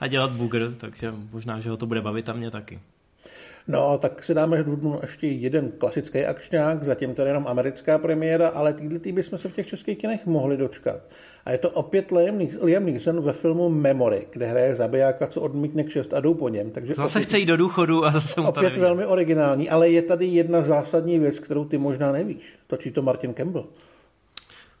a 0.00 0.06
dělat 0.06 0.30
bugr, 0.30 0.74
takže 0.80 1.12
možná, 1.32 1.60
že 1.60 1.70
ho 1.70 1.76
to 1.76 1.86
bude 1.86 2.00
bavit 2.00 2.28
a 2.28 2.32
mě 2.32 2.50
taky. 2.50 2.80
No, 3.68 3.98
tak 3.98 4.22
si 4.22 4.34
dáme 4.34 4.62
v 4.62 4.66
dubnu 4.66 4.98
ještě 5.02 5.26
jeden 5.26 5.72
klasický 5.78 6.24
akčňák, 6.24 6.82
zatím 6.82 7.14
to 7.14 7.22
je 7.22 7.28
jenom 7.28 7.46
americká 7.48 7.98
premiéra, 7.98 8.48
ale 8.48 8.72
týhle 8.72 8.98
tý 8.98 9.12
bychom 9.12 9.38
se 9.38 9.48
v 9.48 9.52
těch 9.52 9.66
českých 9.66 9.98
kinech 9.98 10.26
mohli 10.26 10.56
dočkat. 10.56 11.00
A 11.44 11.50
je 11.50 11.58
to 11.58 11.70
opět 11.70 12.12
Liam 12.62 12.84
Neeson 12.84 13.20
ve 13.20 13.32
filmu 13.32 13.68
Memory, 13.68 14.26
kde 14.30 14.46
hraje 14.46 14.74
zabijáka, 14.74 15.26
co 15.26 15.40
odmítne 15.40 15.84
kšest 15.84 16.14
a 16.14 16.20
jdou 16.20 16.34
po 16.34 16.48
něm. 16.48 16.70
Takže 16.70 16.94
zase 16.94 17.18
opět, 17.18 17.28
chce 17.28 17.38
jít 17.38 17.46
do 17.46 17.56
důchodu 17.56 18.04
a 18.04 18.10
zase 18.10 18.40
mu 18.40 18.52
to 18.52 18.60
Opět 18.60 18.76
velmi 18.76 19.06
originální, 19.06 19.70
ale 19.70 19.88
je 19.88 20.02
tady 20.02 20.26
jedna 20.26 20.62
zásadní 20.62 21.18
věc, 21.18 21.40
kterou 21.40 21.64
ty 21.64 21.78
možná 21.78 22.12
nevíš. 22.12 22.54
Točí 22.66 22.90
to 22.90 23.02
Martin 23.02 23.34
Campbell. 23.34 23.66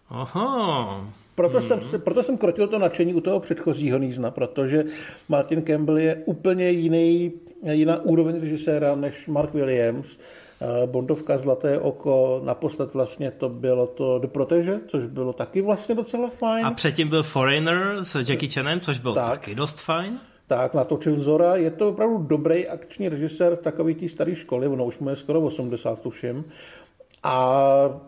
Aha. 0.08 1.14
Proto, 1.34 1.58
hmm. 1.58 1.80
jsem, 1.80 2.00
proto 2.00 2.22
jsem 2.22 2.36
krotil 2.36 2.68
to 2.68 2.78
nadšení 2.78 3.14
u 3.14 3.20
toho 3.20 3.40
předchozího 3.40 3.98
Nízna, 3.98 4.30
protože 4.30 4.84
Martin 5.28 5.62
Campbell 5.62 5.98
je 5.98 6.22
úplně 6.24 6.70
jiný, 6.70 7.32
jiná 7.62 8.02
úroveň 8.02 8.40
režiséra 8.40 8.94
než 8.94 9.26
Mark 9.26 9.54
Williams. 9.54 10.18
Eh, 10.60 10.86
Bondovka 10.86 11.38
Zlaté 11.38 11.78
oko, 11.78 12.40
naposled 12.44 12.94
vlastně 12.94 13.30
to 13.30 13.48
bylo 13.48 13.86
to 13.86 14.18
The 14.18 14.26
Protege, 14.26 14.80
což 14.86 15.06
bylo 15.06 15.32
taky 15.32 15.62
vlastně 15.62 15.94
docela 15.94 16.28
fajn. 16.28 16.66
A 16.66 16.70
předtím 16.70 17.08
byl 17.08 17.22
Foreigner 17.22 17.98
s 18.02 18.28
Jackie 18.28 18.50
Chanem, 18.50 18.80
což 18.80 18.98
byl 18.98 19.14
tak. 19.14 19.30
taky 19.30 19.54
dost 19.54 19.80
fajn. 19.80 20.18
Tak, 20.46 20.74
natočil 20.74 21.20
Zora. 21.20 21.56
Je 21.56 21.70
to 21.70 21.88
opravdu 21.88 22.18
dobrý 22.18 22.68
akční 22.68 23.08
režisér 23.08 23.56
takový 23.56 23.94
té 23.94 24.08
staré 24.08 24.34
školy, 24.34 24.66
ono 24.66 24.84
už 24.84 24.98
mu 24.98 25.10
je 25.10 25.16
skoro 25.16 25.40
80, 25.40 26.00
tuším. 26.00 26.44
A 27.22 28.00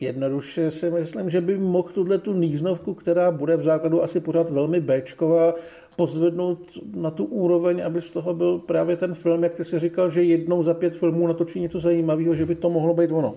Jednoduše 0.00 0.70
si 0.70 0.90
myslím, 0.90 1.30
že 1.30 1.40
by 1.40 1.58
mohl 1.58 1.88
tuhle 1.88 2.18
tu 2.18 2.32
níznovku, 2.32 2.94
která 2.94 3.30
bude 3.30 3.56
v 3.56 3.62
základu 3.62 4.02
asi 4.02 4.20
pořád 4.20 4.50
velmi 4.50 4.80
Bčková, 4.80 5.54
pozvednout 5.96 6.58
na 6.94 7.10
tu 7.10 7.24
úroveň, 7.24 7.82
aby 7.86 8.02
z 8.02 8.10
toho 8.10 8.34
byl 8.34 8.58
právě 8.58 8.96
ten 8.96 9.14
film, 9.14 9.42
jak 9.42 9.54
ty 9.54 9.64
si 9.64 9.78
říkal, 9.78 10.10
že 10.10 10.22
jednou 10.22 10.62
za 10.62 10.74
pět 10.74 10.96
filmů 10.96 11.26
natočí 11.26 11.60
něco 11.60 11.80
zajímavého, 11.80 12.34
že 12.34 12.46
by 12.46 12.54
to 12.54 12.70
mohlo 12.70 12.94
být 12.94 13.10
ono. 13.10 13.34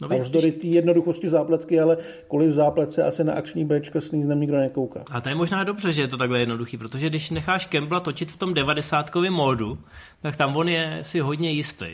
No, 0.00 0.08
a 0.10 0.16
vzdory 0.16 0.52
té 0.52 0.66
jednoduchosti 0.66 1.28
zápletky, 1.28 1.80
ale 1.80 1.96
kvůli 2.28 2.50
zápletce 2.50 3.04
asi 3.04 3.24
na 3.24 3.32
akční 3.32 3.64
Bčka 3.64 4.00
s 4.00 4.10
níznem 4.10 4.40
nikdo 4.40 4.56
nekouká. 4.56 5.04
A 5.10 5.20
to 5.20 5.28
je 5.28 5.34
možná 5.34 5.64
dobře, 5.64 5.92
že 5.92 6.02
je 6.02 6.08
to 6.08 6.16
takhle 6.16 6.40
jednoduchý, 6.40 6.78
protože 6.78 7.08
když 7.08 7.30
necháš 7.30 7.66
Kembla 7.66 8.00
točit 8.00 8.30
v 8.30 8.36
tom 8.36 8.54
devadesátkovém 8.54 9.32
módu, 9.32 9.78
tak 10.20 10.36
tam 10.36 10.56
on 10.56 10.68
je 10.68 10.98
si 11.02 11.20
hodně 11.20 11.50
jistý. 11.50 11.86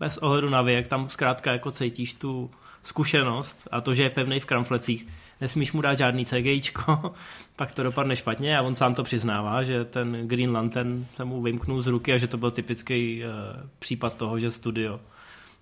Bez 0.00 0.18
ohledu 0.18 0.50
na 0.50 0.62
věk, 0.62 0.88
tam 0.88 1.08
zkrátka 1.08 1.52
jako 1.52 1.70
cítíš 1.70 2.14
tu, 2.14 2.50
zkušenost 2.82 3.68
a 3.70 3.80
to, 3.80 3.94
že 3.94 4.02
je 4.02 4.10
pevný 4.10 4.40
v 4.40 4.46
kramflecích, 4.46 5.06
nesmíš 5.40 5.72
mu 5.72 5.80
dát 5.80 5.94
žádný 5.94 6.26
CGIčko, 6.26 7.14
pak 7.56 7.72
to 7.72 7.82
dopadne 7.82 8.16
špatně 8.16 8.58
a 8.58 8.62
on 8.62 8.74
sám 8.74 8.94
to 8.94 9.02
přiznává, 9.02 9.62
že 9.62 9.84
ten 9.84 10.28
Green 10.28 10.52
Lantern 10.52 11.06
se 11.10 11.24
mu 11.24 11.42
vymknul 11.42 11.82
z 11.82 11.86
ruky 11.86 12.12
a 12.12 12.16
že 12.16 12.26
to 12.26 12.36
byl 12.36 12.50
typický 12.50 13.22
uh, 13.24 13.30
případ 13.78 14.16
toho, 14.16 14.38
že 14.38 14.50
studio 14.50 15.00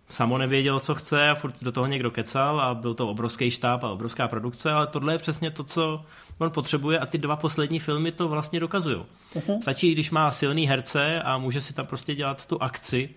samo 0.08 0.38
nevědělo, 0.38 0.80
co 0.80 0.94
chce 0.94 1.30
a 1.30 1.34
furt 1.34 1.54
do 1.62 1.72
toho 1.72 1.86
někdo 1.86 2.10
kecal 2.10 2.60
a 2.60 2.74
byl 2.74 2.94
to 2.94 3.08
obrovský 3.08 3.50
štáb 3.50 3.84
a 3.84 3.90
obrovská 3.90 4.28
produkce, 4.28 4.70
ale 4.70 4.86
tohle 4.86 5.14
je 5.14 5.18
přesně 5.18 5.50
to, 5.50 5.64
co 5.64 6.04
on 6.38 6.50
potřebuje 6.50 6.98
a 6.98 7.06
ty 7.06 7.18
dva 7.18 7.36
poslední 7.36 7.78
filmy 7.78 8.12
to 8.12 8.28
vlastně 8.28 8.60
dokazují. 8.60 9.04
Uh-huh. 9.34 9.60
Stačí, 9.62 9.92
když 9.92 10.10
má 10.10 10.30
silný 10.30 10.66
herce 10.66 11.22
a 11.22 11.38
může 11.38 11.60
si 11.60 11.72
tam 11.72 11.86
prostě 11.86 12.14
dělat 12.14 12.46
tu 12.46 12.62
akci, 12.62 13.10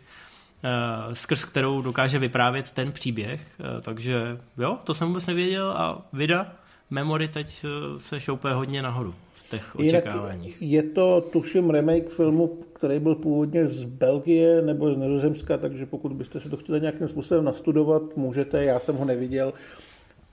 skrz 1.13 1.45
kterou 1.45 1.81
dokáže 1.81 2.19
vyprávět 2.19 2.71
ten 2.71 2.91
příběh. 2.91 3.41
Eh, 3.59 3.81
takže 3.81 4.37
jo, 4.57 4.77
to 4.83 4.93
jsem 4.93 5.07
vůbec 5.07 5.25
nevěděl 5.25 5.69
a 5.71 6.09
Vida 6.13 6.55
Memory 6.89 7.27
teď 7.27 7.65
eh, 7.65 7.99
se 7.99 8.19
šoupé 8.19 8.53
hodně 8.53 8.81
nahoru 8.81 9.15
v 9.35 9.49
těch 9.49 9.75
očekáváních. 9.75 10.57
Je 10.61 10.83
to, 10.83 11.21
tuším, 11.21 11.69
remake 11.69 12.09
filmu, 12.09 12.47
který 12.73 12.99
byl 12.99 13.15
původně 13.15 13.67
z 13.67 13.83
Belgie 13.83 14.61
nebo 14.61 14.93
z 14.93 14.97
Nizozemska, 14.97 15.57
takže 15.57 15.85
pokud 15.85 16.13
byste 16.13 16.39
se 16.39 16.49
to 16.49 16.57
chtěli 16.57 16.81
nějakým 16.81 17.07
způsobem 17.07 17.45
nastudovat, 17.45 18.17
můžete, 18.17 18.63
já 18.63 18.79
jsem 18.79 18.95
ho 18.95 19.05
neviděl. 19.05 19.53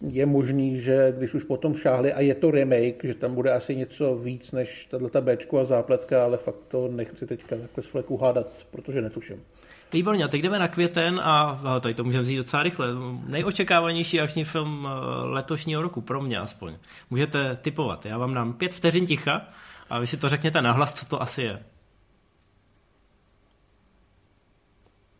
Je 0.08 0.26
možný, 0.26 0.80
že 0.80 1.14
když 1.16 1.34
už 1.34 1.44
potom 1.44 1.74
šáhli 1.74 2.12
a 2.12 2.20
je 2.20 2.34
to 2.34 2.50
remake, 2.50 3.04
že 3.04 3.14
tam 3.14 3.34
bude 3.34 3.52
asi 3.52 3.76
něco 3.76 4.16
víc 4.16 4.52
než 4.52 4.86
tato 4.90 5.22
Bčko 5.22 5.58
a 5.58 5.64
zápletka, 5.64 6.24
ale 6.24 6.36
fakt 6.36 6.60
to 6.68 6.88
nechci 6.88 7.26
teďka 7.26 7.56
takhle 7.56 7.82
z 7.82 8.20
hádat, 8.20 8.66
protože 8.70 9.02
netuším. 9.02 9.42
Výborně, 9.92 10.24
a 10.24 10.28
teď 10.28 10.42
jdeme 10.42 10.58
na 10.58 10.68
květen 10.68 11.20
a 11.20 11.60
tady 11.80 11.94
to 11.94 12.04
můžeme 12.04 12.22
vzít 12.22 12.36
docela 12.36 12.62
rychle. 12.62 12.88
Nejočekávanější 13.26 14.20
akční 14.20 14.44
film 14.44 14.88
eh, 14.90 15.26
letošního 15.26 15.82
roku, 15.82 16.00
pro 16.00 16.20
mě 16.20 16.38
aspoň. 16.38 16.74
Můžete 17.10 17.56
typovat. 17.56 18.06
Já 18.06 18.18
vám 18.18 18.34
dám 18.34 18.52
pět 18.52 18.72
vteřin 18.72 19.06
ticha 19.06 19.42
a 19.90 19.98
vy 19.98 20.06
si 20.06 20.16
to 20.16 20.28
řekněte 20.28 20.62
nahlas, 20.62 20.94
co 20.94 21.06
to 21.06 21.22
asi 21.22 21.42
je. 21.42 21.62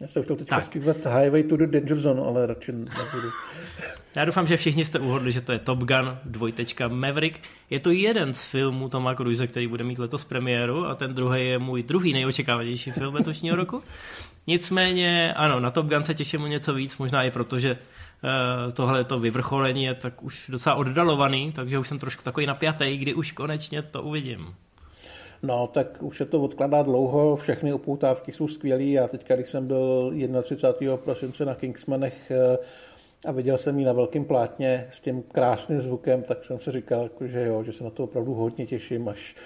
Já 0.01 0.09
jsem 0.09 0.23
chtěl 0.23 0.37
teďka 0.37 0.61
zpívat 0.61 0.97
Highway 0.97 1.43
to 1.43 1.57
the 1.57 1.67
Danger 1.67 1.99
Zone, 1.99 2.23
ale 2.23 2.47
radši 2.47 2.73
nebudu. 2.73 3.31
Já 4.15 4.25
doufám, 4.25 4.47
že 4.47 4.57
všichni 4.57 4.85
jste 4.85 4.99
uhodli, 4.99 5.33
že 5.33 5.41
to 5.41 5.53
je 5.53 5.59
Top 5.59 5.79
Gun, 5.79 6.19
dvojtečka 6.25 6.89
Maverick. 6.89 7.41
Je 7.71 7.81
to 7.81 7.91
jeden 7.91 8.35
z 8.35 8.45
filmů 8.45 8.89
Toma 8.89 9.15
Cruise, 9.15 9.47
který 9.47 9.67
bude 9.67 9.85
mít 9.85 9.99
letos 9.99 10.25
premiéru 10.25 10.87
a 10.87 10.95
ten 10.95 11.15
druhý 11.15 11.47
je 11.47 11.59
můj 11.59 11.83
druhý 11.83 12.13
nejočekávanější 12.13 12.91
film 12.91 13.15
letošního 13.15 13.57
roku. 13.57 13.83
Nicméně, 14.49 15.35
ano, 15.35 15.61
na 15.61 15.71
Top 15.71 15.87
Gun 15.87 16.05
se 16.05 16.15
těším 16.15 16.43
o 16.43 16.47
něco 16.47 16.75
víc, 16.75 16.99
možná 16.99 17.23
i 17.23 17.31
proto, 17.31 17.59
že 17.59 17.71
uh, 17.73 18.73
tohle 18.73 19.05
to 19.05 19.19
vyvrcholení 19.19 19.85
je 19.85 19.95
tak 19.95 20.23
už 20.23 20.51
docela 20.51 20.75
oddalovaný, 20.75 21.53
takže 21.53 21.79
už 21.79 21.89
jsem 21.89 21.99
trošku 21.99 22.23
takový 22.23 22.47
napjatý, 22.47 22.97
kdy 22.97 23.15
už 23.15 23.33
konečně 23.33 23.83
to 23.83 24.03
uvidím. 24.03 24.55
No, 25.43 25.67
tak 25.67 26.03
už 26.03 26.17
se 26.17 26.27
to 26.27 26.41
odkladá 26.41 26.83
dlouho, 26.83 27.37
všechny 27.37 27.73
upoutávky 27.73 28.33
jsou 28.33 28.49
skvělé. 28.49 28.85
Já 28.85 29.09
teďka, 29.09 29.37
když 29.37 29.51
jsem 29.51 29.67
byl 29.67 30.13
31. 30.43 30.97
prosince 30.97 31.45
na 31.45 31.55
Kingsmanech 31.55 32.31
eh, 32.31 32.59
a 33.29 33.33
viděl 33.33 33.59
jsem 33.59 33.79
ji 33.79 33.85
na 33.85 33.93
velkém 33.93 34.25
plátně 34.25 34.87
s 34.91 35.01
tím 35.01 35.23
krásným 35.23 35.81
zvukem, 35.81 36.23
tak 36.23 36.45
jsem 36.45 36.61
si 36.61 36.73
říkal, 36.73 37.03
jako, 37.03 37.27
že 37.27 37.47
jo, 37.47 37.65
že 37.65 37.73
se 37.73 37.85
na 37.85 37.91
to 37.91 38.05
opravdu 38.05 38.35
hodně 38.35 38.67
těším, 38.67 39.09
až 39.09 39.37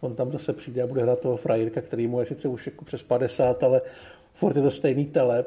on 0.00 0.14
tam 0.14 0.32
zase 0.32 0.52
přijde 0.52 0.82
a 0.82 0.86
bude 0.86 1.02
hrát 1.02 1.20
toho 1.20 1.36
frajerka, 1.36 1.80
který 1.80 2.06
mu 2.06 2.20
je 2.20 2.26
sice 2.26 2.48
už 2.48 2.66
jako 2.66 2.84
přes 2.84 3.02
50, 3.02 3.62
ale 3.62 3.80
furt 4.40 4.56
je 4.56 4.62
to 4.62 4.70
stejný 4.70 5.06
tele 5.06 5.44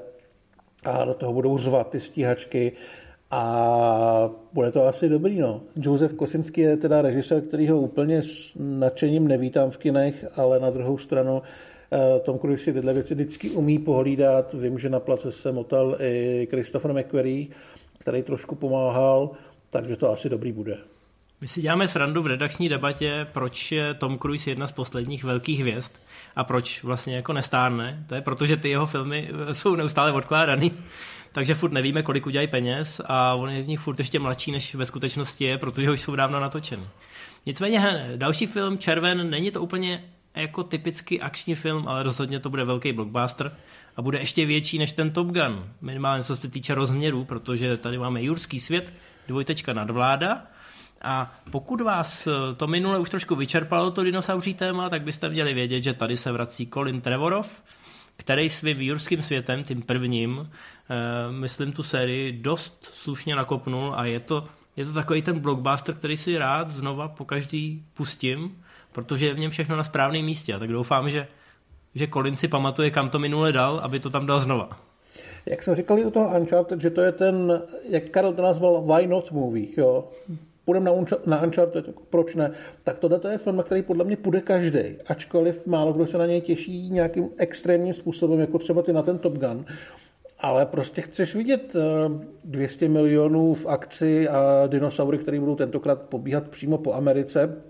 a 0.85 1.05
do 1.05 1.13
toho 1.13 1.33
budou 1.33 1.57
řvat 1.57 1.89
ty 1.89 1.99
stíhačky 1.99 2.71
a 3.31 4.29
bude 4.53 4.71
to 4.71 4.87
asi 4.87 5.09
dobrý, 5.09 5.39
no. 5.39 5.61
Josef 5.75 6.13
Kosinský 6.13 6.61
je 6.61 6.77
teda 6.77 7.01
režisér, 7.01 7.41
který 7.41 7.69
ho 7.69 7.81
úplně 7.81 8.23
s 8.23 8.53
nadšením 8.59 9.27
nevítám 9.27 9.71
v 9.71 9.77
kinech, 9.77 10.25
ale 10.35 10.59
na 10.59 10.69
druhou 10.69 10.97
stranu 10.97 11.41
eh, 11.91 12.19
Tom 12.19 12.39
Cruise 12.39 12.63
si 12.63 12.73
tyhle 12.73 12.93
věci 12.93 13.13
vždycky 13.13 13.49
umí 13.49 13.79
pohlídat. 13.79 14.53
Vím, 14.53 14.79
že 14.79 14.89
na 14.89 14.99
place 14.99 15.31
se 15.31 15.51
motal 15.51 15.97
i 15.99 16.47
Christopher 16.49 16.93
McQuarrie, 16.93 17.47
který 17.97 18.23
trošku 18.23 18.55
pomáhal, 18.55 19.31
takže 19.69 19.95
to 19.95 20.11
asi 20.11 20.29
dobrý 20.29 20.51
bude. 20.51 20.92
My 21.43 21.47
si 21.47 21.61
děláme 21.61 21.87
srandu 21.87 22.21
v 22.21 22.27
redakční 22.27 22.69
debatě, 22.69 23.27
proč 23.33 23.71
je 23.71 23.93
Tom 23.93 24.19
Cruise 24.19 24.49
jedna 24.49 24.67
z 24.67 24.71
posledních 24.71 25.23
velkých 25.23 25.59
hvězd 25.59 25.91
a 26.35 26.43
proč 26.43 26.83
vlastně 26.83 27.15
jako 27.15 27.33
nestárne. 27.33 28.03
To 28.07 28.15
je 28.15 28.21
proto, 28.21 28.45
že 28.45 28.57
ty 28.57 28.69
jeho 28.69 28.85
filmy 28.85 29.29
jsou 29.51 29.75
neustále 29.75 30.11
odkládaný 30.11 30.71
takže 31.31 31.55
furt 31.55 31.71
nevíme, 31.71 32.03
kolik 32.03 32.25
udělají 32.25 32.47
peněz 32.47 33.01
a 33.05 33.33
on 33.33 33.49
je 33.49 33.63
v 33.63 33.67
nich 33.67 33.79
furt 33.79 33.99
ještě 33.99 34.19
mladší, 34.19 34.51
než 34.51 34.75
ve 34.75 34.85
skutečnosti 34.85 35.45
je, 35.45 35.57
protože 35.57 35.91
už 35.91 36.01
jsou 36.01 36.15
dávno 36.15 36.39
natočeny. 36.39 36.83
Nicméně 37.45 38.11
další 38.15 38.45
film 38.45 38.77
Červen 38.77 39.29
není 39.29 39.51
to 39.51 39.61
úplně 39.61 40.03
jako 40.35 40.63
typický 40.63 41.21
akční 41.21 41.55
film, 41.55 41.87
ale 41.87 42.03
rozhodně 42.03 42.39
to 42.39 42.49
bude 42.49 42.63
velký 42.65 42.93
blockbuster 42.93 43.57
a 43.95 44.01
bude 44.01 44.19
ještě 44.19 44.45
větší 44.45 44.77
než 44.77 44.93
ten 44.93 45.11
Top 45.11 45.27
Gun, 45.27 45.67
minimálně 45.81 46.23
co 46.23 46.35
se 46.35 46.47
týče 46.47 46.75
rozměru, 46.75 47.25
protože 47.25 47.77
tady 47.77 47.97
máme 47.97 48.23
Jurský 48.23 48.59
svět, 48.59 48.93
dvojtečka 49.27 49.73
nadvláda 49.73 50.52
a 51.03 51.33
pokud 51.51 51.81
vás 51.81 52.27
to 52.57 52.67
minule 52.67 52.99
už 52.99 53.09
trošku 53.09 53.35
vyčerpalo 53.35 53.91
to 53.91 54.03
dinosauří 54.03 54.53
téma, 54.53 54.89
tak 54.89 55.01
byste 55.01 55.29
měli 55.29 55.53
vědět, 55.53 55.83
že 55.83 55.93
tady 55.93 56.17
se 56.17 56.31
vrací 56.31 56.67
Colin 56.67 57.01
Trevorov, 57.01 57.63
který 58.17 58.49
svým 58.49 58.81
jurským 58.81 59.21
světem, 59.21 59.63
tím 59.63 59.81
prvním, 59.81 60.49
eh, 60.49 60.95
myslím 61.31 61.71
tu 61.71 61.83
sérii, 61.83 62.31
dost 62.31 62.89
slušně 62.93 63.35
nakopnul 63.35 63.93
a 63.95 64.05
je 64.05 64.19
to, 64.19 64.47
je 64.75 64.85
to 64.85 64.93
takový 64.93 65.21
ten 65.21 65.39
blockbuster, 65.39 65.95
který 65.95 66.17
si 66.17 66.37
rád 66.37 66.69
znova 66.69 67.07
po 67.07 67.25
každý 67.25 67.85
pustím, 67.93 68.63
protože 68.91 69.25
je 69.25 69.33
v 69.33 69.39
něm 69.39 69.51
všechno 69.51 69.75
na 69.75 69.83
správném 69.83 70.25
místě 70.25 70.53
a 70.53 70.59
tak 70.59 70.69
doufám, 70.69 71.09
že, 71.09 71.27
že 71.95 72.07
Colin 72.07 72.37
si 72.37 72.47
pamatuje, 72.47 72.91
kam 72.91 73.09
to 73.09 73.19
minule 73.19 73.51
dal, 73.51 73.79
aby 73.83 73.99
to 73.99 74.09
tam 74.09 74.25
dal 74.25 74.39
znova. 74.39 74.69
Jak 75.45 75.63
jsem 75.63 75.75
říkal 75.75 75.99
i 75.99 76.05
u 76.05 76.11
toho 76.11 76.39
Uncharted, 76.39 76.81
že 76.81 76.89
to 76.89 77.01
je 77.01 77.11
ten, 77.11 77.61
jak 77.89 78.03
Karel 78.09 78.33
to 78.33 78.41
nazval, 78.41 78.81
why 78.81 79.07
not 79.07 79.31
movie, 79.31 79.67
jo 79.77 80.09
půjdeme 80.65 80.91
na, 80.91 81.05
na 81.25 81.43
Uncharted, 81.43 81.87
jako 81.87 82.03
proč 82.09 82.35
ne, 82.35 82.51
tak 82.83 82.99
tohle 82.99 83.19
je 83.31 83.37
film, 83.37 83.55
na 83.55 83.63
který 83.63 83.81
podle 83.81 84.05
mě 84.05 84.17
půjde 84.17 84.41
každý, 84.41 84.79
ačkoliv 85.07 85.67
málo 85.67 85.93
kdo 85.93 86.07
se 86.07 86.17
na 86.17 86.25
něj 86.25 86.41
těší 86.41 86.89
nějakým 86.91 87.29
extrémním 87.37 87.93
způsobem, 87.93 88.39
jako 88.39 88.59
třeba 88.59 88.81
ty 88.81 88.93
na 88.93 89.01
ten 89.01 89.17
Top 89.17 89.33
Gun, 89.33 89.65
ale 90.39 90.65
prostě 90.65 91.01
chceš 91.01 91.35
vidět 91.35 91.73
200 92.43 92.85
eh, 92.85 92.89
milionů 92.89 93.53
v 93.53 93.65
akci 93.65 94.29
a 94.29 94.67
dinosaury, 94.67 95.17
které 95.17 95.39
budou 95.39 95.55
tentokrát 95.55 96.01
pobíhat 96.01 96.49
přímo 96.49 96.77
po 96.77 96.93
Americe. 96.93 97.63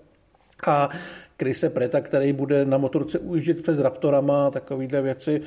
A 0.66 0.88
Krise 1.36 1.70
Preta, 1.70 2.00
který 2.00 2.32
bude 2.32 2.64
na 2.64 2.78
motorce 2.78 3.18
ujíždět 3.18 3.62
přes 3.62 3.78
Raptorama 3.78 4.46
a 4.46 4.50
takovýhle 4.50 5.02
věci 5.02 5.40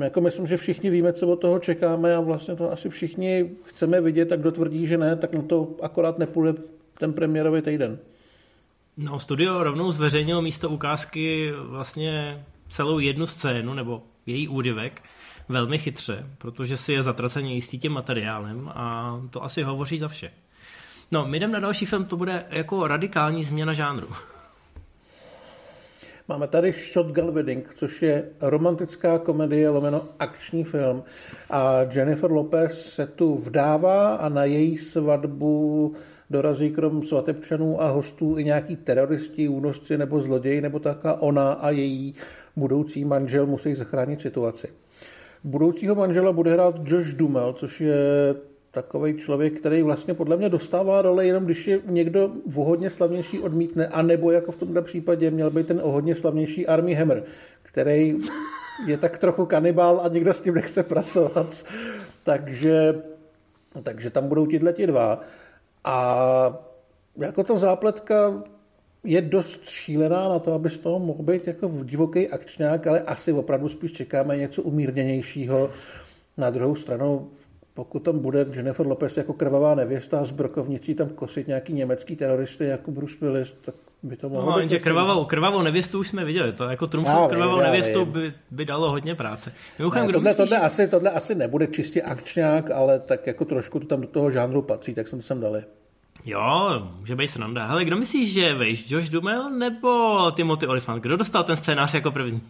jako 0.00 0.20
myslím, 0.20 0.46
že 0.46 0.56
všichni 0.56 0.90
víme, 0.90 1.12
co 1.12 1.28
od 1.28 1.36
toho 1.36 1.58
čekáme 1.58 2.14
a 2.14 2.20
vlastně 2.20 2.56
to 2.56 2.72
asi 2.72 2.88
všichni 2.88 3.50
chceme 3.64 4.00
vidět, 4.00 4.24
tak 4.24 4.40
kdo 4.40 4.52
tvrdí, 4.52 4.86
že 4.86 4.98
ne, 4.98 5.16
tak 5.16 5.32
na 5.32 5.42
to 5.42 5.76
akorát 5.82 6.18
nepůjde 6.18 6.54
ten 6.98 7.12
premiérový 7.12 7.62
týden. 7.62 7.98
No, 8.96 9.18
studio 9.18 9.62
rovnou 9.62 9.92
zveřejnilo 9.92 10.42
místo 10.42 10.70
ukázky 10.70 11.52
vlastně 11.56 12.44
celou 12.68 12.98
jednu 12.98 13.26
scénu, 13.26 13.74
nebo 13.74 14.02
její 14.26 14.48
úryvek, 14.48 15.02
velmi 15.48 15.78
chytře, 15.78 16.26
protože 16.38 16.76
si 16.76 16.92
je 16.92 17.02
zatraceně 17.02 17.54
jistý 17.54 17.78
tím 17.78 17.92
materiálem 17.92 18.70
a 18.74 19.20
to 19.30 19.44
asi 19.44 19.62
hovoří 19.62 19.98
za 19.98 20.08
vše. 20.08 20.30
No, 21.10 21.26
my 21.26 21.40
jdeme 21.40 21.52
na 21.52 21.60
další 21.60 21.86
film, 21.86 22.04
to 22.04 22.16
bude 22.16 22.44
jako 22.50 22.86
radikální 22.86 23.44
změna 23.44 23.72
žánru. 23.72 24.08
Máme 26.28 26.46
tady 26.48 26.72
Shotgun 26.72 27.30
Wedding, 27.30 27.74
což 27.74 28.02
je 28.02 28.28
romantická 28.40 29.18
komedie 29.18 29.68
lomeno 29.68 30.02
akční 30.18 30.64
film 30.64 31.02
a 31.50 31.80
Jennifer 31.94 32.30
Lopez 32.32 32.94
se 32.94 33.06
tu 33.06 33.34
vdává 33.34 34.14
a 34.14 34.28
na 34.28 34.44
její 34.44 34.78
svatbu 34.78 35.92
dorazí 36.30 36.70
krom 36.70 37.02
svatebčanů 37.02 37.82
a 37.82 37.88
hostů 37.88 38.38
i 38.38 38.44
nějaký 38.44 38.76
teroristi, 38.76 39.48
únosci 39.48 39.98
nebo 39.98 40.20
zloději, 40.20 40.60
nebo 40.60 40.78
taká 40.78 41.14
ona 41.20 41.52
a 41.52 41.70
její 41.70 42.14
budoucí 42.56 43.04
manžel 43.04 43.46
musí 43.46 43.74
zachránit 43.74 44.20
situaci. 44.20 44.68
Budoucího 45.44 45.94
manžela 45.94 46.32
bude 46.32 46.52
hrát 46.52 46.74
Josh 46.84 47.12
Dumel, 47.12 47.52
což 47.52 47.80
je 47.80 47.96
takový 48.74 49.16
člověk, 49.16 49.58
který 49.58 49.82
vlastně 49.82 50.14
podle 50.14 50.36
mě 50.36 50.48
dostává 50.48 51.02
role 51.02 51.26
jenom 51.26 51.44
když 51.44 51.66
je 51.66 51.80
někdo 51.86 52.30
o 52.56 52.64
hodně 52.64 52.90
slavnější 52.90 53.40
odmítne, 53.40 53.86
anebo 53.86 54.30
jako 54.30 54.52
v 54.52 54.56
tomto 54.56 54.82
případě 54.82 55.30
měl 55.30 55.50
být 55.50 55.66
ten 55.66 55.80
o 55.82 55.90
hodně 55.90 56.14
slavnější 56.14 56.66
Army 56.66 56.94
Hammer, 56.94 57.24
který 57.62 58.16
je 58.86 58.98
tak 58.98 59.18
trochu 59.18 59.46
kanibál 59.46 60.00
a 60.04 60.08
nikdo 60.08 60.34
s 60.34 60.40
tím 60.40 60.54
nechce 60.54 60.82
pracovat. 60.82 61.64
Takže, 62.22 63.02
takže 63.82 64.10
tam 64.10 64.28
budou 64.28 64.46
ti 64.46 64.86
dva. 64.86 65.20
A 65.84 66.16
jako 67.16 67.44
ta 67.44 67.56
zápletka 67.56 68.42
je 69.04 69.20
dost 69.20 69.68
šílená 69.68 70.28
na 70.28 70.38
to, 70.38 70.52
aby 70.52 70.70
z 70.70 70.78
toho 70.78 70.98
mohl 70.98 71.22
být 71.22 71.46
jako 71.46 71.70
divoký 71.84 72.28
akčňák, 72.28 72.86
ale 72.86 73.00
asi 73.00 73.32
opravdu 73.32 73.68
spíš 73.68 73.92
čekáme 73.92 74.36
něco 74.36 74.62
umírněnějšího. 74.62 75.70
Na 76.36 76.50
druhou 76.50 76.74
stranu 76.74 77.30
pokud 77.74 77.98
tam 77.98 78.18
bude 78.18 78.46
Jennifer 78.54 78.86
Lopez 78.86 79.16
jako 79.16 79.32
krvavá 79.32 79.74
nevěsta 79.74 80.24
s 80.24 80.30
brokovnicí 80.30 80.94
tam 80.94 81.08
kosit 81.08 81.46
nějaký 81.46 81.72
německý 81.72 82.16
teroristy 82.16 82.64
jako 82.64 82.90
Bruce 82.90 83.16
Willis, 83.20 83.54
tak 83.64 83.74
by 84.02 84.16
to 84.16 84.28
mohlo 84.28 84.60
no, 84.60 84.66
být. 84.66 84.82
krvavou, 84.82 85.24
krvavou 85.24 85.62
nevěstu 85.62 85.98
už 85.98 86.08
jsme 86.08 86.24
viděli, 86.24 86.52
to 86.52 86.64
jako 86.64 86.86
Trumpfu 86.86 87.28
krvavou 87.28 87.58
já, 87.58 87.64
nevěstu 87.64 88.04
by, 88.04 88.32
by, 88.50 88.64
dalo 88.64 88.90
hodně 88.90 89.14
práce. 89.14 89.52
Mimochodem, 89.78 90.06
ne, 90.06 90.12
tohle, 90.12 90.30
myslíš... 90.30 90.36
tohle, 90.36 90.66
asi, 90.66 90.88
tohle 90.88 91.10
asi 91.10 91.34
nebude 91.34 91.66
čistě 91.66 92.02
akčňák, 92.02 92.70
ale 92.70 92.98
tak 92.98 93.26
jako 93.26 93.44
trošku 93.44 93.80
to 93.80 93.86
tam 93.86 94.00
do 94.00 94.06
toho 94.06 94.30
žánru 94.30 94.62
patří, 94.62 94.94
tak 94.94 95.08
jsme 95.08 95.18
to 95.18 95.22
sem 95.22 95.40
dali. 95.40 95.64
Jo, 96.26 96.42
může 96.98 97.16
být 97.16 97.28
sranda. 97.28 97.66
Hele, 97.66 97.84
kdo 97.84 97.96
myslíš, 97.96 98.32
že 98.32 98.54
vejš? 98.54 98.90
Josh 98.90 99.08
Dumel 99.08 99.50
nebo 99.50 100.30
Timothy 100.30 100.66
Olyphant? 100.66 101.02
Kdo 101.02 101.16
dostal 101.16 101.44
ten 101.44 101.56
scénář 101.56 101.94
jako 101.94 102.10
první? 102.10 102.40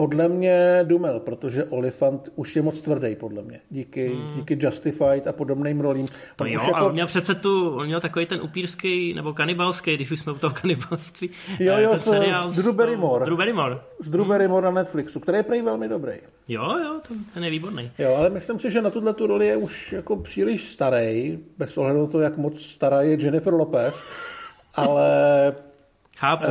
Podle 0.00 0.28
mě 0.28 0.80
Dumel, 0.82 1.20
protože 1.20 1.64
Olifant 1.64 2.28
už 2.34 2.56
je 2.56 2.62
moc 2.62 2.80
tvrdý, 2.80 3.16
podle 3.16 3.42
mě. 3.42 3.60
Díky, 3.70 4.08
hmm. 4.08 4.30
díky 4.34 4.58
Justified 4.60 5.26
a 5.26 5.32
podobným 5.32 5.80
rolím. 5.80 6.06
To 6.36 6.44
jo, 6.44 6.52
jako... 6.52 6.76
ale 6.76 6.92
měl 6.92 7.06
přece 7.06 7.34
tu, 7.34 7.70
on 7.76 7.86
měl 7.86 8.00
takový 8.00 8.26
ten 8.26 8.40
upírský 8.42 9.14
nebo 9.14 9.32
kanibalský, 9.32 9.94
když 9.94 10.10
už 10.10 10.20
jsme 10.20 10.32
u 10.32 10.38
toho 10.38 10.54
kanibalství. 10.62 11.30
Jo, 11.58 11.78
jo, 11.78 11.96
s, 11.96 12.12
s 12.50 12.56
Drew 12.56 12.74
Barrymore. 12.74 13.24
Drew 13.24 13.36
Barrymore. 13.36 13.78
S 13.98 14.10
Drew 14.10 14.26
Barrymore 14.26 14.66
hmm. 14.66 14.74
na 14.74 14.80
Netflixu, 14.82 15.20
který 15.20 15.38
je 15.38 15.42
prý 15.42 15.62
velmi 15.62 15.88
dobrý. 15.88 16.14
Jo, 16.48 16.78
jo, 16.84 17.00
ten 17.34 17.44
je 17.44 17.50
výborný. 17.50 17.90
Jo, 17.98 18.14
ale 18.18 18.30
myslím 18.30 18.58
si, 18.58 18.70
že 18.70 18.82
na 18.82 18.90
tuhle 18.90 19.14
tu 19.14 19.26
roli 19.26 19.46
je 19.46 19.56
už 19.56 19.92
jako 19.92 20.16
příliš 20.16 20.72
starý, 20.72 21.38
bez 21.58 21.78
ohledu 21.78 22.00
na 22.00 22.06
to, 22.06 22.20
jak 22.20 22.36
moc 22.36 22.62
stará 22.62 23.02
je 23.02 23.24
Jennifer 23.24 23.54
Lopez, 23.54 23.94
ale 24.74 25.10
Chápu. 26.20 26.44
E, 26.44 26.48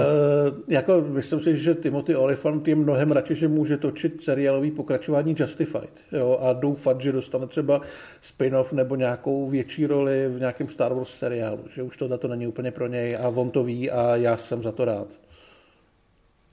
jako 0.67 1.01
myslím 1.01 1.39
si, 1.39 1.57
že 1.57 1.75
Timothy 1.75 2.15
Olyphant 2.15 2.67
je 2.67 2.75
mnohem 2.75 3.11
radši, 3.11 3.35
že 3.35 3.47
může 3.47 3.77
točit 3.77 4.23
seriálový 4.23 4.71
pokračování 4.71 5.35
Justified 5.39 5.91
jo, 6.11 6.39
a 6.41 6.53
doufat, 6.53 7.01
že 7.01 7.11
dostane 7.11 7.47
třeba 7.47 7.81
spin-off 8.21 8.73
nebo 8.73 8.95
nějakou 8.95 9.49
větší 9.49 9.85
roli 9.85 10.27
v 10.29 10.39
nějakém 10.39 10.67
Star 10.69 10.93
Wars 10.93 11.09
seriálu, 11.09 11.59
že 11.75 11.83
už 11.83 11.97
tohle 11.97 12.17
to 12.17 12.27
není 12.27 12.47
úplně 12.47 12.71
pro 12.71 12.87
něj 12.87 13.17
a 13.21 13.27
on 13.27 13.49
to 13.49 13.63
ví 13.63 13.91
a 13.91 14.15
já 14.15 14.37
jsem 14.37 14.63
za 14.63 14.71
to 14.71 14.85
rád. 14.85 15.07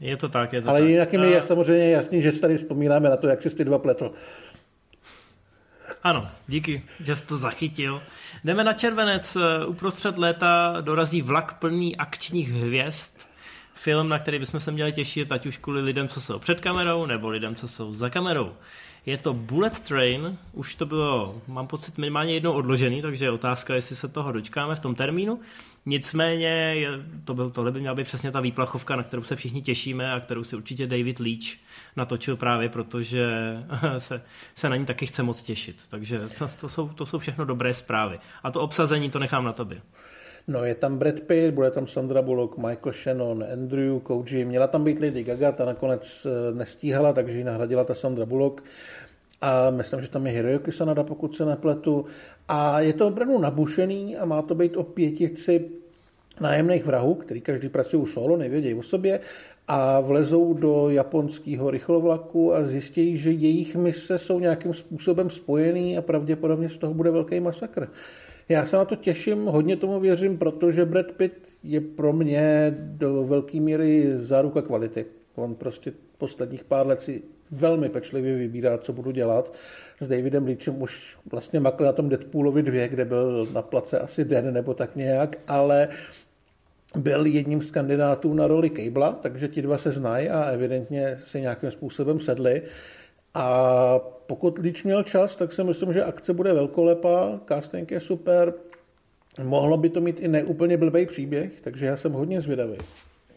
Je 0.01 0.17
to 0.17 0.29
tak, 0.29 0.53
je 0.53 0.62
to 0.62 0.69
Ale 0.69 0.81
tak. 0.81 0.89
jinak 0.89 1.12
mi 1.12 1.31
je 1.31 1.39
A- 1.39 1.43
samozřejmě 1.43 1.91
jasný, 1.91 2.23
že 2.23 2.41
tady 2.41 2.57
vzpomínáme 2.57 3.11
na 3.11 3.17
to, 3.17 3.29
jak 3.29 3.43
si 3.43 3.51
ty 3.51 3.64
dva 3.64 3.79
pletl. 3.79 4.12
Ano, 6.03 6.28
díky, 6.49 6.82
že 7.01 7.16
jsi 7.16 7.26
to 7.26 7.37
zachytil. 7.37 8.03
Jdeme 8.45 8.64
na 8.64 8.72
červenec. 8.72 9.37
Uprostřed 9.66 10.18
léta 10.18 10.80
dorazí 10.80 11.22
vlak 11.22 11.59
plný 11.59 11.97
akčních 11.97 12.53
hvězd. 12.53 13.12
Film, 13.74 14.09
na 14.09 14.18
který 14.18 14.39
bychom 14.39 14.61
se 14.61 14.72
měli 14.72 14.93
těšit, 14.93 15.32
ať 15.32 15.47
už 15.47 15.59
kvůli 15.59 15.80
lidem, 15.80 16.09
co 16.09 16.20
jsou 16.20 16.39
před 16.39 16.61
kamerou, 16.61 17.07
nebo 17.07 17.28
lidem, 17.28 17.55
co 17.55 17.68
jsou 17.68 17.95
za 17.95 18.11
kamerou. 18.11 18.53
Je 19.07 19.18
to 19.18 19.34
Bullet 19.34 19.80
Train, 19.80 20.38
už 20.52 20.74
to 20.74 20.86
bylo, 20.86 21.42
mám 21.48 21.66
pocit, 21.66 21.98
minimálně 21.98 22.34
jednou 22.34 22.52
odložený, 22.52 23.02
takže 23.02 23.24
je 23.24 23.30
otázka, 23.30 23.74
jestli 23.74 23.96
se 23.96 24.09
toho 24.09 24.32
dočkáme 24.32 24.74
v 24.74 24.80
tom 24.80 24.94
termínu. 24.94 25.40
Nicméně 25.86 26.74
to, 27.24 27.34
byl, 27.34 27.50
tohle 27.50 27.72
by 27.72 27.80
měla 27.80 27.94
být 27.94 28.04
přesně 28.04 28.30
ta 28.30 28.40
výplachovka, 28.40 28.96
na 28.96 29.02
kterou 29.02 29.22
se 29.22 29.36
všichni 29.36 29.62
těšíme 29.62 30.12
a 30.12 30.20
kterou 30.20 30.44
si 30.44 30.57
určitě 30.57 30.86
David 30.86 31.20
Leach 31.20 31.57
natočil 31.96 32.36
právě, 32.36 32.68
protože 32.68 33.26
se, 33.98 34.22
se 34.54 34.68
na 34.68 34.76
ní 34.76 34.84
taky 34.84 35.07
chce 35.07 35.22
moc 35.22 35.42
těšit. 35.42 35.76
Takže 35.88 36.28
to, 36.38 36.50
to, 36.61 36.68
jsou, 36.68 36.88
to 36.88 37.07
jsou 37.07 37.18
všechno 37.18 37.44
dobré 37.44 37.74
zprávy. 37.74 38.18
A 38.42 38.50
to 38.50 38.61
obsazení 38.61 39.11
to 39.11 39.18
nechám 39.18 39.44
na 39.44 39.52
tobě. 39.52 39.82
No 40.49 40.64
je 40.64 40.74
tam 40.74 40.99
Brad 40.99 41.20
Pitt, 41.20 41.55
bude 41.55 41.70
tam 41.70 41.86
Sandra 41.86 42.22
Bullock, 42.22 42.57
Michael 42.57 42.92
Shannon, 42.92 43.44
Andrew, 43.53 44.01
Koji. 44.01 44.44
Měla 44.44 44.66
tam 44.66 44.84
být 44.84 45.01
Lady 45.01 45.24
Gaga, 45.24 45.53
ta 45.53 45.64
nakonec 45.64 46.26
eh, 46.26 46.55
nestíhala, 46.55 47.12
takže 47.12 47.38
ji 47.38 47.44
nahradila 47.44 47.84
ta 47.84 47.94
Sandra 47.94 48.26
Bullock. 48.26 48.64
A 49.40 49.70
myslím, 49.70 50.01
že 50.01 50.11
tam 50.11 50.26
je 50.26 50.32
Hiroyuki 50.32 50.72
Sanada, 50.72 51.05
pokud 51.05 51.36
se 51.36 51.44
nepletu. 51.44 52.05
A 52.49 52.80
je 52.80 52.92
to 52.92 53.09
opravdu 53.09 53.38
nabušený 53.38 54.16
a 54.16 54.24
má 54.24 54.42
to 54.42 54.55
být 54.55 54.76
o 54.76 54.82
pětici 54.82 55.70
nájemných 56.40 56.84
vrahů, 56.84 57.14
který 57.14 57.40
každý 57.40 57.68
pracují 57.68 58.07
solo, 58.07 58.36
nevědějí 58.36 58.74
o 58.74 58.82
sobě 58.82 59.20
a 59.68 60.01
vlezou 60.01 60.55
do 60.55 60.90
japonského 60.90 61.70
rychlovlaku 61.70 62.55
a 62.55 62.64
zjistí, 62.64 63.16
že 63.16 63.30
jejich 63.30 63.76
mise 63.76 64.18
jsou 64.18 64.40
nějakým 64.40 64.74
způsobem 64.74 65.30
spojený 65.30 65.99
a 65.99 66.03
pravděpodobně 66.03 66.68
z 66.68 66.76
toho 66.76 66.94
bude 66.94 67.11
velký 67.11 67.40
masakr. 67.40 67.88
Já 68.49 68.66
se 68.66 68.76
na 68.76 68.84
to 68.84 68.97
těším, 68.97 69.44
hodně 69.44 69.76
tomu 69.76 70.01
věřím, 70.01 70.38
protože 70.38 70.84
Brad 70.84 71.12
Pitt 71.12 71.49
je 71.62 71.80
pro 71.80 72.12
mě 72.12 72.74
do 72.78 73.24
velké 73.24 73.61
míry 73.61 74.12
záruka 74.16 74.62
kvality. 74.62 75.07
On 75.34 75.55
prostě 75.55 75.92
posledních 76.18 76.64
pár 76.64 76.86
let 76.86 77.03
si 77.03 77.22
velmi 77.51 77.88
pečlivě 77.88 78.36
vybírá, 78.36 78.78
co 78.78 78.92
budu 78.92 79.11
dělat. 79.11 79.55
S 80.01 80.09
Davidem 80.09 80.47
Leachem 80.47 80.82
už 80.82 81.16
vlastně 81.30 81.61
makl 81.61 81.84
na 81.84 81.92
tom 81.92 82.09
Deadpoolovi 82.09 82.62
2, 82.62 82.86
kde 82.86 83.05
byl 83.05 83.49
na 83.53 83.62
place 83.62 83.99
asi 83.99 84.24
den 84.24 84.53
nebo 84.53 84.74
tak 84.74 84.97
nějak, 84.97 85.36
ale 85.49 85.88
byl 86.97 87.26
jedním 87.26 87.62
z 87.62 87.70
kandidátů 87.70 88.34
na 88.34 88.47
roli 88.47 88.70
Cabla, 88.70 89.12
takže 89.12 89.49
ti 89.49 89.62
dva 89.62 89.78
se 89.78 89.90
znají 89.90 90.28
a 90.28 90.44
evidentně 90.44 91.18
si 91.24 91.40
nějakým 91.40 91.70
způsobem 91.70 92.20
sedli. 92.20 92.62
A 93.37 93.99
pokud 94.26 94.59
Leach 94.59 94.84
měl 94.84 95.03
čas, 95.03 95.37
tak 95.37 95.53
si 95.53 95.64
myslím, 95.64 95.93
že 95.93 96.05
akce 96.05 96.34
bude 96.34 96.53
velkolepá, 96.53 97.41
casting 97.49 97.91
je 97.91 98.01
super, 98.01 98.55
mohlo 99.43 99.76
by 99.76 99.89
to 99.89 100.01
mít 100.01 100.20
i 100.20 100.28
neúplně 100.28 100.76
blbý 100.76 101.07
příběh, 101.07 101.61
takže 101.61 101.87
já 101.87 101.97
jsem 101.97 102.12
hodně 102.12 102.41
zvědavý. 102.41 102.76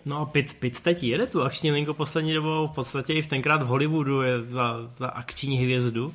No 0.05 0.17
a 0.17 0.25
Pitt, 0.25 0.53
Pitt 0.53 0.81
teď 0.81 1.03
jede 1.03 1.27
tu 1.27 1.41
akční 1.41 1.71
linku 1.71 1.93
poslední 1.93 2.33
dobou, 2.33 2.67
v 2.67 2.71
podstatě 2.71 3.13
i 3.13 3.21
v 3.21 3.27
tenkrát 3.27 3.63
v 3.63 3.65
Hollywoodu 3.65 4.21
je 4.21 4.41
za, 4.41 4.91
za 4.97 5.07
akční 5.07 5.57
hvězdu. 5.57 6.13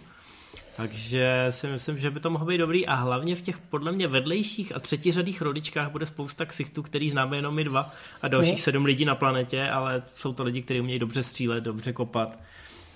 Takže 0.76 1.46
si 1.50 1.66
myslím, 1.66 1.98
že 1.98 2.10
by 2.10 2.20
to 2.20 2.30
mohlo 2.30 2.46
být 2.46 2.58
dobrý 2.58 2.86
a 2.86 2.94
hlavně 2.94 3.36
v 3.36 3.40
těch 3.40 3.58
podle 3.58 3.92
mě 3.92 4.08
vedlejších 4.08 4.76
a 4.76 4.80
třetiřadých 4.80 5.42
rodičkách 5.42 5.90
bude 5.90 6.06
spousta 6.06 6.44
ksichtů, 6.44 6.82
který 6.82 7.10
známe 7.10 7.36
jenom 7.36 7.54
my 7.54 7.64
dva 7.64 7.92
a 8.22 8.28
dalších 8.28 8.60
sedm 8.60 8.84
lidí 8.84 9.04
na 9.04 9.14
planetě, 9.14 9.68
ale 9.68 10.02
jsou 10.12 10.32
to 10.32 10.44
lidi, 10.44 10.62
kteří 10.62 10.80
umějí 10.80 10.98
dobře 10.98 11.22
střílet, 11.22 11.64
dobře 11.64 11.92
kopat. 11.92 12.38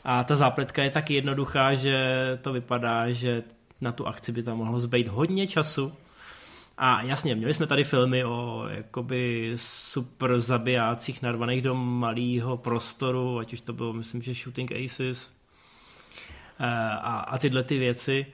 A 0.04 0.24
ta 0.24 0.36
zápletka 0.36 0.82
je 0.82 0.90
tak 0.90 1.10
jednoduchá, 1.10 1.74
že 1.74 1.98
to 2.42 2.52
vypadá, 2.52 3.10
že 3.10 3.42
na 3.80 3.92
tu 3.92 4.06
akci 4.06 4.32
by 4.32 4.42
tam 4.42 4.58
mohlo 4.58 4.80
zbýt 4.80 5.08
hodně 5.08 5.46
času. 5.46 5.92
A 6.78 7.02
jasně, 7.02 7.34
měli 7.34 7.54
jsme 7.54 7.66
tady 7.66 7.84
filmy 7.84 8.24
o 8.24 8.66
jakoby 8.70 9.52
super 9.56 10.40
zabijácích 10.40 11.22
narvaných 11.22 11.62
do 11.62 11.74
malého 11.74 12.56
prostoru, 12.56 13.38
ať 13.38 13.52
už 13.52 13.60
to 13.60 13.72
bylo, 13.72 13.92
myslím, 13.92 14.22
že 14.22 14.34
Shooting 14.34 14.72
Aces 14.72 15.32
eh, 16.60 16.66
a, 16.90 17.18
a 17.18 17.38
tyhle 17.38 17.62
ty 17.64 17.78
věci. 17.78 18.26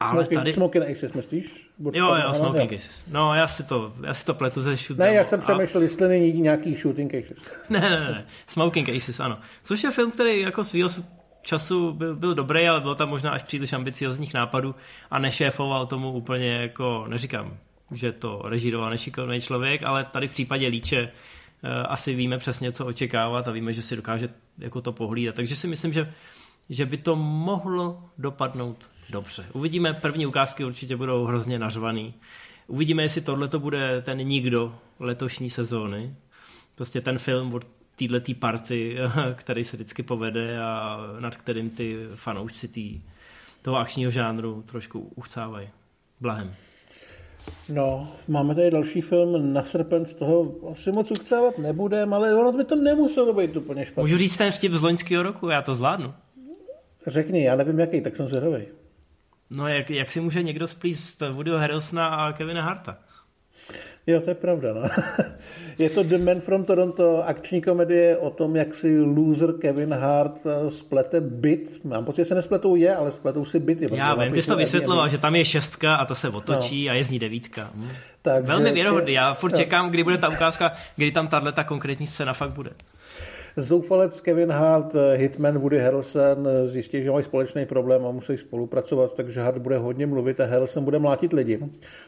Ale 0.00 0.22
Smoking, 0.22 0.40
tady... 0.40 0.52
Smoking 0.52 0.84
Aces, 0.90 1.12
myslíš? 1.12 1.70
Bude 1.78 1.98
Jo, 1.98 2.14
jo, 2.14 2.34
Smoking 2.34 2.72
Aces. 2.72 3.04
No, 3.08 3.34
já 3.34 3.46
si 3.46 3.64
to, 3.64 3.92
já 4.06 4.14
si 4.14 4.24
to 4.24 4.34
pletu 4.34 4.62
ze 4.62 4.76
Shooting. 4.76 4.98
Ne, 4.98 5.14
já 5.14 5.24
jsem 5.24 5.40
a- 5.40 5.42
přemýšlel, 5.42 5.82
jestli 5.82 6.08
není 6.08 6.32
nějaký 6.32 6.74
Shooting 6.74 7.14
Aces. 7.14 7.38
ne, 7.70 7.80
ne, 7.80 8.00
ne, 8.00 8.26
Smoking 8.46 8.88
Aces, 8.88 9.20
ano. 9.20 9.38
Což 9.62 9.84
je 9.84 9.90
film, 9.90 10.10
který 10.10 10.40
jako 10.40 10.64
svýho 10.64 10.88
času 11.42 11.92
byl, 11.92 12.16
byl 12.16 12.34
dobrý, 12.34 12.68
ale 12.68 12.80
bylo 12.80 12.94
tam 12.94 13.08
možná 13.08 13.30
až 13.30 13.42
příliš 13.42 13.72
ambiciozních 13.72 14.34
nápadů 14.34 14.74
a 15.10 15.18
nešéfoval 15.18 15.86
tomu 15.86 16.12
úplně 16.12 16.52
jako, 16.52 17.04
neříkám, 17.08 17.56
že 17.90 18.12
to 18.12 18.42
režíroval 18.44 18.90
nešikovný 18.90 19.40
člověk, 19.40 19.82
ale 19.82 20.04
tady 20.04 20.28
v 20.28 20.32
případě 20.32 20.66
Líče 20.66 20.98
eh, 20.98 21.68
asi 21.82 22.14
víme 22.14 22.38
přesně, 22.38 22.72
co 22.72 22.86
očekávat 22.86 23.48
a 23.48 23.50
víme, 23.50 23.72
že 23.72 23.82
si 23.82 23.96
dokáže 23.96 24.28
jako 24.58 24.80
to 24.80 24.92
pohlídat. 24.92 25.34
Takže 25.34 25.56
si 25.56 25.66
myslím, 25.66 25.92
že, 25.92 26.12
že 26.70 26.86
by 26.86 26.96
to 26.96 27.16
mohlo 27.16 28.04
dopadnout 28.18 28.90
dobře. 29.10 29.44
Uvidíme, 29.52 29.94
první 29.94 30.26
ukázky 30.26 30.64
určitě 30.64 30.96
budou 30.96 31.24
hrozně 31.24 31.58
nařvaný. 31.58 32.14
Uvidíme, 32.66 33.02
jestli 33.02 33.20
tohle 33.20 33.48
to 33.48 33.58
bude 33.58 34.02
ten 34.02 34.18
nikdo 34.18 34.74
letošní 34.98 35.50
sezóny. 35.50 36.14
Prostě 36.74 37.00
ten 37.00 37.18
film 37.18 37.54
od 37.54 37.66
této 38.08 38.34
party, 38.38 38.96
který 39.34 39.64
se 39.64 39.76
vždycky 39.76 40.02
povede 40.02 40.62
a 40.62 40.98
nad 41.20 41.36
kterým 41.36 41.70
ty 41.70 41.96
fanoušci 42.14 42.68
tý, 42.68 43.00
toho 43.62 43.76
akčního 43.76 44.10
žánru 44.10 44.64
trošku 44.66 45.12
uchcávají. 45.14 45.68
Blahem. 46.20 46.54
No, 47.68 48.12
máme 48.28 48.54
tady 48.54 48.70
další 48.70 49.00
film 49.00 49.52
na 49.52 49.64
srpen, 49.64 50.06
z 50.06 50.14
toho 50.14 50.54
asi 50.72 50.92
moc 50.92 51.10
ukcávat 51.10 51.58
nebudem, 51.58 52.14
ale 52.14 52.34
ono 52.34 52.52
by 52.52 52.64
to 52.64 52.76
nemuselo 52.76 53.34
být 53.34 53.56
úplně 53.56 53.84
špatně. 53.84 54.02
Můžu 54.02 54.16
říct 54.16 54.36
ten 54.36 54.52
vtip 54.52 54.72
z 54.72 54.82
loňského 54.82 55.22
roku, 55.22 55.48
já 55.48 55.62
to 55.62 55.74
zvládnu. 55.74 56.14
Řekni, 57.06 57.44
já 57.44 57.56
nevím 57.56 57.78
jaký, 57.78 58.00
tak 58.00 58.16
jsem 58.16 58.28
zvědavý. 58.28 58.66
No 59.50 59.68
jak, 59.68 59.90
jak 59.90 60.10
si 60.10 60.20
může 60.20 60.42
někdo 60.42 60.66
splíst 60.66 61.22
Woodyho 61.32 61.58
Harrelsona 61.58 62.06
a 62.06 62.32
Kevina 62.32 62.62
Harta? 62.62 62.96
Jo, 64.06 64.20
to 64.20 64.30
je 64.30 64.34
pravda. 64.34 64.74
No. 64.74 64.88
je 65.78 65.90
to 65.90 66.02
The 66.02 66.18
Man 66.18 66.40
from 66.40 66.64
Toronto, 66.64 67.28
akční 67.28 67.62
komedie 67.62 68.16
o 68.16 68.30
tom, 68.30 68.56
jak 68.56 68.74
si 68.74 69.00
loser 69.00 69.52
Kevin 69.52 69.94
Hart 69.94 70.46
eh, 70.46 70.70
splete 70.70 71.20
byt. 71.20 71.84
Mám 71.84 72.04
pocit, 72.04 72.20
že 72.20 72.24
se 72.24 72.34
nespletou 72.34 72.76
je, 72.76 72.96
ale 72.96 73.12
spletou 73.12 73.44
si 73.44 73.58
byt. 73.58 73.92
Já 73.92 74.14
vím, 74.14 74.32
ty 74.32 74.42
jsi 74.42 74.48
to 74.48 74.56
vysvětloval, 74.56 75.08
že 75.08 75.18
tam 75.18 75.36
je 75.36 75.44
šestka 75.44 75.94
a 75.94 76.04
ta 76.04 76.14
se 76.14 76.28
otočí 76.28 76.86
no. 76.86 76.92
a 76.92 76.94
je 76.94 77.04
z 77.04 77.10
ní 77.10 77.18
devítka. 77.18 77.70
Hm. 77.74 77.88
Takže- 78.22 78.46
Velmi 78.46 78.72
věrohodný, 78.72 79.12
já 79.12 79.34
furt 79.34 79.56
čekám, 79.56 79.90
kdy 79.90 80.04
bude 80.04 80.18
ta 80.18 80.28
ukázka, 80.28 80.72
kdy 80.96 81.12
tam 81.12 81.28
tahle 81.28 81.52
ta 81.52 81.64
konkrétní 81.64 82.06
scéna 82.06 82.32
fakt 82.32 82.50
bude. 82.52 82.70
Zoufalec 83.56 84.20
Kevin 84.20 84.50
Hart, 84.50 84.94
eh, 84.94 85.16
Hitman 85.16 85.58
Woody 85.58 85.78
Harrelson 85.78 86.48
eh, 86.48 86.68
zjistí, 86.68 87.02
že 87.02 87.10
mají 87.10 87.24
společný 87.24 87.66
problém 87.66 88.06
a 88.06 88.10
musí 88.10 88.36
spolupracovat, 88.36 89.14
takže 89.14 89.40
Hart 89.40 89.58
bude 89.58 89.78
hodně 89.78 90.06
mluvit 90.06 90.40
a 90.40 90.46
Harrelson 90.46 90.84
bude 90.84 90.98
mlátit 90.98 91.32
lidi. 91.32 91.58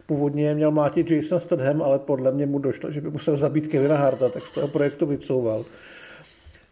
Původně 0.06 0.44
je 0.44 0.54
měl 0.54 0.70
mlátit 0.70 1.10
Jason 1.10 1.40
Statham, 1.40 1.82
ale 1.82 1.98
podle 1.98 2.32
mě 2.32 2.46
mu 2.46 2.58
došlo, 2.58 2.90
že 2.90 3.00
by 3.00 3.10
musel 3.10 3.36
zabít 3.36 3.68
Kevina 3.68 3.96
Harta, 3.96 4.28
tak 4.28 4.46
z 4.46 4.50
toho 4.50 4.68
projektu 4.68 5.06
vycouval. 5.06 5.64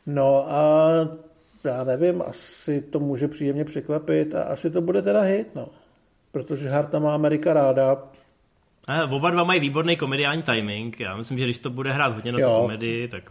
No 0.07 0.53
a 0.53 0.91
já 1.65 1.85
nevím, 1.85 2.23
asi 2.23 2.81
to 2.81 3.01
může 3.01 3.29
příjemně 3.29 3.65
překvapit 3.65 4.35
a 4.35 4.43
asi 4.43 4.71
to 4.71 4.81
bude 4.81 5.03
teda 5.03 5.21
hit, 5.21 5.55
no. 5.55 5.69
Protože 6.33 6.69
Harta 6.69 6.99
má 6.99 7.15
Amerika 7.15 7.55
ráda, 7.55 8.03
A 8.89 9.05
oba 9.13 9.31
dva 9.31 9.45
mají 9.45 9.61
výborný 9.61 9.97
komediální 9.97 10.43
timing. 10.43 11.01
Já 11.01 11.17
myslím, 11.17 11.39
že 11.39 11.45
když 11.45 11.59
to 11.59 11.71
bude 11.71 11.93
hrát 11.93 12.15
hodně 12.15 12.33
na 12.33 12.39
tu 12.39 12.63
komedii, 12.63 13.09
tak 13.09 13.25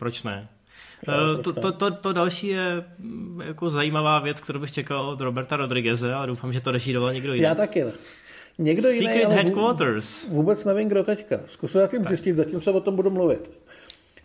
proč 0.00 0.22
ne? 0.22 0.48
Jo, 1.08 1.14
Eh, 1.38 1.42
to, 1.42 1.52
to, 1.52 1.72
to, 1.72 1.90
to 1.90 2.12
další 2.12 2.46
je 2.48 2.84
mm, 2.98 3.40
jako 3.44 3.70
zajímavá 3.70 4.18
věc, 4.20 4.40
kterou 4.40 4.60
bych 4.60 4.72
čekal 4.72 5.08
od 5.08 5.20
Roberta 5.20 5.56
Rodrigueze, 5.56 6.14
ale 6.14 6.26
doufám, 6.26 6.52
že 6.52 6.60
to 6.60 6.70
režíroval 6.72 7.12
někdo 7.12 7.34
jiný. 7.34 7.44
já 7.44 7.54
taky. 7.54 7.84
Někdo 8.58 8.88
jiný, 8.88 9.06
Secret 9.06 9.28
vů- 9.28 9.32
Headquarters. 9.34 10.28
Vůbec 10.28 10.64
nevím, 10.64 10.88
kdo 10.88 11.04
teďka. 11.04 11.40
Zkusil 11.46 11.80
zatím 11.80 12.04
zjistit, 12.04 12.36
zatím 12.36 12.60
se 12.60 12.70
o 12.70 12.80
tom 12.80 12.96
budu 12.96 13.10
mluvit. 13.10 13.50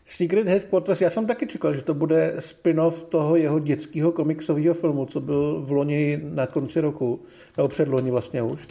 Secret 0.05 0.47
Headquarters, 0.47 1.01
já 1.01 1.09
jsem 1.09 1.25
taky 1.27 1.47
čekal, 1.47 1.73
že 1.75 1.81
to 1.81 1.93
bude 1.93 2.35
spin-off 2.39 3.03
toho 3.03 3.35
jeho 3.35 3.59
dětského 3.59 4.11
komiksového 4.11 4.73
filmu, 4.73 5.05
co 5.05 5.19
byl 5.21 5.61
v 5.65 5.71
loni 5.71 6.19
na 6.23 6.47
konci 6.47 6.81
roku, 6.81 7.25
nebo 7.57 7.67
předloni 7.69 8.11
vlastně 8.11 8.41
už. 8.43 8.67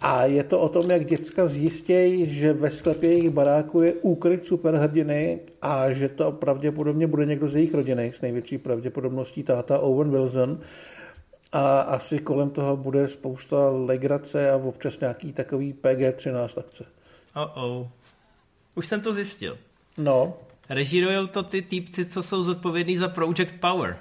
A 0.00 0.24
je 0.24 0.44
to 0.44 0.60
o 0.60 0.68
tom, 0.68 0.90
jak 0.90 1.06
děcka 1.06 1.46
zjistějí, 1.46 2.26
že 2.34 2.52
ve 2.52 2.70
sklepě 2.70 3.10
jejich 3.10 3.30
baráku 3.30 3.82
je 3.82 3.92
úkryt 3.92 4.46
superhrdiny 4.46 5.40
a 5.62 5.92
že 5.92 6.08
to 6.08 6.32
pravděpodobně 6.32 7.06
bude 7.06 7.26
někdo 7.26 7.48
z 7.48 7.54
jejich 7.54 7.74
rodiny, 7.74 8.12
s 8.14 8.20
největší 8.20 8.58
pravděpodobností 8.58 9.42
táta 9.42 9.78
Owen 9.78 10.10
Wilson. 10.10 10.60
A 11.52 11.80
asi 11.80 12.18
kolem 12.18 12.50
toho 12.50 12.76
bude 12.76 13.08
spousta 13.08 13.70
legrace 13.70 14.50
a 14.50 14.56
občas 14.56 15.00
nějaký 15.00 15.32
takový 15.32 15.74
PG-13 15.74 16.58
akce. 16.58 16.84
Oh, 17.36 17.64
oh. 17.64 17.86
Už 18.74 18.86
jsem 18.86 19.00
to 19.00 19.14
zjistil. 19.14 19.58
No, 19.98 20.38
režírujou 20.68 21.26
to 21.26 21.42
ty 21.42 21.62
týpci, 21.62 22.06
co 22.06 22.22
jsou 22.22 22.42
zodpovědní 22.42 22.96
za 22.96 23.08
Project 23.08 23.54
Power. 23.60 23.96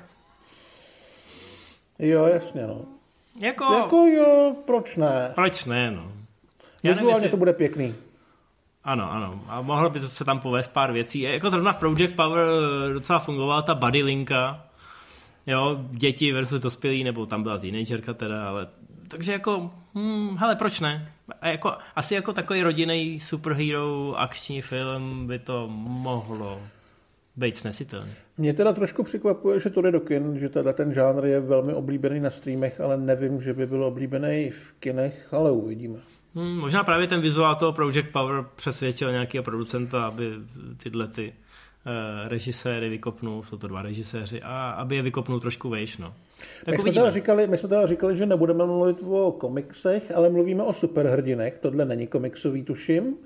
Jo, 2.00 2.26
jasně, 2.26 2.68
no. 2.68 2.99
Jako, 3.40 3.74
Jako 3.74 3.98
jo, 3.98 4.56
proč 4.66 4.96
ne? 4.98 5.32
proč 5.36 5.66
ne, 5.66 5.92
no. 5.92 6.02
Já 6.02 6.90
nevím, 6.92 6.94
Vizuálně 6.98 7.16
jestli- 7.18 7.30
to 7.30 7.38
bude 7.38 7.54
pěkný. 7.54 7.96
Ano, 8.84 9.12
ano. 9.12 9.44
A 9.48 9.62
mohlo 9.62 9.90
by 9.90 10.00
to 10.00 10.08
se 10.08 10.26
tam 10.26 10.40
povést 10.40 10.74
pár 10.74 10.92
věcí. 10.92 11.22
Jako 11.22 11.50
zrovna 11.50 11.72
v 11.72 11.80
Project 11.80 12.16
Power 12.16 12.48
eh, 12.90 12.94
docela 12.94 13.20
fungovala 13.20 13.62
ta 13.62 13.76
body 13.76 14.04
linka. 14.04 14.64
Jo, 15.48 15.80
děti 15.92 16.32
versus 16.32 16.62
dospělí, 16.62 17.04
nebo 17.04 17.26
tam 17.26 17.44
byla 17.44 17.58
teenagerka 17.58 18.14
teda, 18.14 18.50
ale 18.50 18.68
takže 19.08 19.32
jako, 19.32 19.72
hm, 19.96 20.36
hele, 20.40 20.56
proč 20.56 20.80
ne? 20.80 21.12
A 21.42 21.48
jako, 21.48 21.74
asi 21.96 22.16
jako 22.16 22.34
takový 22.34 22.64
rodinný 22.64 23.20
superhero 23.20 24.14
akční 24.18 24.62
film 24.62 25.28
by 25.28 25.40
to 25.40 25.68
mohlo 25.78 26.62
být 27.40 27.58
snesitelný. 27.58 28.12
Mě 28.38 28.54
teda 28.54 28.74
trošku 28.74 29.04
překvapuje, 29.04 29.60
že 29.60 29.70
to 29.70 29.82
jde 29.82 29.92
do 29.92 30.00
kin, 30.00 30.40
že 30.40 30.50
teda 30.50 30.74
ten 30.74 30.94
žánr 30.94 31.26
je 31.26 31.40
velmi 31.40 31.74
oblíbený 31.74 32.20
na 32.20 32.30
streamech, 32.30 32.82
ale 32.82 32.98
nevím, 32.98 33.42
že 33.42 33.54
by 33.54 33.68
byl 33.68 33.84
oblíbený 33.84 34.50
v 34.50 34.74
kinech, 34.80 35.34
ale 35.34 35.52
uvidíme. 35.52 36.00
Hm, 36.36 36.58
možná 36.58 36.84
právě 36.84 37.08
ten 37.08 37.22
vizuál 37.22 37.56
toho 37.56 37.74
Project 37.74 38.12
Power 38.12 38.46
přesvědčil 38.56 39.12
nějakého 39.12 39.44
producenta, 39.44 40.06
aby 40.06 40.32
tyhle 40.84 41.08
ty 41.08 41.34
uh, 41.86 42.30
režiséry 42.30 42.90
vykopnul, 42.90 43.44
jsou 43.44 43.58
to 43.58 43.68
dva 43.68 43.82
režiséři, 43.82 44.42
a 44.42 44.70
aby 44.70 44.96
je 44.96 45.02
vykopnul 45.02 45.40
trošku 45.40 45.70
vejš, 45.70 45.98
no. 45.98 46.14
Tak 46.66 46.76
My 46.76 46.80
jsme, 46.80 46.92
teda 46.92 47.12
říkali, 47.12 47.48
my 47.48 47.58
jsme 47.58 47.70
teda 47.70 47.86
říkali, 47.86 48.18
že 48.18 48.26
nebudeme 48.26 48.66
mluvit 48.66 48.98
o 49.10 49.32
komiksech, 49.32 50.12
ale 50.16 50.30
mluvíme 50.30 50.64
o 50.64 50.74
superhrdinech. 50.74 51.58
Tohle 51.58 51.86
není 51.86 52.08
komiksový, 52.08 52.64
tuším. 52.64 53.18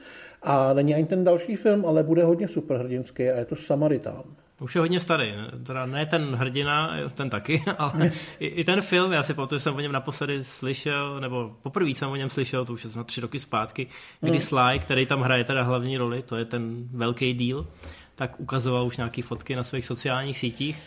A 0.44 0.74
není 0.74 0.96
ani 0.96 1.06
ten 1.06 1.24
další 1.24 1.56
film, 1.56 1.86
ale 1.86 2.04
bude 2.04 2.24
hodně 2.24 2.48
superhrdinský 2.48 3.30
a 3.30 3.38
je 3.38 3.46
to 3.46 3.56
Samaritán. 3.56 4.24
Už 4.62 4.76
je 4.76 4.82
hodně 4.82 5.00
starý, 5.00 5.32
ne? 5.32 5.52
teda 5.66 5.86
ne 5.86 6.06
ten 6.06 6.36
hrdina, 6.36 6.98
ten 7.14 7.30
taky, 7.30 7.64
ale 7.78 8.12
i, 8.40 8.48
i 8.48 8.64
ten 8.64 8.82
film, 8.82 9.12
já 9.12 9.24
si 9.24 9.34
pamatuju, 9.34 9.60
že 9.60 9.64
jsem 9.64 9.76
o 9.76 9.80
něm 9.80 9.92
naposledy 9.92 10.44
slyšel, 10.44 11.20
nebo 11.20 11.56
poprvé 11.62 11.90
jsem 11.90 12.10
o 12.10 12.16
něm 12.16 12.30
slyšel, 12.30 12.66
to 12.66 12.74
už 12.74 12.84
je 12.84 12.90
snad 12.90 13.08
tři 13.08 13.22
roky 13.22 13.40
zpátky, 13.40 13.88
kdy 14.22 14.40
Sly, 14.40 14.80
který 14.80 15.06
tam 15.06 15.22
hraje 15.22 15.44
teda 15.44 15.64
hlavní 15.64 15.98
roli, 15.98 16.22
to 16.22 16.36
je 16.36 16.46
ten 16.46 16.88
velký 16.94 17.34
díl, 17.34 17.68
tak 18.16 18.40
ukazoval 18.40 18.86
už 18.86 18.98
nějaké 18.98 19.22
fotky 19.22 19.56
na 19.56 19.64
svých 19.64 19.86
sociálních 19.86 20.38
sítích. 20.38 20.82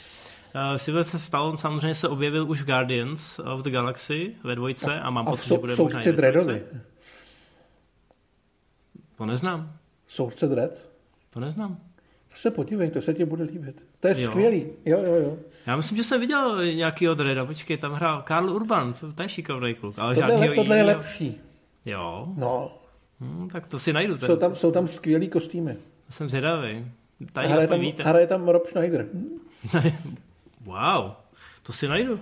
Uh, 0.55 0.77
Sylvester 0.77 1.21
Stallone 1.21 1.59
samozřejmě 1.59 1.95
se 1.95 2.09
objevil 2.09 2.51
už 2.51 2.63
v 2.63 2.67
Guardians 2.67 3.39
of 3.39 3.63
the 3.63 3.71
Galaxy 3.71 4.33
ve 4.45 4.55
dvojce 4.55 5.01
a 5.01 5.11
mám 5.11 5.29
A 5.29 5.31
v 5.31 5.33
pocit, 5.33 5.49
že 5.49 5.59
bude 5.59 5.77
možná 5.77 6.03
i 6.03 6.13
ve. 6.13 6.61
To 9.19 9.27
neznám, 9.27 9.73
Soudce 10.09 10.47
Dredd. 10.49 10.87
to 11.31 11.41
neznám. 11.41 11.77
To 12.29 12.37
se 12.37 12.51
podívej, 12.51 12.91
to 12.91 13.01
se 13.01 13.15
ti 13.15 13.25
bude 13.25 13.45
líbit. 13.45 13.83
To 14.01 14.09
je 14.09 14.15
Jo. 14.21 14.31
skvělý. 14.31 14.67
Jo, 14.85 14.99
jo, 15.05 15.15
jo. 15.15 15.37
Já 15.67 15.77
myslím, 15.77 15.97
že 15.99 16.05
jsem 16.05 16.21
viděl 16.21 16.65
nějakýho 16.75 17.15
Dreda, 17.15 17.45
počkej, 17.47 17.77
tam 17.77 17.93
hrál 17.93 18.23
Karl 18.23 18.51
Urban, 18.51 18.93
to, 18.93 19.13
to 19.13 19.23
je 19.23 19.29
šikovný 19.29 19.75
kluk, 19.75 19.99
ale 19.99 20.15
Tohle, 20.15 20.31
je 20.33 20.33
žádnýho 20.39 20.55
tohle 20.55 20.77
je 20.77 20.83
lepší. 20.83 21.41
Jo, 21.85 22.29
No, 22.37 22.79
hm, 23.21 23.49
tak 23.53 23.67
to 23.67 23.79
si 23.79 23.93
najdu. 23.93 24.19
Jsou 24.19 24.37
tam, 24.37 24.55
jsou 24.55 24.71
tam 24.73 24.89
skvělý 24.89 25.29
kostýmy. 25.29 25.77
Jsem 26.11 26.29
zvědavý. 26.29 26.87
Tady 27.33 27.49
Hraje 27.49 27.69
tam, 27.69 27.81
hraje 28.05 28.27
tam 28.27 28.49
Rob 28.49 28.67
Schneider. 28.67 29.07
Wow, 30.65 31.11
to 31.67 31.73
si 31.73 31.89
najdu. 31.89 32.21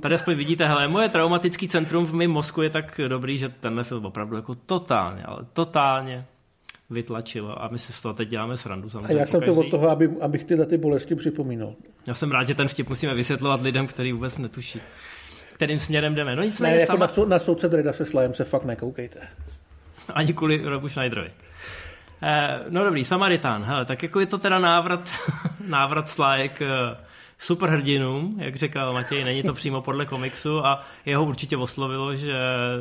Tady 0.00 0.14
aspoň 0.14 0.34
vidíte, 0.34 0.68
hele, 0.68 0.88
moje 0.88 1.08
traumatický 1.08 1.68
centrum 1.68 2.06
v 2.06 2.14
mém 2.14 2.30
mozku 2.30 2.62
je 2.62 2.70
tak 2.70 3.00
dobrý, 3.08 3.38
že 3.38 3.48
tenhle 3.48 3.84
film 3.84 4.04
opravdu 4.06 4.36
jako 4.36 4.54
totálně, 4.54 5.22
ale 5.22 5.46
totálně 5.52 6.26
vytlačilo 6.90 7.64
a 7.64 7.68
my 7.68 7.78
si 7.78 7.92
z 7.92 8.00
toho 8.00 8.14
teď 8.14 8.28
děláme 8.28 8.56
srandu 8.56 8.86
A 8.86 8.90
samozřejmě. 8.90 9.20
já 9.20 9.26
jsem 9.26 9.40
to 9.40 9.54
od 9.54 9.70
toho, 9.70 9.90
aby, 9.90 10.10
abych 10.20 10.44
tyhle 10.44 10.66
ty 10.66 10.78
bolesti 10.78 11.14
připomínal. 11.14 11.74
Já 12.08 12.14
jsem 12.14 12.30
rád, 12.30 12.48
že 12.48 12.54
ten 12.54 12.68
vtip 12.68 12.88
musíme 12.88 13.14
vysvětlovat 13.14 13.62
lidem, 13.62 13.86
který 13.86 14.12
vůbec 14.12 14.38
netuší, 14.38 14.80
kterým 15.54 15.78
směrem 15.78 16.14
jdeme. 16.14 16.36
No 16.36 16.40
Ne, 16.40 16.46
nicméně 16.46 16.74
jako 16.74 16.86
sama, 16.92 17.06
na, 17.18 17.24
na 17.26 17.38
soudce 17.38 17.68
Dreda 17.68 17.92
se 17.92 18.04
slajem 18.04 18.34
se 18.34 18.44
fakt 18.44 18.64
nekoukejte. 18.64 19.20
ani 20.14 20.34
kvůli 20.34 20.62
Robu 20.64 20.88
Schneiderovi. 20.88 21.30
Eh, 22.22 22.60
no 22.68 22.84
dobrý, 22.84 23.04
Samaritán, 23.04 23.64
hele, 23.64 23.84
tak 23.84 24.02
jako 24.02 24.20
je 24.20 24.26
to 24.26 24.38
teda 24.38 24.58
návrat, 24.58 25.10
návrat 25.66 26.08
Sly 26.08 26.48
k 26.54 26.62
eh, 26.62 27.11
superhrdinům, 27.42 28.36
jak 28.38 28.56
říkal 28.56 28.92
Matěj, 28.92 29.24
není 29.24 29.42
to 29.42 29.54
přímo 29.54 29.82
podle 29.82 30.06
komiksu 30.06 30.66
a 30.66 30.84
jeho 31.06 31.24
určitě 31.24 31.56
oslovilo, 31.56 32.14
že, 32.14 32.34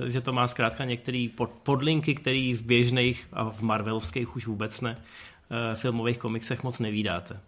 že 0.08 0.22
to 0.22 0.34
má 0.34 0.48
zkrátka 0.48 0.86
některé 0.86 1.28
pod, 1.36 1.50
podlinky, 1.50 2.16
které 2.16 2.54
v 2.56 2.62
běžných 2.62 3.28
a 3.34 3.50
v 3.50 3.62
Marvelovských 3.62 4.36
už 4.36 4.48
vůbec 4.48 4.82
ne 4.82 4.98
eh, 4.98 5.76
filmových 5.76 6.18
komiksech 6.18 6.64
moc 6.64 6.80
nevídáte. 6.80 7.40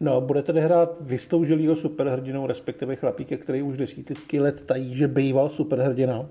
No, 0.00 0.20
bude 0.20 0.42
tedy 0.42 0.60
hrát 0.60 0.96
vystoužilýho 1.00 1.76
superhrdinou, 1.76 2.46
respektive 2.46 2.96
chlapíka, 2.96 3.36
který 3.36 3.62
už 3.62 3.76
desítky 3.76 4.40
let 4.40 4.66
tají, 4.66 4.94
že 4.94 5.08
býval 5.08 5.48
superhrdina. 5.48 6.26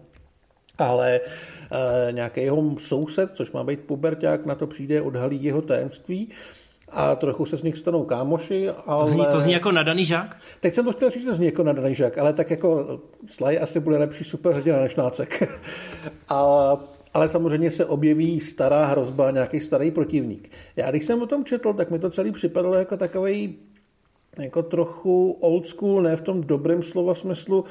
Ale 0.77 1.19
e, 1.19 2.11
nějaký 2.11 2.41
jeho 2.41 2.75
soused, 2.79 3.31
což 3.33 3.51
má 3.51 3.63
být 3.63 3.79
puberták, 3.79 4.45
na 4.45 4.55
to 4.55 4.67
přijde, 4.67 5.01
odhalí 5.01 5.43
jeho 5.43 5.61
tajemství 5.61 6.29
a 6.91 7.15
trochu 7.15 7.45
se 7.45 7.57
z 7.57 7.63
nich 7.63 7.77
stanou 7.77 8.03
kámoši, 8.03 8.69
ale... 8.85 9.03
To 9.03 9.07
zní, 9.07 9.25
to 9.31 9.39
zní 9.39 9.53
jako 9.53 9.71
nadaný 9.71 10.05
žák? 10.05 10.37
Teď 10.59 10.75
jsem 10.75 10.85
to 10.85 10.91
chtěl 10.91 11.09
říct, 11.09 11.23
že 11.23 11.33
zní 11.33 11.45
jako 11.45 11.63
nadaný 11.63 11.95
žák, 11.95 12.17
ale 12.17 12.33
tak 12.33 12.49
jako 12.49 12.99
Sly 13.27 13.59
asi 13.59 13.79
bude 13.79 13.97
lepší 13.97 14.23
superhrdina 14.23 14.79
než 14.79 14.95
nácek. 14.95 15.43
a, 16.29 16.77
ale 17.13 17.29
samozřejmě 17.29 17.71
se 17.71 17.85
objeví 17.85 18.39
stará 18.39 18.85
hrozba, 18.85 19.31
nějaký 19.31 19.59
starý 19.59 19.91
protivník. 19.91 20.51
Já 20.75 20.89
když 20.89 21.05
jsem 21.05 21.21
o 21.21 21.27
tom 21.27 21.45
četl, 21.45 21.73
tak 21.73 21.91
mi 21.91 21.99
to 21.99 22.09
celý 22.09 22.31
připadalo 22.31 22.75
jako 22.75 22.97
takový 22.97 23.55
jako 24.39 24.63
trochu 24.63 25.31
old 25.31 25.67
school, 25.67 26.01
ne 26.01 26.15
v 26.15 26.21
tom 26.21 26.41
dobrém 26.41 26.83
slova 26.83 27.15
smyslu, 27.15 27.65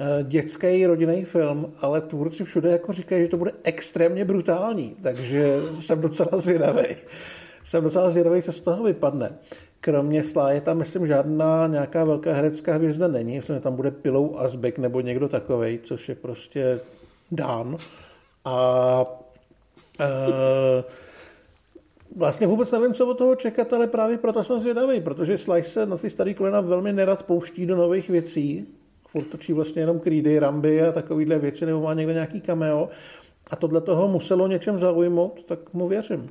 eh, 0.00 0.24
dětský 0.24 0.86
rodinný 0.86 1.24
film, 1.24 1.72
ale 1.80 2.00
tvůrci 2.00 2.44
všude 2.44 2.70
jako 2.70 2.92
říkají, 2.92 3.22
že 3.22 3.28
to 3.28 3.36
bude 3.36 3.52
extrémně 3.62 4.24
brutální, 4.24 4.96
takže 5.02 5.56
jsem 5.80 6.00
docela 6.00 6.30
zvědavý. 6.38 6.86
Jsem 7.64 7.84
docela 7.84 8.10
zvědavý, 8.10 8.42
co 8.42 8.52
z 8.52 8.60
toho 8.60 8.84
vypadne. 8.84 9.38
Kromě 9.80 10.24
Sláje 10.24 10.60
tam, 10.60 10.78
myslím, 10.78 11.06
žádná 11.06 11.66
nějaká 11.66 12.04
velká 12.04 12.32
herecká 12.32 12.74
hvězda 12.74 13.08
není. 13.08 13.36
Myslím, 13.36 13.56
že 13.56 13.60
tam 13.60 13.76
bude 13.76 13.90
Pilou 13.90 14.36
Asbek 14.36 14.78
nebo 14.78 15.00
někdo 15.00 15.28
takovej, 15.28 15.78
což 15.82 16.08
je 16.08 16.14
prostě 16.14 16.80
dán. 17.30 17.76
A 18.44 19.04
e, 20.00 20.84
Vlastně 22.16 22.46
vůbec 22.46 22.72
nevím, 22.72 22.94
co 22.94 23.06
od 23.06 23.18
toho 23.18 23.36
čekat, 23.36 23.72
ale 23.72 23.86
právě 23.86 24.18
proto 24.18 24.44
jsem 24.44 24.60
zvědavý, 24.60 25.00
protože 25.00 25.38
Slice 25.38 25.70
se 25.70 25.86
na 25.86 25.96
ty 25.96 26.10
starý 26.10 26.34
kolena 26.34 26.60
velmi 26.60 26.92
nerad 26.92 27.22
pouští 27.22 27.66
do 27.66 27.76
nových 27.76 28.10
věcí. 28.10 28.66
Furt 29.08 29.24
točí 29.24 29.52
vlastně 29.52 29.82
jenom 29.82 30.00
Creedy, 30.00 30.38
Ramby 30.38 30.82
a 30.82 30.92
takovýhle 30.92 31.38
věci, 31.38 31.66
nebo 31.66 31.80
má 31.80 31.94
někde 31.94 32.12
nějaký 32.12 32.40
cameo. 32.40 32.88
A 33.50 33.56
tohle 33.56 33.80
toho 33.80 34.08
muselo 34.08 34.46
něčem 34.46 34.78
zaujmout, 34.78 35.44
tak 35.46 35.72
mu 35.72 35.88
věřím. 35.88 36.30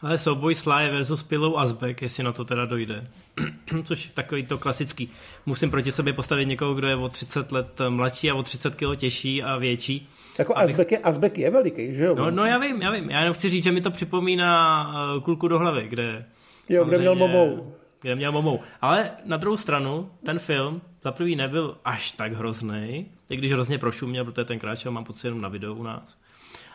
Ale 0.00 0.18
souboj 0.18 0.54
Sly 0.54 0.90
versus 0.90 1.22
Pilou 1.22 1.56
Azbek, 1.56 2.02
jestli 2.02 2.24
na 2.24 2.32
to 2.32 2.44
teda 2.44 2.64
dojde. 2.64 3.06
Což 3.84 4.04
je 4.04 4.10
takový 4.10 4.46
to 4.46 4.58
klasický. 4.58 5.10
Musím 5.46 5.70
proti 5.70 5.92
sobě 5.92 6.12
postavit 6.12 6.46
někoho, 6.46 6.74
kdo 6.74 6.88
je 6.88 6.96
o 6.96 7.08
30 7.08 7.52
let 7.52 7.80
mladší 7.88 8.30
a 8.30 8.34
o 8.34 8.42
30 8.42 8.74
kg 8.74 8.96
těžší 8.96 9.42
a 9.42 9.56
větší. 9.56 10.08
Jako 10.38 10.58
Azbek 10.58 10.92
je, 10.92 10.98
Azbek 10.98 11.38
je 11.38 11.50
veliký, 11.50 11.94
že 11.94 12.04
jo? 12.04 12.14
No, 12.14 12.30
no 12.30 12.44
já 12.44 12.58
vím, 12.58 12.82
já 12.82 12.90
vím. 12.90 13.10
Já 13.10 13.20
jenom 13.20 13.34
chci 13.34 13.48
říct, 13.48 13.64
že 13.64 13.72
mi 13.72 13.80
to 13.80 13.90
připomíná 13.90 14.86
eh, 15.16 15.20
kulku 15.20 15.48
do 15.48 15.58
hlavy, 15.58 15.86
kde... 15.88 16.24
Jo, 16.68 16.84
kde 16.84 16.98
měl 16.98 17.14
momou. 17.14 17.74
Kde 18.00 18.14
měl 18.14 18.32
momou. 18.32 18.60
Ale 18.80 19.10
na 19.24 19.36
druhou 19.36 19.56
stranu, 19.56 20.10
ten 20.24 20.38
film 20.38 20.82
za 21.02 21.12
prvý 21.12 21.36
nebyl 21.36 21.78
až 21.84 22.12
tak 22.12 22.32
hrozný, 22.32 23.06
i 23.30 23.36
když 23.36 23.52
hrozně 23.52 23.78
prošuměl, 23.78 24.24
protože 24.24 24.44
ten 24.44 24.58
kráčel 24.58 24.92
mám 24.92 25.04
pocit 25.04 25.26
jenom 25.26 25.40
na 25.40 25.48
videu 25.48 25.74
u 25.74 25.82
nás. 25.82 26.16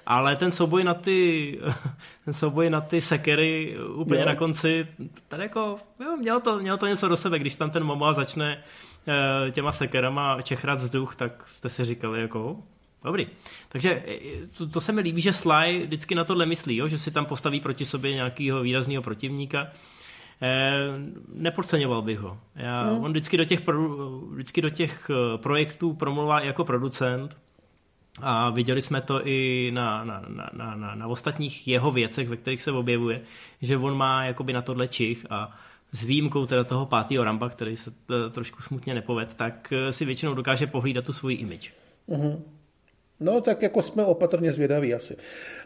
Ale 0.06 0.36
ten 0.36 0.52
souboj 0.52 0.84
na 0.84 0.94
ty, 0.94 1.60
ten 2.26 2.34
souboj 2.34 2.70
na 2.70 2.82
ty 2.82 3.02
sekery 3.02 3.78
úplně 3.96 4.20
Jo. 4.20 4.26
na 4.26 4.36
konci, 4.36 4.88
tady 5.28 5.44
jako, 5.44 5.78
jo, 6.00 6.18
mělo 6.18 6.40
to, 6.40 6.60
mělo 6.60 6.78
to 6.78 6.88
něco 6.88 7.08
do 7.08 7.18
sebe, 7.18 7.40
když 7.40 7.56
tam 7.56 7.70
ten 7.70 7.84
Momoa 7.84 8.14
začne 8.14 8.64
eh, 9.48 9.52
těma 9.52 9.72
sekerama 9.72 10.42
čechrat 10.42 10.80
vzduch, 10.80 11.16
tak 11.16 11.48
jste 11.48 11.70
si 11.70 11.86
říkali 11.86 12.22
jako, 12.22 12.58
dobrý. 13.04 13.28
Takže 13.70 14.04
eh, 14.08 14.20
to, 14.58 14.68
to 14.68 14.82
se 14.82 14.92
mi 14.92 15.02
líbí, 15.02 15.22
že 15.22 15.34
Sly 15.34 15.82
vždycky 15.86 16.16
na 16.16 16.24
tohle 16.24 16.46
myslí, 16.46 16.76
jo, 16.76 16.88
že 16.88 16.98
si 16.98 17.12
tam 17.12 17.26
postaví 17.26 17.60
proti 17.60 17.86
sobě 17.86 18.14
nějakého 18.16 18.62
výrazného 18.62 19.04
protivníka. 19.04 19.68
Eh, 20.44 20.72
nepodceňoval 21.34 22.02
bych 22.02 22.20
ho. 22.20 22.38
Já, 22.56 22.84
Hmm. 22.84 23.04
On 23.04 23.12
vždycky 23.12 23.38
do 23.38 23.46
těch, 23.46 23.62
pro, 23.62 23.90
vždycky 24.20 24.62
do 24.62 24.70
těch 24.70 25.10
eh, 25.10 25.38
projektů 25.38 25.94
promluvá 25.94 26.40
i 26.40 26.48
jako 26.48 26.64
producent, 26.66 27.38
a 28.22 28.50
viděli 28.50 28.82
jsme 28.82 29.02
to 29.02 29.28
i 29.28 29.72
na, 29.74 30.04
na, 30.04 30.26
na, 30.28 30.50
na, 30.54 30.76
na, 30.76 30.96
na 30.96 31.08
ostatních 31.08 31.68
jeho 31.68 31.92
věcech, 31.92 32.30
ve 32.30 32.38
kterých 32.38 32.62
se 32.62 32.72
objevuje, 32.72 33.22
že 33.62 33.78
on 33.78 33.98
má 33.98 34.26
jakoby 34.26 34.54
na 34.54 34.62
tohle 34.62 34.88
čich 34.88 35.26
a 35.30 35.58
s 35.94 36.04
výjimkou 36.04 36.46
teda 36.46 36.64
toho 36.64 36.86
pátého 36.86 37.24
Ramba, 37.24 37.50
který 37.50 37.76
se 37.76 37.92
eh, 37.92 38.30
trošku 38.30 38.62
smutně 38.62 38.94
nepoved, 38.94 39.34
tak 39.34 39.74
eh, 39.74 39.94
si 39.94 40.06
většinou 40.06 40.34
dokáže 40.34 40.68
pohlídat 40.68 41.06
tu 41.06 41.14
svoji 41.14 41.38
image. 41.38 41.74
No, 43.20 43.42
tak 43.42 43.62
jako 43.62 43.82
jsme 43.82 44.06
opatrně 44.06 44.54
zvědaví 44.54 44.94
asi. 44.94 45.18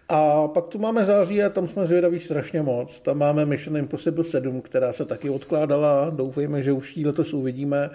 A 0.09 0.47
pak 0.47 0.65
tu 0.67 0.79
máme 0.79 1.05
září 1.05 1.43
a 1.43 1.49
tam 1.49 1.67
jsme 1.67 1.85
zvědaví 1.85 2.19
strašně 2.19 2.61
moc. 2.61 2.99
Tam 3.01 3.17
máme 3.17 3.45
Mission 3.45 3.77
Impossible 3.77 4.23
7, 4.23 4.61
která 4.61 4.93
se 4.93 5.05
taky 5.05 5.29
odkládala. 5.29 6.09
Doufejme, 6.09 6.63
že 6.63 6.71
už 6.71 6.97
ji 6.97 7.05
letos 7.05 7.33
uvidíme. 7.33 7.89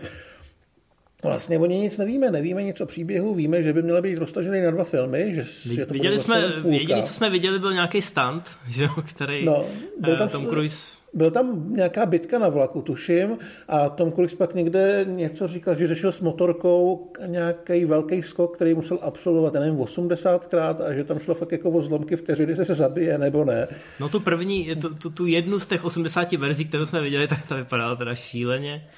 Vlastně 1.23 1.59
o 1.59 1.67
něj 1.67 1.81
nic 1.81 1.99
nevíme, 1.99 2.31
nevíme 2.31 2.63
nic 2.63 2.81
o 2.81 2.87
příběhu, 2.87 3.35
víme, 3.35 3.63
že 3.63 3.73
by 3.73 3.83
měla 3.83 4.01
být 4.01 4.19
roztažený 4.19 4.61
na 4.61 4.71
dva 4.71 4.85
filmy. 4.85 5.35
Že, 5.35 5.45
že 5.75 5.87
to 5.87 5.93
viděli 5.93 6.19
jsme, 6.19 6.53
jediný, 6.69 7.03
co 7.03 7.13
jsme 7.13 7.31
viděli, 7.31 7.59
byl 7.59 7.73
nějaký 7.73 8.03
stand, 8.03 8.51
že, 8.69 8.89
který 9.09 9.45
no, 9.45 9.65
byl 10.01 10.17
tam, 10.17 10.29
Tom 10.29 10.47
Cruise 10.47 11.01
byl 11.13 11.31
tam 11.31 11.75
nějaká 11.75 12.07
bitka 12.07 12.39
na 12.39 12.49
vlaku, 12.49 12.83
tuším, 12.83 13.39
a 13.69 13.89
Tom 13.89 14.13
Cruise 14.13 14.37
pak 14.37 14.55
někde 14.55 15.05
něco 15.09 15.49
říkal, 15.49 15.75
že 15.75 15.87
řešil 15.87 16.13
s 16.13 16.21
motorkou 16.21 17.13
nějaký 17.27 17.85
velký 17.85 18.23
skok, 18.23 18.55
který 18.57 18.75
musel 18.75 18.99
absolvovat, 19.03 19.55
nevím, 19.55 19.77
80krát 19.77 20.85
a 20.85 20.93
že 20.93 21.05
tam 21.05 21.19
šlo 21.19 21.35
fakt 21.35 21.53
jako 21.53 21.71
o 21.71 21.83
zlomky 21.83 22.17
vteřiny, 22.17 22.57
se 22.65 22.75
zabije 22.75 23.19
nebo 23.19 23.45
ne. 23.45 23.69
No 24.01 24.09
tu 24.09 24.21
první, 24.21 24.77
tu, 24.77 24.95
tu, 24.95 25.11
tu 25.11 25.27
jednu 25.27 25.59
z 25.59 25.67
těch 25.67 25.85
80 25.85 26.33
verzí, 26.33 26.65
kterou 26.65 26.87
jsme 26.87 27.03
viděli, 27.03 27.29
tak 27.29 27.47
to 27.49 27.57
vypadalo 27.57 27.97
teda 27.97 28.15
šíleně. 28.15 28.89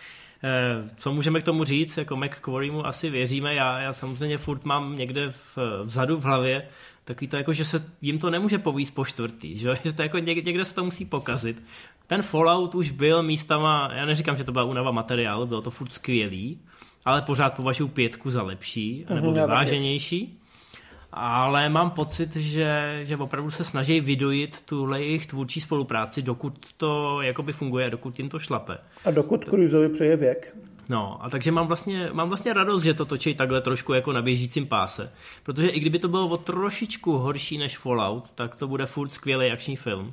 Eh, 0.44 0.88
co 0.96 1.12
můžeme 1.12 1.40
k 1.40 1.44
tomu 1.44 1.64
říct, 1.64 1.96
jako 1.96 2.16
McQuarrie 2.16 2.72
mu 2.72 2.86
asi 2.86 3.10
věříme, 3.10 3.54
já, 3.54 3.78
já 3.78 3.92
samozřejmě 3.92 4.38
furt 4.38 4.64
mám 4.64 4.96
někde 4.96 5.30
v, 5.30 5.58
vzadu 5.84 6.16
v 6.16 6.24
hlavě 6.24 6.68
takový 7.04 7.28
to 7.28 7.36
jako, 7.36 7.52
že 7.52 7.64
se 7.64 7.84
jim 8.00 8.18
to 8.18 8.30
nemůže 8.30 8.58
povíst 8.58 8.94
po 8.94 9.04
čtvrtý, 9.04 9.58
že, 9.58 9.74
že 9.84 9.92
to 9.92 10.02
jako 10.02 10.18
někde, 10.18 10.42
někde 10.42 10.64
se 10.64 10.74
to 10.74 10.84
musí 10.84 11.04
pokazit. 11.04 11.62
Ten 12.06 12.22
Fallout 12.22 12.74
už 12.74 12.90
byl 12.90 13.22
místama, 13.22 13.90
já 13.94 14.04
neříkám, 14.04 14.36
že 14.36 14.44
to 14.44 14.52
byla 14.52 14.64
únava 14.64 14.90
materiálu, 14.90 15.46
bylo 15.46 15.62
to 15.62 15.70
furt 15.70 15.92
skvělý, 15.92 16.58
ale 17.04 17.22
pořád 17.22 17.56
považuji 17.56 17.88
pětku 17.88 18.30
za 18.30 18.42
lepší, 18.42 19.06
nebo 19.14 19.30
mhm, 19.30 19.40
vyváženější. 19.40 20.38
Ale 21.12 21.68
mám 21.68 21.90
pocit, 21.90 22.36
že, 22.36 23.00
že 23.02 23.16
opravdu 23.16 23.50
se 23.50 23.64
snaží 23.64 24.00
vydojit 24.00 24.60
tuhle 24.60 25.02
jejich 25.02 25.26
tvůrčí 25.26 25.60
spolupráci, 25.60 26.22
dokud 26.22 26.72
to 26.76 27.22
jakoby 27.22 27.52
funguje, 27.52 27.90
dokud 27.90 28.18
jim 28.18 28.28
to 28.28 28.38
šlape. 28.38 28.78
A 29.04 29.10
dokud 29.10 29.44
Cruiseovi 29.44 29.88
přeje 29.88 30.16
věk. 30.16 30.56
No, 30.88 31.24
a 31.24 31.30
takže 31.30 31.50
mám 31.50 31.66
vlastně, 31.66 32.08
mám 32.12 32.28
vlastně 32.28 32.52
radost, 32.52 32.82
že 32.82 32.94
to 32.94 33.04
točí 33.04 33.34
takhle 33.34 33.60
trošku 33.60 33.92
jako 33.92 34.12
na 34.12 34.22
běžícím 34.22 34.66
páse. 34.66 35.12
Protože 35.42 35.68
i 35.68 35.80
kdyby 35.80 35.98
to 35.98 36.08
bylo 36.08 36.28
o 36.28 36.36
trošičku 36.36 37.12
horší 37.12 37.58
než 37.58 37.78
Fallout, 37.78 38.30
tak 38.34 38.56
to 38.56 38.68
bude 38.68 38.86
furt 38.86 39.08
skvělý 39.08 39.50
akční 39.50 39.76
film. 39.76 40.12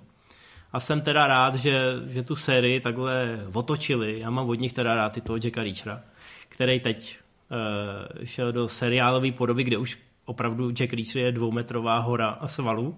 A 0.73 0.79
jsem 0.79 1.01
teda 1.01 1.27
rád, 1.27 1.55
že, 1.55 1.93
že 2.07 2.23
tu 2.23 2.35
sérii 2.35 2.79
takhle 2.79 3.45
otočili. 3.53 4.19
Já 4.19 4.29
mám 4.29 4.49
od 4.49 4.59
nich 4.59 4.73
teda 4.73 4.95
rád 4.95 5.17
i 5.17 5.21
toho 5.21 5.39
Jacka 5.43 5.63
Reachera, 5.63 6.01
který 6.49 6.79
teď 6.79 7.17
uh, 7.51 8.25
šel 8.25 8.51
do 8.51 8.67
seriálové 8.67 9.31
podoby, 9.31 9.63
kde 9.63 9.77
už 9.77 9.97
opravdu 10.29 10.69
Jack 10.71 10.93
Reacher 10.93 11.21
je 11.21 11.31
dvoumetrová 11.31 11.99
hora 11.99 12.29
a 12.29 12.47
svalů, 12.47 12.97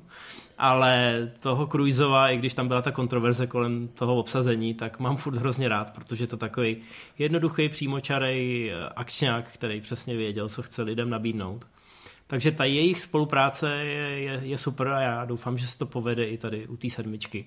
ale 0.58 1.32
toho 1.40 1.68
Cruiseova, 1.68 2.30
i 2.30 2.38
když 2.38 2.54
tam 2.54 2.68
byla 2.68 2.82
ta 2.82 2.92
kontroverze 2.92 3.48
kolem 3.48 3.88
toho 3.88 4.16
obsazení, 4.16 4.74
tak 4.74 5.00
mám 5.00 5.18
furt 5.18 5.36
hrozně 5.36 5.70
rád, 5.70 5.94
protože 5.94 6.28
to 6.28 6.38
takový 6.38 6.78
jednoduchý, 7.20 7.70
přímočarej 7.70 8.72
eh, 8.72 8.90
akčňák, 8.96 9.52
který 9.52 9.82
přesně 9.82 10.18
věděl, 10.18 10.50
co 10.50 10.62
chce 10.62 10.82
lidem 10.82 11.10
nabídnout. 11.10 11.66
Takže 12.28 12.52
ta 12.52 12.66
jejich 12.66 13.02
spolupráce 13.02 13.70
je, 13.76 14.20
je, 14.20 14.40
je 14.44 14.58
super 14.58 14.88
a 14.88 15.02
já 15.02 15.26
doufám, 15.26 15.58
že 15.58 15.68
se 15.68 15.78
to 15.78 15.86
povede 15.86 16.26
i 16.26 16.38
tady 16.38 16.68
u 16.68 16.78
té 16.78 16.90
sedmičky. 16.90 17.46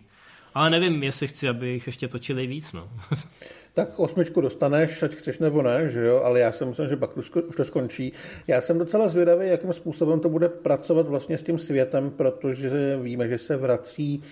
Ale 0.54 0.70
nevím, 0.70 1.02
jestli 1.02 1.28
chci, 1.28 1.48
aby 1.48 1.68
jich 1.68 1.86
ještě 1.86 2.08
točili 2.08 2.46
víc. 2.46 2.72
No. 2.72 2.88
tak 3.74 4.00
osmičku 4.00 4.40
dostaneš, 4.40 5.02
ať 5.02 5.14
chceš 5.14 5.38
nebo 5.38 5.62
ne, 5.62 5.88
že 5.88 6.04
jo, 6.04 6.20
ale 6.24 6.40
já 6.40 6.52
si 6.52 6.64
myslím, 6.64 6.88
že 6.88 6.96
pak 6.96 7.16
už 7.16 7.32
to 7.56 7.64
skončí. 7.64 8.12
Já 8.46 8.60
jsem 8.60 8.78
docela 8.78 9.08
zvědavý, 9.08 9.48
jakým 9.48 9.72
způsobem 9.72 10.20
to 10.20 10.28
bude 10.28 10.48
pracovat 10.48 11.08
vlastně 11.08 11.38
s 11.38 11.42
tím 11.42 11.58
světem, 11.58 12.10
protože 12.10 12.98
víme, 13.02 13.28
že 13.28 13.38
se 13.38 13.56
vrací 13.56 14.22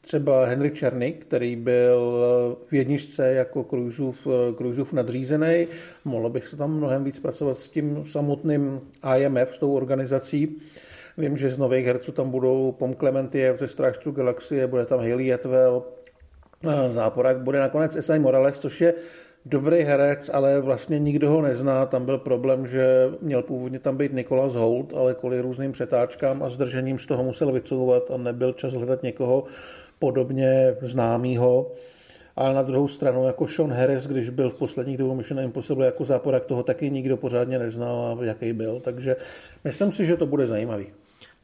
třeba 0.00 0.46
Henry 0.46 0.70
Černik, 0.70 1.24
který 1.24 1.56
byl 1.56 2.18
v 2.66 2.74
jedničce 2.74 3.32
jako 3.32 3.64
Cruiseův, 3.64 4.26
Cruiseův 4.56 4.92
nadřízený. 4.92 5.66
Mohlo 6.04 6.30
bych 6.30 6.48
se 6.48 6.56
tam 6.56 6.76
mnohem 6.76 7.04
víc 7.04 7.20
pracovat 7.20 7.58
s 7.58 7.68
tím 7.68 8.04
samotným 8.10 8.80
IMF, 9.16 9.54
s 9.54 9.58
tou 9.58 9.74
organizací. 9.74 10.56
Vím, 11.18 11.36
že 11.36 11.48
z 11.48 11.58
nových 11.58 11.86
herců 11.86 12.12
tam 12.12 12.30
budou 12.30 12.72
Pom 12.72 12.94
Clementiev 12.94 13.58
ze 13.58 13.68
Strážců 13.68 14.10
galaxie, 14.10 14.66
bude 14.66 14.86
tam 14.86 14.98
Haley 14.98 15.34
Atwell, 15.34 15.84
záporák 16.88 17.40
bude 17.40 17.58
nakonec 17.58 17.96
Esai 17.96 18.18
Morales, 18.18 18.58
což 18.58 18.80
je 18.80 18.94
dobrý 19.46 19.82
herec, 19.82 20.30
ale 20.32 20.60
vlastně 20.60 20.98
nikdo 20.98 21.30
ho 21.30 21.42
nezná. 21.42 21.86
Tam 21.86 22.04
byl 22.04 22.18
problém, 22.18 22.66
že 22.66 23.10
měl 23.20 23.42
původně 23.42 23.78
tam 23.78 23.96
být 23.96 24.12
Nicholas 24.12 24.54
Holt, 24.54 24.94
ale 24.94 25.14
kvůli 25.14 25.40
různým 25.40 25.72
přetáčkám 25.72 26.42
a 26.42 26.48
zdržením 26.48 26.98
z 26.98 27.06
toho 27.06 27.24
musel 27.24 27.52
vycouvat 27.52 28.10
a 28.10 28.16
nebyl 28.16 28.52
čas 28.52 28.74
hledat 28.74 29.02
někoho 29.02 29.44
podobně 29.98 30.76
známýho. 30.80 31.72
Ale 32.36 32.54
na 32.54 32.62
druhou 32.62 32.88
stranu, 32.88 33.26
jako 33.26 33.46
Sean 33.46 33.72
Harris, 33.72 34.06
když 34.06 34.30
byl 34.30 34.50
v 34.50 34.54
posledních 34.54 34.98
dvou 34.98 35.14
Mission 35.14 35.40
Impossible 35.40 35.86
jako 35.86 36.04
záporák, 36.04 36.44
toho 36.44 36.62
taky 36.62 36.90
nikdo 36.90 37.16
pořádně 37.16 37.58
neznal 37.58 38.18
jaký 38.22 38.52
byl. 38.52 38.80
Takže 38.80 39.16
myslím 39.64 39.92
si, 39.92 40.06
že 40.06 40.16
to 40.16 40.26
bude 40.26 40.46
zajímavý. 40.46 40.86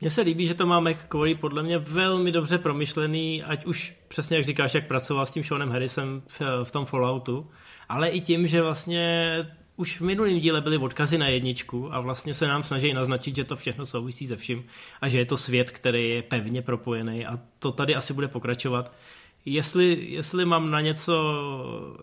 Mně 0.00 0.10
se 0.10 0.20
líbí, 0.20 0.46
že 0.46 0.54
to 0.54 0.66
má 0.66 0.80
McQuarrie 0.80 1.36
podle 1.36 1.62
mě 1.62 1.78
velmi 1.78 2.32
dobře 2.32 2.58
promyšlený, 2.58 3.42
ať 3.42 3.66
už 3.66 3.96
přesně 4.08 4.36
jak 4.36 4.44
říkáš, 4.44 4.74
jak 4.74 4.86
pracoval 4.86 5.26
s 5.26 5.30
tím 5.30 5.44
Seanem 5.44 5.70
Harrisem 5.70 6.22
v, 6.26 6.40
v 6.64 6.70
tom 6.70 6.84
Falloutu, 6.84 7.50
ale 7.88 8.08
i 8.08 8.20
tím, 8.20 8.46
že 8.46 8.62
vlastně 8.62 9.28
už 9.76 10.00
v 10.00 10.04
minulém 10.04 10.38
díle 10.38 10.60
byly 10.60 10.78
odkazy 10.78 11.18
na 11.18 11.28
jedničku 11.28 11.94
a 11.94 12.00
vlastně 12.00 12.34
se 12.34 12.46
nám 12.46 12.62
snaží 12.62 12.92
naznačit, 12.92 13.36
že 13.36 13.44
to 13.44 13.56
všechno 13.56 13.86
souvisí 13.86 14.26
se 14.26 14.36
vším 14.36 14.64
a 15.00 15.08
že 15.08 15.18
je 15.18 15.26
to 15.26 15.36
svět, 15.36 15.70
který 15.70 16.10
je 16.10 16.22
pevně 16.22 16.62
propojený 16.62 17.26
a 17.26 17.38
to 17.58 17.72
tady 17.72 17.94
asi 17.94 18.12
bude 18.12 18.28
pokračovat 18.28 18.92
jestli, 19.54 20.06
jestli 20.08 20.44
mám 20.44 20.70
na 20.70 20.80
něco, 20.80 21.14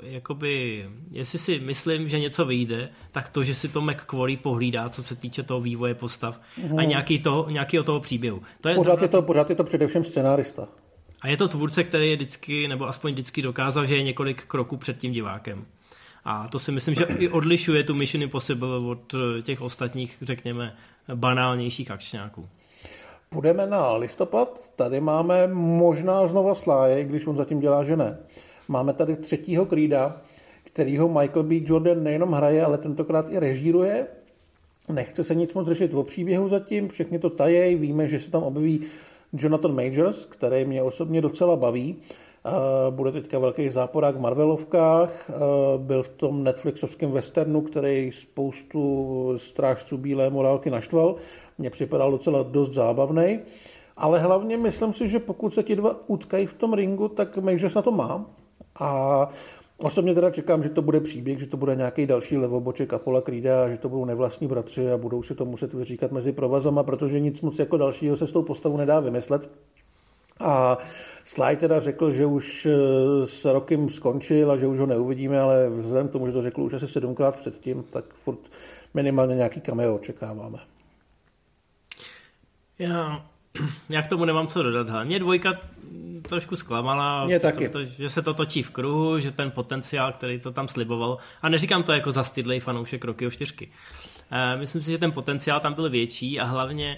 jakoby, 0.01 0.85
jestli 1.11 1.39
si 1.39 1.59
myslím, 1.59 2.09
že 2.09 2.19
něco 2.19 2.45
vyjde, 2.45 2.89
tak 3.11 3.29
to, 3.29 3.43
že 3.43 3.55
si 3.55 3.69
to 3.69 3.81
McQuarrie 3.81 4.37
pohlídá, 4.37 4.89
co 4.89 5.03
se 5.03 5.15
týče 5.15 5.43
toho 5.43 5.61
vývoje 5.61 5.93
postav 5.93 6.41
hmm. 6.57 6.79
a 6.79 6.81
mhm. 6.81 6.89
nějaký 6.89 7.19
toho, 7.19 7.49
nějakého 7.49 7.83
toho 7.83 7.99
příběhu. 7.99 8.41
To 8.61 8.69
je, 8.69 8.75
pořád, 8.75 9.01
je 9.01 9.07
to, 9.07 9.21
pořád 9.21 9.49
je 9.49 9.55
to 9.55 9.63
především 9.63 10.03
scenárista. 10.03 10.67
A 11.21 11.27
je 11.27 11.37
to 11.37 11.47
tvůrce, 11.47 11.83
který 11.83 12.09
je 12.09 12.15
vždycky, 12.15 12.67
nebo 12.67 12.87
aspoň 12.87 13.11
vždycky 13.13 13.41
dokázal, 13.41 13.85
že 13.85 13.95
je 13.95 14.03
několik 14.03 14.45
kroků 14.45 14.77
před 14.77 14.97
tím 14.97 15.11
divákem. 15.11 15.65
A 16.25 16.47
to 16.47 16.59
si 16.59 16.71
myslím, 16.71 16.95
že 16.95 17.03
i 17.03 17.29
odlišuje 17.29 17.83
tu 17.83 17.93
Mission 17.93 18.23
Impossible 18.23 18.77
od 18.77 19.15
těch 19.41 19.61
ostatních, 19.61 20.17
řekněme, 20.21 20.75
banálnějších 21.15 21.91
akčňáků. 21.91 22.49
Půjdeme 23.29 23.67
na 23.67 23.93
listopad, 23.93 24.71
tady 24.75 25.01
máme 25.01 25.47
možná 25.53 26.27
znova 26.27 26.55
Sláje, 26.55 27.03
když 27.03 27.27
on 27.27 27.37
zatím 27.37 27.59
dělá, 27.59 27.83
že 27.83 27.97
ne. 27.97 28.17
Máme 28.67 28.93
tady 28.93 29.15
třetího 29.15 29.65
Creeda, 29.65 30.21
kterýho 30.63 31.07
Michael 31.07 31.43
B. 31.43 31.55
Jordan 31.65 32.03
nejenom 32.03 32.31
hraje, 32.31 32.65
ale 32.65 32.77
tentokrát 32.77 33.25
i 33.29 33.39
režíruje. 33.39 34.07
Nechce 34.93 35.23
se 35.23 35.35
nic 35.35 35.53
moc 35.53 35.67
řešit 35.67 35.93
o 35.93 36.03
příběhu 36.03 36.49
zatím, 36.49 36.89
všechny 36.89 37.19
to 37.19 37.29
tajej, 37.29 37.75
víme, 37.75 38.07
že 38.07 38.19
se 38.19 38.31
tam 38.31 38.43
objeví 38.43 38.81
Jonathan 39.33 39.75
Majors, 39.75 40.25
který 40.25 40.65
mě 40.65 40.83
osobně 40.83 41.21
docela 41.21 41.55
baví. 41.55 41.95
Bude 42.89 43.11
teďka 43.11 43.39
velký 43.39 43.69
záporák 43.69 44.15
v 44.15 44.19
Marvelovkách, 44.19 45.31
byl 45.77 46.03
v 46.03 46.09
tom 46.09 46.43
Netflixovském 46.43 47.11
westernu, 47.11 47.61
který 47.61 48.11
spoustu 48.11 49.33
strážců 49.37 49.97
bílé 49.97 50.29
morálky 50.29 50.69
naštval. 50.69 51.15
Mně 51.57 51.69
připadal 51.69 52.11
docela 52.11 52.43
dost 52.43 52.73
zábavný. 52.73 53.39
Ale 53.97 54.19
hlavně 54.19 54.57
myslím 54.57 54.93
si, 54.93 55.07
že 55.07 55.19
pokud 55.19 55.53
se 55.53 55.63
ti 55.63 55.75
dva 55.75 55.99
utkají 56.07 56.45
v 56.45 56.53
tom 56.53 56.73
ringu, 56.73 57.07
tak 57.07 57.37
Majors 57.37 57.73
na 57.73 57.81
to 57.81 57.91
má. 57.91 58.25
A 58.79 59.29
Osobně 59.77 60.13
teda 60.13 60.31
čekám, 60.31 60.63
že 60.63 60.69
to 60.69 60.81
bude 60.81 60.99
příběh, 60.99 61.39
že 61.39 61.47
to 61.47 61.57
bude 61.57 61.75
nějaký 61.75 62.05
další 62.05 62.37
levoboček 62.37 62.93
Apola 62.93 63.21
Creeda, 63.21 63.69
že 63.69 63.77
to 63.77 63.89
budou 63.89 64.05
nevlastní 64.05 64.47
bratři 64.47 64.91
a 64.91 64.97
budou 64.97 65.23
si 65.23 65.35
to 65.35 65.45
muset 65.45 65.73
vyříkat 65.73 66.11
mezi 66.11 66.31
provazama, 66.31 66.83
protože 66.83 67.19
nic 67.19 67.41
moc 67.41 67.59
jako 67.59 67.77
dalšího 67.77 68.17
se 68.17 68.27
s 68.27 68.31
tou 68.31 68.43
postavou 68.43 68.77
nedá 68.77 68.99
vymyslet. 68.99 69.49
A 70.39 70.77
Sly 71.25 71.55
teda 71.55 71.79
řekl, 71.79 72.11
že 72.11 72.25
už 72.25 72.65
eh, 72.65 73.27
s 73.27 73.45
rokem 73.45 73.89
skončil 73.89 74.51
a 74.51 74.57
že 74.57 74.67
už 74.67 74.79
ho 74.79 74.85
neuvidíme, 74.85 75.39
ale 75.39 75.69
vzhledem 75.69 76.07
k 76.07 76.11
tomu, 76.11 76.27
že 76.27 76.33
to 76.33 76.41
řekl 76.41 76.61
už 76.61 76.73
asi 76.73 76.87
sedmkrát 76.87 77.39
předtím, 77.39 77.83
tak 77.83 78.13
furt 78.13 78.51
minimálně 78.93 79.35
nějaký 79.35 79.61
cameo 79.61 79.95
očekáváme. 79.95 80.57
Já, 82.79 83.25
já 83.89 84.01
k 84.01 84.07
tomu 84.07 84.25
nemám 84.25 84.47
co 84.47 84.63
dodat. 84.63 85.03
Mě 85.03 85.19
dvojka 85.19 85.53
trošku 86.21 86.55
zklamala, 86.55 87.25
Mě 87.25 87.39
taky. 87.39 87.69
To, 87.69 87.83
že 87.83 88.09
se 88.09 88.21
to 88.21 88.33
točí 88.33 88.63
v 88.63 88.69
kruhu, 88.69 89.19
že 89.19 89.31
ten 89.31 89.51
potenciál, 89.51 90.11
který 90.11 90.39
to 90.39 90.51
tam 90.51 90.67
sliboval, 90.67 91.17
a 91.41 91.49
neříkám 91.49 91.83
to 91.83 91.91
jako 91.91 92.11
zastydlej 92.11 92.59
fanoušek 92.59 93.05
roky 93.05 93.27
o 93.27 93.31
čtyřky. 93.31 93.71
Eh, 94.31 94.57
myslím 94.57 94.81
si, 94.81 94.91
že 94.91 94.97
ten 94.97 95.11
potenciál 95.11 95.59
tam 95.59 95.73
byl 95.73 95.89
větší 95.89 96.39
a 96.39 96.45
hlavně 96.45 96.97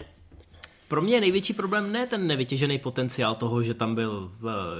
pro 0.88 1.02
mě 1.02 1.16
je 1.16 1.22
největší 1.22 1.54
problém 1.54 1.92
ne 1.92 2.08
ten 2.08 2.28
nevytěžený 2.28 2.80
potenciál 2.80 3.36
toho, 3.36 3.64
že 3.64 3.74
tam 3.74 3.96
byl, 3.96 4.32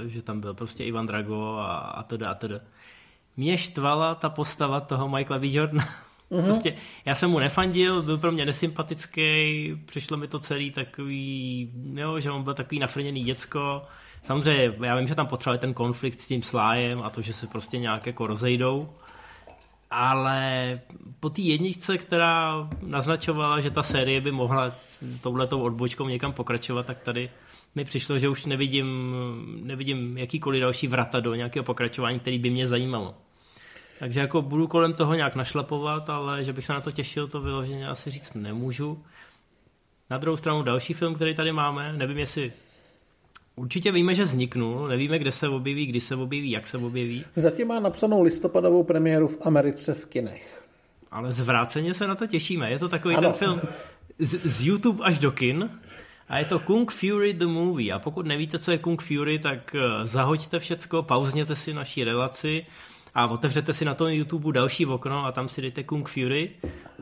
že 0.06 0.22
tam 0.22 0.40
byl 0.40 0.54
prostě 0.54 0.84
Ivan 0.84 1.06
Drago 1.06 1.56
a, 1.58 1.76
a 1.76 2.02
teda 2.02 2.30
a 2.30 2.34
teda. 2.34 2.60
Mě 3.36 3.58
štvala 3.58 4.14
ta 4.14 4.28
postava 4.28 4.80
toho 4.80 5.08
Michaela 5.08 5.38
B. 5.40 5.46
Jordana. 5.52 5.88
Uh-huh. 6.30 6.44
Prostě 6.44 6.76
já 7.04 7.14
jsem 7.14 7.30
mu 7.30 7.38
nefandil, 7.38 8.02
byl 8.02 8.18
pro 8.18 8.32
mě 8.32 8.46
nesympatický, 8.46 9.80
přišlo 9.84 10.16
mi 10.16 10.28
to 10.28 10.38
celý 10.38 10.70
takový, 10.70 11.70
jo, 11.94 12.20
že 12.20 12.30
on 12.30 12.42
byl 12.42 12.54
takový 12.54 12.78
nafrněný 12.78 13.24
děcko. 13.24 13.82
Samozřejmě, 14.24 14.74
já 14.84 14.96
vím, 14.96 15.08
že 15.08 15.14
tam 15.14 15.26
potřebovali 15.26 15.58
ten 15.58 15.74
konflikt 15.74 16.20
s 16.20 16.26
tím 16.26 16.42
slájem 16.42 17.02
a 17.02 17.10
to, 17.10 17.22
že 17.22 17.32
se 17.32 17.46
prostě 17.46 17.78
nějak 17.78 18.06
jako 18.06 18.26
rozejdou. 18.26 18.88
Ale 19.90 20.80
po 21.20 21.30
té 21.30 21.40
jedničce, 21.40 21.98
která 21.98 22.68
naznačovala, 22.82 23.60
že 23.60 23.70
ta 23.70 23.82
série 23.82 24.20
by 24.20 24.32
mohla 24.32 24.72
touhletou 25.22 25.60
odbočkou 25.60 26.08
někam 26.08 26.32
pokračovat, 26.32 26.86
tak 26.86 26.98
tady 26.98 27.30
mi 27.74 27.84
přišlo, 27.84 28.18
že 28.18 28.28
už 28.28 28.46
nevidím, 28.46 29.14
nevidím 29.62 30.18
jakýkoliv 30.18 30.60
další 30.60 30.86
vrata 30.86 31.20
do 31.20 31.34
nějakého 31.34 31.64
pokračování, 31.64 32.20
který 32.20 32.38
by 32.38 32.50
mě 32.50 32.66
zajímalo. 32.66 33.14
Takže 33.98 34.20
jako 34.20 34.42
budu 34.42 34.66
kolem 34.66 34.92
toho 34.92 35.14
nějak 35.14 35.34
našlapovat, 35.34 36.10
ale 36.10 36.44
že 36.44 36.52
bych 36.52 36.64
se 36.64 36.72
na 36.72 36.80
to 36.80 36.92
těšil, 36.92 37.28
to 37.28 37.40
vyloženě 37.40 37.88
asi 37.88 38.10
říct 38.10 38.34
nemůžu. 38.34 39.04
Na 40.10 40.18
druhou 40.18 40.36
stranu 40.36 40.62
další 40.62 40.94
film, 40.94 41.14
který 41.14 41.34
tady 41.34 41.52
máme, 41.52 41.92
nevím 41.92 42.18
jestli 42.18 42.52
Určitě 43.58 43.92
víme, 43.92 44.14
že 44.14 44.24
vzniknul, 44.24 44.88
nevíme, 44.88 45.18
kde 45.18 45.32
se 45.32 45.48
objeví, 45.48 45.86
kdy 45.86 46.00
se 46.00 46.16
objeví, 46.16 46.50
jak 46.50 46.66
se 46.66 46.78
objeví. 46.78 47.24
Zatím 47.36 47.68
má 47.68 47.80
napsanou 47.80 48.22
listopadovou 48.22 48.82
premiéru 48.82 49.28
v 49.28 49.38
Americe 49.40 49.94
v 49.94 50.06
kinech. 50.06 50.64
Ale 51.10 51.32
zvráceně 51.32 51.94
se 51.94 52.06
na 52.06 52.14
to 52.14 52.26
těšíme. 52.26 52.70
Je 52.70 52.78
to 52.78 52.88
takový 52.88 53.14
ano. 53.14 53.28
ten 53.28 53.38
film 53.38 53.60
z, 54.18 54.34
z 54.44 54.66
YouTube 54.66 55.04
až 55.04 55.18
do 55.18 55.32
kin, 55.32 55.70
a 56.28 56.38
je 56.38 56.44
to 56.44 56.58
Kung 56.58 56.90
Fury 56.90 57.32
the 57.34 57.46
Movie. 57.46 57.92
A 57.92 57.98
pokud 57.98 58.26
nevíte, 58.26 58.58
co 58.58 58.70
je 58.70 58.78
Kung 58.78 59.02
Fury, 59.02 59.38
tak 59.38 59.74
eh, 59.74 60.06
zahoďte 60.06 60.58
všecko, 60.58 61.02
pauzněte 61.02 61.54
si 61.54 61.74
naší 61.74 62.04
relaci 62.04 62.66
a 63.14 63.26
otevřete 63.26 63.72
si 63.72 63.84
na 63.84 63.94
tom 63.94 64.08
YouTube 64.08 64.52
další 64.52 64.86
okno 64.86 65.24
a 65.24 65.32
tam 65.32 65.48
si 65.48 65.62
dejte 65.62 65.82
Kung 65.82 66.08
Fury 66.08 66.50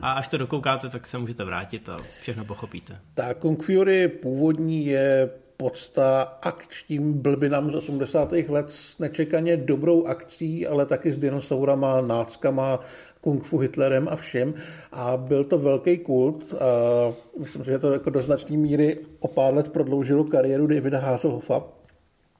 a 0.01 0.11
až 0.11 0.27
to 0.27 0.37
dokoukáte, 0.37 0.89
tak 0.89 1.07
se 1.07 1.17
můžete 1.17 1.43
vrátit 1.43 1.89
a 1.89 1.97
všechno 2.21 2.45
pochopíte. 2.45 2.99
Tak 3.13 3.37
Kung 3.37 3.63
Fury 3.63 4.07
původní 4.07 4.85
je 4.85 5.29
podsta 5.57 6.21
akčním 6.41 7.13
blbinám 7.13 7.71
z 7.71 7.75
80. 7.75 8.31
let 8.31 8.65
s 8.69 8.99
nečekaně 8.99 9.57
dobrou 9.57 10.05
akcí, 10.05 10.67
ale 10.67 10.85
taky 10.85 11.11
s 11.11 11.17
dinosaurama, 11.17 12.01
náckama, 12.01 12.79
kung 13.21 13.43
fu 13.43 13.57
Hitlerem 13.57 14.07
a 14.11 14.15
všem. 14.15 14.53
A 14.91 15.17
byl 15.17 15.43
to 15.43 15.57
velký 15.57 15.97
kult. 15.97 16.53
A 16.53 17.13
myslím, 17.39 17.63
že 17.63 17.79
to 17.79 17.91
jako 17.91 18.09
do 18.09 18.21
značné 18.21 18.57
míry 18.57 18.97
o 19.19 19.27
pár 19.27 19.53
let 19.53 19.69
prodloužilo 19.69 20.23
kariéru 20.23 20.67
Davida 20.67 20.99
Hasselhoffa, 20.99 21.63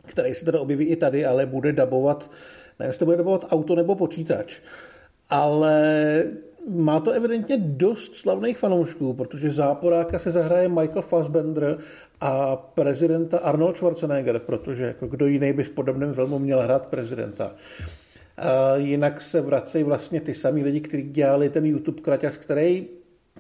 který 0.06 0.36
se 0.36 0.46
teda 0.46 0.60
objeví 0.60 0.86
i 0.86 0.96
tady, 0.96 1.26
ale 1.26 1.46
bude 1.46 1.74
dabovat, 1.74 2.30
nevím, 2.80 2.90
jestli 2.90 3.00
to 3.00 3.06
bude 3.06 3.18
dabovat 3.18 3.46
auto 3.52 3.76
nebo 3.76 3.96
počítač. 3.96 4.60
Ale 5.30 6.24
má 6.70 7.00
to 7.00 7.12
evidentně 7.12 7.58
dost 7.58 8.16
slavných 8.16 8.58
fanoušků, 8.58 9.14
protože 9.14 9.52
záporáka 9.52 10.20
se 10.20 10.32
zahraje 10.32 10.68
Michael 10.68 11.02
Fassbender 11.02 11.78
a 12.22 12.56
prezidenta 12.56 13.38
Arnold 13.38 13.78
Schwarzenegger, 13.78 14.40
protože 14.40 14.86
jako 14.86 15.08
kdo 15.08 15.28
jiný 15.28 15.54
by 15.54 15.64
v 15.64 15.70
podobném 15.70 16.14
filmu 16.14 16.40
měl 16.40 16.62
hrát 16.62 16.90
prezidenta. 16.90 17.52
A 18.38 18.76
jinak 18.76 19.22
se 19.22 19.42
vracejí 19.42 19.84
vlastně 19.84 20.22
ty 20.22 20.34
samý 20.34 20.64
lidi, 20.64 20.82
kteří 20.82 21.04
dělali 21.04 21.50
ten 21.50 21.66
YouTube 21.66 22.02
kraťas, 22.02 22.38
který 22.38 22.88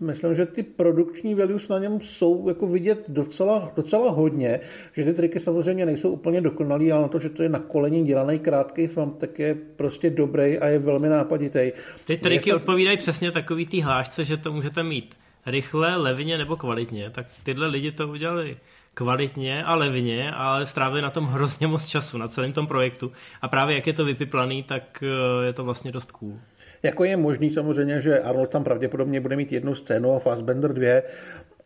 myslím, 0.02 0.36
že 0.36 0.46
ty 0.46 0.64
produkční 0.64 1.36
values 1.36 1.68
na 1.68 1.80
něm 1.80 2.02
jsou 2.02 2.48
jako 2.48 2.68
vidět 2.68 3.04
docela, 3.08 3.72
docela 3.76 4.12
hodně, 4.12 4.60
že 4.94 5.04
ty 5.04 5.14
triky 5.14 5.40
samozřejmě 5.40 5.86
nejsou 5.86 6.10
úplně 6.10 6.42
dokonalý, 6.42 6.92
ale 6.92 7.02
na 7.02 7.08
to, 7.08 7.20
že 7.20 7.30
to 7.30 7.44
je 7.44 7.50
na 7.50 7.60
kolení 7.60 8.06
dělaný 8.06 8.40
krátký 8.40 8.88
film, 8.88 9.12
tak 9.12 9.40
je 9.40 9.56
prostě 9.76 10.10
dobrý 10.10 10.60
a 10.60 10.68
je 10.68 10.80
velmi 10.80 11.10
nápaditý. 11.10 11.72
Ty 12.06 12.18
triky 12.18 12.36
Jestli... 12.36 12.54
odpovídají 12.54 12.98
přesně 12.98 13.32
takový 13.32 13.66
té 13.66 13.84
hlášce, 13.84 14.24
že 14.24 14.38
to 14.38 14.52
můžete 14.52 14.84
mít 14.84 15.16
rychle, 15.48 15.96
levně 15.96 16.38
nebo 16.38 16.56
kvalitně, 16.56 17.10
tak 17.10 17.26
tyhle 17.44 17.68
lidi 17.68 17.92
to 17.92 18.08
udělali 18.08 18.58
kvalitně 18.94 19.64
a 19.64 19.76
levně, 19.76 20.32
ale 20.32 20.66
strávili 20.66 21.02
na 21.02 21.10
tom 21.10 21.26
hrozně 21.26 21.68
moc 21.68 21.86
času, 21.86 22.18
na 22.18 22.28
celém 22.28 22.54
tom 22.54 22.68
projektu. 22.68 23.12
A 23.42 23.48
právě 23.48 23.76
jak 23.76 23.88
je 23.88 23.94
to 23.94 24.06
vypiplaný, 24.06 24.64
tak 24.64 25.04
eh, 25.04 25.46
je 25.46 25.54
to 25.54 25.64
vlastně 25.64 25.92
dost 25.92 26.12
cool. 26.12 26.40
Jako 26.84 27.04
je 27.04 27.18
možný 27.18 27.50
samozřejmě, 27.50 28.02
že 28.02 28.20
Arnold 28.20 28.50
tam 28.50 28.64
pravděpodobně 28.64 29.22
bude 29.22 29.36
mít 29.36 29.52
jednu 29.52 29.76
scénu 29.76 30.14
a 30.14 30.20
Fassbender 30.20 30.74
dvě 30.74 31.04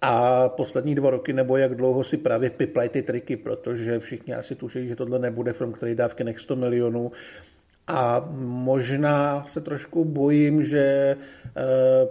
a 0.01 0.49
poslední 0.49 0.95
dva 0.95 1.09
roky 1.09 1.33
nebo 1.33 1.57
jak 1.57 1.75
dlouho 1.75 2.03
si 2.03 2.17
právě 2.17 2.49
piplaj 2.49 2.89
ty 2.89 3.01
triky, 3.01 3.37
protože 3.37 3.99
všichni 3.99 4.33
asi 4.33 4.55
tuší, 4.55 4.87
že 4.87 4.95
tohle 4.95 5.19
nebude 5.19 5.53
film, 5.53 5.71
který 5.71 5.95
dá 5.95 6.07
v 6.07 6.15
kinech 6.15 6.39
100 6.39 6.55
milionů, 6.55 7.11
a 7.87 8.25
možná 8.39 9.43
se 9.47 9.61
trošku 9.61 10.05
bojím, 10.05 10.65
že 10.65 10.79
e, 10.79 11.17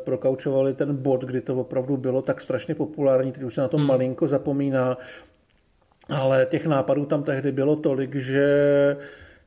prokaučovali 0.04 0.74
ten 0.74 0.96
bod, 0.96 1.24
kdy 1.24 1.40
to 1.40 1.54
opravdu 1.54 1.96
bylo 1.96 2.22
tak 2.22 2.40
strašně 2.40 2.74
populární, 2.74 3.32
teď 3.32 3.42
už 3.42 3.54
se 3.54 3.60
na 3.60 3.68
to 3.68 3.76
hmm. 3.76 3.86
malinko 3.86 4.28
zapomíná, 4.28 4.98
ale 6.08 6.46
těch 6.50 6.66
nápadů 6.66 7.06
tam 7.06 7.22
tehdy 7.22 7.52
bylo 7.52 7.76
tolik, 7.76 8.14
že, 8.14 8.96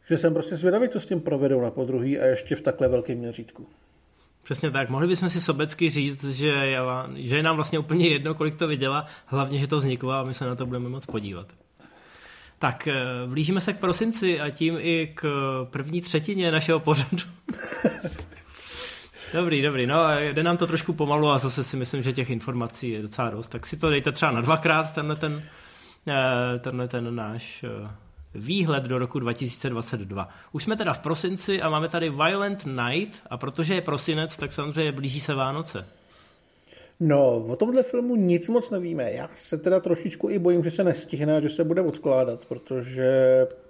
že 0.08 0.18
jsem 0.18 0.34
prostě 0.34 0.56
zvědavý, 0.56 0.90
co 0.90 1.00
s 1.00 1.06
tím 1.06 1.22
provedou 1.22 1.62
na 1.62 1.72
podruhý 1.72 2.20
a 2.20 2.26
ještě 2.26 2.56
v 2.56 2.62
takhle 2.62 2.88
velkém 2.88 3.18
měřítku. 3.18 3.68
Přesně 4.44 4.72
tak. 4.72 4.90
Mohli 4.90 5.08
bychom 5.08 5.30
si 5.30 5.42
sobecky 5.42 5.90
říct, 5.90 6.24
že, 6.24 6.52
že 7.16 7.36
je 7.38 7.44
nám 7.44 7.56
vlastně 7.56 7.80
úplně 7.80 8.08
jedno, 8.08 8.36
kolik 8.36 8.54
to 8.56 8.68
viděla, 8.68 9.06
hlavně, 9.26 9.58
že 9.58 9.68
to 9.68 9.78
vzniklo 9.78 10.12
a 10.12 10.24
my 10.24 10.34
se 10.34 10.46
na 10.46 10.56
to 10.56 10.66
budeme 10.66 10.90
moc 10.90 11.06
podívat. 11.06 11.48
Tak 12.64 12.88
eh, 12.88 12.94
blížíme 13.28 13.62
se 13.62 13.74
k 13.74 13.80
prosinci 13.80 14.40
a 14.40 14.50
tím 14.50 14.78
i 14.80 15.12
k 15.16 15.26
první 15.72 16.02
třetině 16.02 16.52
našeho 16.52 16.80
pořadu. 16.80 17.24
Dobrý, 19.34 19.62
dobrý, 19.62 19.86
no 19.86 19.96
jde 20.20 20.44
nám 20.44 20.58
to 20.58 20.68
trošku 20.68 20.94
pomalu 20.94 21.30
a 21.30 21.38
zase 21.38 21.64
si 21.64 21.78
myslím, 21.78 22.04
že 22.04 22.14
těch 22.14 22.30
informací 22.30 22.90
je 22.90 23.02
docela 23.02 23.30
dost, 23.30 23.48
tak 23.48 23.68
si 23.68 23.78
to 23.78 23.90
dejte 23.90 24.12
třeba 24.12 24.32
na 24.32 24.42
dvakrát, 24.42 24.94
tenhle 24.94 25.16
ten, 25.16 25.44
eh, 26.08 26.60
tenhle 26.60 26.88
ten 26.88 27.16
náš 27.16 27.64
eh, 27.64 27.90
výhled 28.36 28.84
do 28.84 28.98
roku 28.98 29.20
2022. 29.20 30.30
Už 30.52 30.64
jsme 30.64 30.78
teda 30.78 30.94
v 30.94 31.00
prosinci 31.00 31.62
a 31.62 31.70
máme 31.70 31.88
tady 31.88 32.10
Violent 32.10 32.66
Night 32.66 33.24
a 33.30 33.38
protože 33.38 33.76
je 33.76 33.82
prosinec, 33.82 34.38
tak 34.38 34.52
samozřejmě 34.52 34.92
blíží 34.92 35.20
se 35.20 35.34
Vánoce. 35.34 35.88
No, 37.06 37.46
o 37.48 37.56
tomhle 37.56 37.84
filmu 37.84 38.16
nic 38.16 38.50
moc 38.50 38.70
nevíme. 38.70 39.12
Já 39.12 39.30
se 39.36 39.58
teda 39.58 39.80
trošičku 39.80 40.30
i 40.30 40.40
bojím, 40.40 40.64
že 40.64 40.72
se 40.72 40.84
nestihne 40.84 41.42
že 41.42 41.50
se 41.50 41.64
bude 41.64 41.82
odkládat, 41.82 42.46
protože 42.46 43.08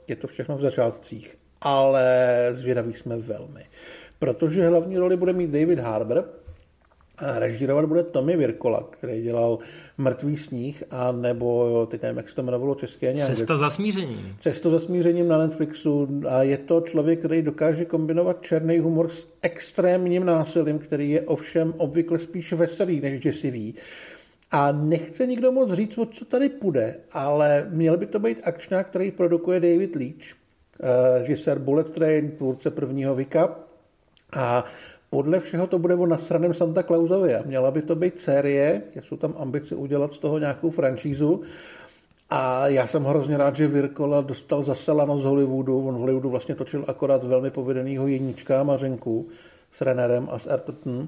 je 0.07 0.15
to 0.15 0.27
všechno 0.27 0.57
v 0.57 0.61
začátcích. 0.61 1.37
Ale 1.61 2.49
zvědaví 2.51 2.93
jsme 2.93 3.17
velmi. 3.17 3.65
Protože 4.19 4.67
hlavní 4.67 4.97
roli 4.97 5.17
bude 5.17 5.33
mít 5.33 5.49
David 5.49 5.79
Harbour, 5.79 6.29
a 7.17 7.39
režírovat 7.39 7.85
bude 7.85 8.03
Tommy 8.03 8.37
Virkola, 8.37 8.87
který 8.89 9.21
dělal 9.21 9.59
Mrtvý 9.97 10.37
sníh, 10.37 10.83
a 10.91 11.11
nebo, 11.11 11.85
teď 11.91 12.01
nevím, 12.01 12.17
jak 12.17 12.29
se 12.29 12.35
to 12.35 12.41
jmenovalo 12.41 12.75
české 12.75 13.13
nějak. 13.13 13.35
Cesta 13.35 13.57
za 13.57 13.69
smířením. 13.69 14.35
Cesta 14.39 14.69
za 14.69 14.79
smířením 14.79 15.27
na 15.27 15.37
Netflixu 15.37 16.21
a 16.29 16.43
je 16.43 16.57
to 16.57 16.81
člověk, 16.81 17.19
který 17.19 17.41
dokáže 17.41 17.85
kombinovat 17.85 18.41
černý 18.41 18.79
humor 18.79 19.09
s 19.09 19.27
extrémním 19.41 20.25
násilím, 20.25 20.79
který 20.79 21.09
je 21.11 21.21
ovšem 21.21 21.73
obvykle 21.77 22.17
spíš 22.17 22.53
veselý 22.53 23.01
než 23.01 23.19
děsivý. 23.19 23.75
A 24.51 24.71
nechce 24.71 25.25
nikdo 25.27 25.51
moc 25.51 25.73
říct, 25.73 25.97
o 25.97 26.05
co 26.05 26.25
tady 26.25 26.49
půjde, 26.49 26.95
ale 27.11 27.67
měl 27.69 27.97
by 27.97 28.05
to 28.05 28.19
být 28.19 28.41
akčná, 28.43 28.83
který 28.83 29.11
produkuje 29.11 29.59
David 29.59 29.95
Leach, 29.95 30.15
eh, 30.83 31.19
režisér 31.19 31.59
Bullet 31.59 31.91
Train, 31.91 32.31
tvůrce 32.31 32.71
prvního 32.71 33.15
Vika, 33.15 33.59
a 34.35 34.63
podle 35.13 35.39
všeho 35.39 35.67
to 35.67 35.79
bude 35.79 35.95
o 35.95 36.05
nasraném 36.05 36.53
Santa 36.53 36.83
Clausovi 36.83 37.35
a 37.35 37.43
měla 37.45 37.71
by 37.71 37.81
to 37.81 37.95
být 37.95 38.19
série, 38.19 38.81
jsou 39.03 39.17
tam 39.17 39.33
ambice 39.37 39.75
udělat 39.75 40.13
z 40.13 40.17
toho 40.17 40.39
nějakou 40.39 40.69
franšízu. 40.69 41.41
A 42.29 42.67
já 42.67 42.87
jsem 42.87 43.03
hrozně 43.03 43.37
rád, 43.37 43.55
že 43.55 43.67
Virkola 43.67 44.21
dostal 44.21 44.63
zase 44.63 44.91
lano 44.91 45.19
z 45.19 45.23
Hollywoodu. 45.23 45.87
On 45.87 45.95
v 45.95 45.97
Hollywoodu 45.97 46.29
vlastně 46.29 46.55
točil 46.55 46.85
akorát 46.87 47.23
velmi 47.23 47.51
povedenýho 47.51 48.07
jednička 48.07 48.59
a 48.59 48.63
Mařenku 48.63 49.27
s 49.71 49.81
Rennerem 49.81 50.27
a 50.31 50.39
s 50.39 50.47
Ertotem. 50.47 51.07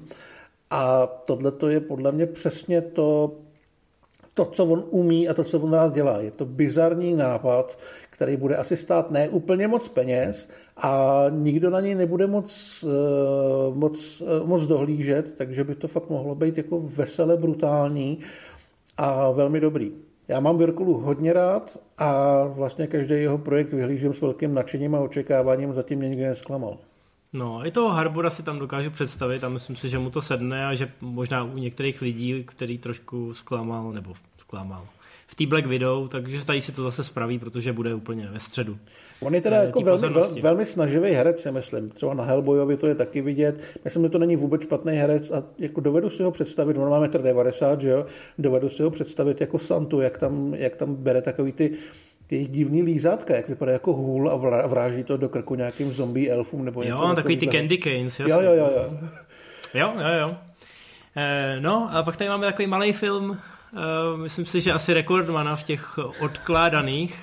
A 0.70 1.06
tohle 1.06 1.50
to 1.50 1.68
je 1.68 1.80
podle 1.80 2.12
mě 2.12 2.26
přesně 2.26 2.80
to, 2.80 3.32
to, 4.34 4.44
co 4.44 4.64
on 4.64 4.84
umí 4.90 5.28
a 5.28 5.34
to, 5.34 5.44
co 5.44 5.60
on 5.60 5.72
rád 5.72 5.94
dělá. 5.94 6.20
Je 6.20 6.30
to 6.30 6.44
bizarní 6.44 7.16
nápad, 7.16 7.78
který 8.16 8.36
bude 8.36 8.56
asi 8.56 8.76
stát 8.76 9.10
ne 9.10 9.28
úplně 9.28 9.68
moc 9.68 9.88
peněz 9.88 10.50
a 10.76 11.24
nikdo 11.30 11.70
na 11.70 11.80
něj 11.80 11.94
nebude 11.94 12.26
moc, 12.26 12.84
eh, 12.84 13.74
moc, 13.74 14.22
eh, 14.22 14.46
moc 14.46 14.66
dohlížet, 14.66 15.34
takže 15.36 15.64
by 15.64 15.74
to 15.74 15.88
fakt 15.88 16.10
mohlo 16.10 16.34
být 16.34 16.58
jako 16.58 16.80
vesele 16.80 17.36
brutální 17.36 18.18
a 18.96 19.30
velmi 19.30 19.60
dobrý. 19.60 19.92
Já 20.28 20.40
mám 20.40 20.58
Virkulu 20.58 21.00
hodně 21.00 21.32
rád 21.32 21.78
a 21.98 22.42
vlastně 22.44 22.86
každý 22.86 23.14
jeho 23.14 23.38
projekt 23.38 23.72
vyhlížím 23.72 24.14
s 24.14 24.20
velkým 24.20 24.54
nadšením 24.54 24.94
a 24.94 25.00
očekáváním, 25.00 25.74
zatím 25.74 25.98
mě 25.98 26.08
nikdy 26.08 26.24
nesklamal. 26.26 26.78
No, 27.32 27.66
i 27.66 27.70
toho 27.70 27.88
Harbora 27.88 28.30
si 28.30 28.42
tam 28.42 28.58
dokážu 28.58 28.90
představit 28.90 29.44
a 29.44 29.48
myslím 29.48 29.76
si, 29.76 29.88
že 29.88 29.98
mu 29.98 30.10
to 30.10 30.22
sedne 30.22 30.66
a 30.66 30.74
že 30.74 30.92
možná 31.00 31.44
u 31.44 31.56
některých 31.58 32.02
lidí, 32.02 32.44
který 32.44 32.78
trošku 32.78 33.34
zklamal, 33.34 33.92
nebo 33.92 34.14
zklamal, 34.38 34.86
v 35.26 35.34
té 35.34 35.46
Black 35.46 35.66
Widow, 35.66 36.08
takže 36.08 36.44
tady 36.44 36.60
si 36.60 36.72
to 36.72 36.82
zase 36.82 37.04
spraví, 37.04 37.38
protože 37.38 37.72
bude 37.72 37.94
úplně 37.94 38.28
ve 38.32 38.40
středu. 38.40 38.78
On 39.20 39.34
je 39.34 39.40
teda 39.40 39.56
jako 39.56 39.80
velmi, 39.80 40.08
vel, 40.08 40.30
velmi 40.42 40.66
snaživý 40.66 41.10
herec, 41.10 41.42
si 41.42 41.52
myslím. 41.52 41.90
Třeba 41.90 42.14
na 42.14 42.24
Hellboyovi 42.24 42.76
to 42.76 42.86
je 42.86 42.94
taky 42.94 43.20
vidět. 43.20 43.78
Myslím, 43.84 44.02
že 44.02 44.08
to 44.08 44.18
není 44.18 44.36
vůbec 44.36 44.62
špatný 44.62 44.92
herec 44.92 45.30
a 45.30 45.42
jako 45.58 45.80
dovedu 45.80 46.10
si 46.10 46.22
ho 46.22 46.30
představit, 46.30 46.78
on 46.78 46.90
má 46.90 47.06
1,90 47.06 47.78
že 47.78 47.88
jo, 47.88 48.06
dovedu 48.38 48.68
si 48.68 48.82
ho 48.82 48.90
představit 48.90 49.40
jako 49.40 49.58
Santu, 49.58 50.00
jak 50.00 50.18
tam, 50.18 50.54
jak 50.54 50.76
tam 50.76 50.94
bere 50.94 51.22
takový 51.22 51.52
ty 51.52 51.70
ty 52.26 52.46
divný 52.46 52.82
lízátka, 52.82 53.36
jak 53.36 53.48
vypadá 53.48 53.72
jako 53.72 53.92
hůl 53.92 54.30
a 54.30 54.66
vráží 54.66 55.04
to 55.04 55.16
do 55.16 55.28
krku 55.28 55.54
nějakým 55.54 55.92
zombie 55.92 56.30
elfům 56.30 56.64
nebo 56.64 56.82
něco. 56.82 57.02
Jo, 57.02 57.14
takový 57.14 57.36
ty 57.36 57.46
candy 57.46 57.78
canes, 57.78 58.20
jasný. 58.20 58.30
Jo, 58.30 58.40
jo, 58.40 58.54
jo, 58.54 58.70
jo. 58.76 58.98
Jo, 59.74 59.92
jo, 59.98 60.18
jo. 60.20 60.36
Eh, 61.16 61.60
no, 61.60 61.88
a 61.92 62.02
pak 62.02 62.16
tady 62.16 62.30
máme 62.30 62.46
takový 62.46 62.66
malý 62.66 62.92
film, 62.92 63.38
myslím 64.16 64.44
si, 64.44 64.60
že 64.60 64.72
asi 64.72 64.94
rekordmana 64.94 65.56
v 65.56 65.62
těch 65.62 65.98
odkládaných. 65.98 67.20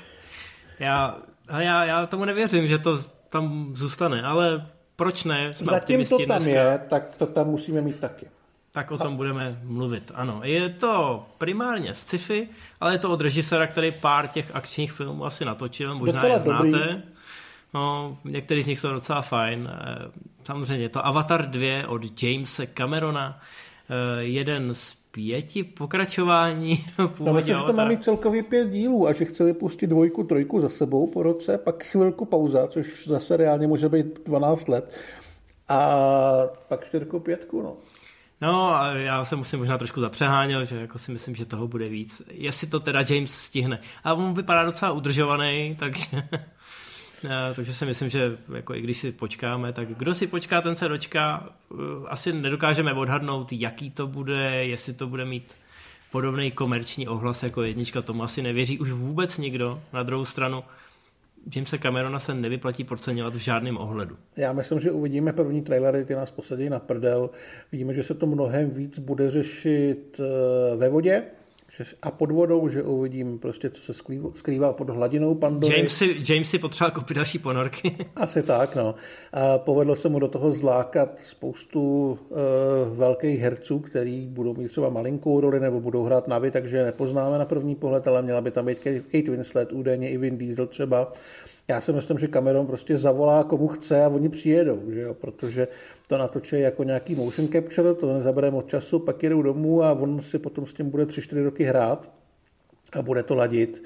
Já, 0.79 1.17
já, 1.57 1.85
já 1.85 2.05
tomu 2.05 2.25
nevěřím, 2.25 2.67
že 2.67 2.77
to 2.77 2.99
tam 3.29 3.73
zůstane, 3.75 4.23
ale 4.23 4.67
proč 4.95 5.23
ne? 5.23 5.53
Jsme 5.53 5.65
Zatím 5.65 6.05
to 6.05 6.17
tam 6.17 6.25
dneska. 6.25 6.49
je, 6.49 6.81
tak 6.89 7.15
to 7.15 7.25
tam 7.25 7.47
musíme 7.47 7.81
mít 7.81 7.99
taky. 7.99 8.25
Tak 8.71 8.91
o 8.91 8.97
tom 8.97 9.15
budeme 9.15 9.59
mluvit, 9.63 10.11
ano. 10.15 10.39
Je 10.43 10.69
to 10.69 11.25
primárně 11.37 11.93
z 11.93 11.99
sci-fi, 11.99 12.49
ale 12.81 12.93
je 12.93 12.99
to 12.99 13.09
od 13.09 13.21
režisera, 13.21 13.67
který 13.67 13.91
pár 13.91 14.27
těch 14.27 14.55
akčních 14.55 14.91
filmů 14.91 15.25
asi 15.25 15.45
natočil, 15.45 15.95
možná 15.95 16.13
docela 16.13 16.33
je 16.33 16.39
znáte. 16.39 16.69
Dobrý. 16.69 17.01
No, 17.73 18.17
některý 18.23 18.63
z 18.63 18.67
nich 18.67 18.79
jsou 18.79 18.89
docela 18.89 19.21
fajn. 19.21 19.69
Eh, 19.73 20.11
samozřejmě 20.43 20.89
to 20.89 21.05
Avatar 21.05 21.49
2 21.49 21.87
od 21.87 22.23
Jamesa 22.23 22.63
Camerona, 22.77 23.39
eh, 23.89 24.23
jeden 24.23 24.75
z 24.75 24.97
pěti 25.13 25.63
pokračování 25.63 26.85
No 27.19 27.33
myslím, 27.33 27.57
že 27.57 27.63
to 27.63 27.73
má 27.73 27.85
mít 27.85 28.03
celkově 28.03 28.43
pět 28.43 28.69
dílů 28.69 29.07
a 29.07 29.13
že 29.13 29.25
chce 29.25 29.43
vypustit 29.43 29.87
dvojku, 29.87 30.23
trojku 30.23 30.61
za 30.61 30.69
sebou 30.69 31.07
po 31.07 31.23
roce, 31.23 31.57
pak 31.57 31.83
chvilku 31.83 32.25
pauza, 32.25 32.67
což 32.67 33.07
zase 33.07 33.37
reálně 33.37 33.67
může 33.67 33.89
být 33.89 34.05
12 34.25 34.67
let. 34.67 34.95
A 35.69 35.89
pak 36.67 36.85
čtyřku, 36.85 37.19
pětku, 37.19 37.61
no. 37.61 37.75
No 38.41 38.75
a 38.75 38.93
já 38.93 39.25
se 39.25 39.35
musím 39.35 39.59
možná 39.59 39.77
trošku 39.77 40.01
zapřeháněl, 40.01 40.65
že 40.65 40.77
jako 40.77 40.99
si 40.99 41.11
myslím, 41.11 41.35
že 41.35 41.45
toho 41.45 41.67
bude 41.67 41.89
víc. 41.89 42.21
Jestli 42.31 42.67
to 42.67 42.79
teda 42.79 43.01
James 43.09 43.31
stihne. 43.31 43.79
A 44.03 44.13
on 44.13 44.33
vypadá 44.33 44.63
docela 44.63 44.91
udržovaný, 44.91 45.75
takže... 45.79 46.23
takže 47.55 47.73
si 47.73 47.85
myslím, 47.85 48.09
že 48.09 48.37
jako 48.55 48.75
i 48.75 48.81
když 48.81 48.97
si 48.97 49.11
počkáme, 49.11 49.73
tak 49.73 49.87
kdo 49.87 50.13
si 50.13 50.27
počká, 50.27 50.61
ten 50.61 50.75
se 50.75 50.87
dočká. 50.87 51.49
Uh, 51.69 51.79
asi 52.07 52.33
nedokážeme 52.33 52.93
odhadnout, 52.93 53.53
jaký 53.53 53.91
to 53.91 54.07
bude, 54.07 54.65
jestli 54.65 54.93
to 54.93 55.07
bude 55.07 55.25
mít 55.25 55.53
podobný 56.11 56.51
komerční 56.51 57.07
ohlas 57.07 57.43
jako 57.43 57.63
jednička, 57.63 58.01
tomu 58.01 58.23
asi 58.23 58.41
nevěří 58.41 58.79
už 58.79 58.91
vůbec 58.91 59.37
nikdo. 59.37 59.81
Na 59.93 60.03
druhou 60.03 60.25
stranu, 60.25 60.63
Jamesa 61.55 61.77
Camerona 61.77 62.19
se 62.19 62.33
nevyplatí 62.33 62.83
podceňovat 62.83 63.33
v 63.33 63.37
žádném 63.37 63.77
ohledu. 63.77 64.17
Já 64.37 64.53
myslím, 64.53 64.79
že 64.79 64.91
uvidíme 64.91 65.33
první 65.33 65.61
trailery, 65.61 66.05
ty 66.05 66.15
nás 66.15 66.31
posadí 66.31 66.69
na 66.69 66.79
prdel. 66.79 67.29
Víme, 67.71 67.93
že 67.93 68.03
se 68.03 68.13
to 68.13 68.25
mnohem 68.25 68.69
víc 68.69 68.99
bude 68.99 69.29
řešit 69.29 70.19
eh, 70.19 70.75
ve 70.75 70.89
vodě, 70.89 71.23
a 72.01 72.11
pod 72.11 72.31
vodou, 72.31 72.69
že 72.69 72.83
uvidím 72.83 73.39
prostě, 73.39 73.69
co 73.69 73.93
se 73.93 74.03
skrývá 74.33 74.73
pod 74.73 74.89
hladinou 74.89 75.35
Pandory. 75.35 75.77
James 75.77 75.97
si, 75.97 76.15
James 76.29 76.49
si 76.49 76.59
potřeboval 76.59 76.91
koupit 76.91 77.13
další 77.13 77.39
ponorky. 77.39 77.97
Asi 78.15 78.43
tak, 78.43 78.75
no. 78.75 78.95
A 79.33 79.57
povedlo 79.57 79.95
se 79.95 80.09
mu 80.09 80.19
do 80.19 80.27
toho 80.27 80.51
zlákat 80.51 81.19
spoustu 81.19 82.11
uh, 82.29 82.97
velkých 82.97 83.39
herců, 83.39 83.79
který 83.79 84.27
budou 84.27 84.53
mít 84.53 84.67
třeba 84.67 84.89
malinkou 84.89 85.39
roli 85.39 85.59
nebo 85.59 85.81
budou 85.81 86.03
hrát 86.03 86.27
navy, 86.27 86.51
takže 86.51 86.83
nepoznáme 86.83 87.37
na 87.37 87.45
první 87.45 87.75
pohled, 87.75 88.07
ale 88.07 88.21
měla 88.21 88.41
by 88.41 88.51
tam 88.51 88.65
být 88.65 88.79
Kate 88.79 89.31
Winslet, 89.31 89.71
údajně 89.71 90.09
i 90.09 90.17
Vin 90.17 90.37
Diesel 90.37 90.67
třeba. 90.67 91.13
Já 91.67 91.81
si 91.81 91.93
myslím, 91.93 92.17
že 92.17 92.27
Cameron 92.27 92.67
prostě 92.67 92.97
zavolá 92.97 93.43
komu 93.43 93.67
chce 93.67 94.03
a 94.03 94.09
oni 94.09 94.29
přijedou, 94.29 94.91
že 94.91 95.01
jo? 95.01 95.13
protože 95.13 95.67
to 96.07 96.17
natočí 96.17 96.59
jako 96.59 96.83
nějaký 96.83 97.15
motion 97.15 97.47
capture, 97.47 97.93
to 97.93 98.13
nezabere 98.13 98.51
moc 98.51 98.67
času, 98.67 98.99
pak 98.99 99.23
jedou 99.23 99.41
domů 99.41 99.83
a 99.83 99.91
on 99.91 100.21
si 100.21 100.39
potom 100.39 100.65
s 100.65 100.73
tím 100.73 100.89
bude 100.89 101.05
3-4 101.05 101.43
roky 101.43 101.63
hrát 101.63 102.11
a 102.93 103.01
bude 103.01 103.23
to 103.23 103.35
ladit. 103.35 103.83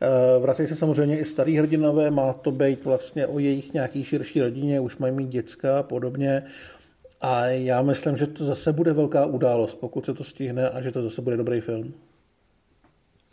Eh, 0.00 0.38
vracejí 0.38 0.68
se 0.68 0.76
samozřejmě 0.76 1.18
i 1.18 1.24
starý 1.24 1.56
hrdinové, 1.56 2.10
má 2.10 2.32
to 2.32 2.50
být 2.50 2.84
vlastně 2.84 3.26
o 3.26 3.38
jejich 3.38 3.72
nějaký 3.72 4.04
širší 4.04 4.40
rodině, 4.40 4.80
už 4.80 4.96
mají 4.96 5.14
mít 5.14 5.28
děcka 5.28 5.78
a 5.78 5.82
podobně. 5.82 6.42
A 7.20 7.46
já 7.46 7.82
myslím, 7.82 8.16
že 8.16 8.26
to 8.26 8.44
zase 8.44 8.72
bude 8.72 8.92
velká 8.92 9.26
událost, 9.26 9.74
pokud 9.74 10.06
se 10.06 10.14
to 10.14 10.24
stihne 10.24 10.70
a 10.70 10.80
že 10.80 10.92
to 10.92 11.02
zase 11.02 11.22
bude 11.22 11.36
dobrý 11.36 11.60
film. 11.60 11.94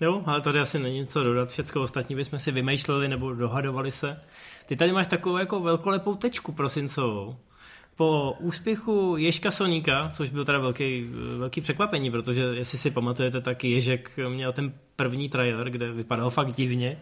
Jo, 0.01 0.23
ale 0.25 0.41
tady 0.41 0.59
asi 0.59 0.79
není 0.79 1.07
co 1.07 1.23
dodat. 1.23 1.49
Všechno 1.49 1.81
ostatní 1.81 2.15
bychom 2.15 2.39
si 2.39 2.51
vymýšleli 2.51 3.07
nebo 3.07 3.33
dohadovali 3.33 3.91
se. 3.91 4.21
Ty 4.65 4.75
tady 4.75 4.91
máš 4.91 5.07
takovou 5.07 5.37
jako 5.37 5.59
velkolepou 5.59 6.15
tečku 6.15 6.51
prosincovou. 6.51 7.35
Po 7.95 8.35
úspěchu 8.39 9.15
Ježka 9.17 9.51
Soníka, 9.51 10.09
což 10.09 10.29
byl 10.29 10.45
teda 10.45 10.59
velký, 10.59 11.09
velký 11.37 11.61
překvapení, 11.61 12.11
protože 12.11 12.43
jestli 12.43 12.77
si 12.77 12.91
pamatujete, 12.91 13.41
tak 13.41 13.63
Ježek 13.63 14.19
měl 14.29 14.53
ten 14.53 14.73
první 14.95 15.29
trailer, 15.29 15.69
kde 15.69 15.91
vypadal 15.91 16.29
fakt 16.29 16.55
divně 16.55 17.01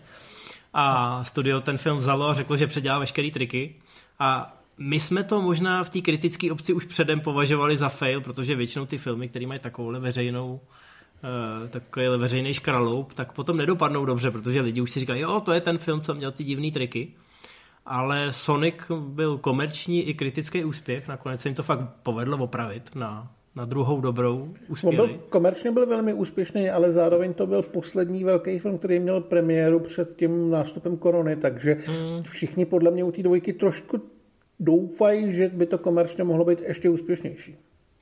a 0.73 1.23
studio 1.23 1.59
ten 1.61 1.77
film 1.77 1.97
vzalo 1.97 2.27
a 2.27 2.33
řeklo, 2.33 2.57
že 2.57 2.67
předělá 2.67 2.99
veškeré 2.99 3.31
triky 3.31 3.75
a 4.19 4.57
my 4.77 4.99
jsme 4.99 5.23
to 5.23 5.41
možná 5.41 5.83
v 5.83 5.89
té 5.89 6.01
kritické 6.01 6.51
obci 6.51 6.73
už 6.73 6.85
předem 6.85 7.19
považovali 7.21 7.77
za 7.77 7.89
fail, 7.89 8.21
protože 8.21 8.55
většinou 8.55 8.85
ty 8.85 8.97
filmy, 8.97 9.29
které 9.29 9.47
mají 9.47 9.59
takovouhle 9.59 9.99
veřejnou 9.99 10.53
uh, 10.53 10.59
takový 11.69 12.05
veřejný 12.17 12.53
škraloup, 12.53 13.13
tak 13.13 13.33
potom 13.33 13.57
nedopadnou 13.57 14.05
dobře, 14.05 14.31
protože 14.31 14.61
lidi 14.61 14.81
už 14.81 14.91
si 14.91 14.99
říkají, 14.99 15.21
jo, 15.21 15.39
to 15.39 15.53
je 15.53 15.61
ten 15.61 15.77
film, 15.77 16.01
co 16.01 16.13
měl 16.13 16.31
ty 16.31 16.43
divné 16.43 16.71
triky. 16.71 17.07
Ale 17.85 18.31
Sonic 18.31 18.75
byl 18.99 19.37
komerční 19.37 20.03
i 20.03 20.13
kritický 20.13 20.63
úspěch, 20.63 21.07
nakonec 21.07 21.41
se 21.41 21.47
jim 21.47 21.55
to 21.55 21.63
fakt 21.63 21.89
povedlo 22.03 22.37
opravit 22.37 22.95
na, 22.95 23.31
na 23.55 23.65
druhou 23.65 24.01
dobrou 24.01 24.53
úspěch. 24.67 24.95
Byl, 24.95 25.19
komerčně 25.29 25.71
byl 25.71 25.85
velmi 25.85 26.13
úspěšný, 26.13 26.69
ale 26.69 26.91
zároveň 26.91 27.33
to 27.33 27.47
byl 27.47 27.61
poslední 27.61 28.23
velký 28.23 28.59
film, 28.59 28.77
který 28.77 28.99
měl 28.99 29.21
premiéru 29.21 29.79
před 29.79 30.15
tím 30.15 30.49
nástupem 30.51 30.97
korony, 30.97 31.35
takže 31.35 31.77
hmm. 31.85 32.21
všichni 32.21 32.65
podle 32.65 32.91
mě 32.91 33.03
u 33.03 33.11
té 33.11 33.23
dvojky 33.23 33.53
trošku 33.53 34.01
doufají, 34.59 35.33
že 35.33 35.49
by 35.49 35.65
to 35.65 35.77
komerčně 35.77 36.23
mohlo 36.23 36.45
být 36.45 36.61
ještě 36.61 36.89
úspěšnější. 36.89 37.57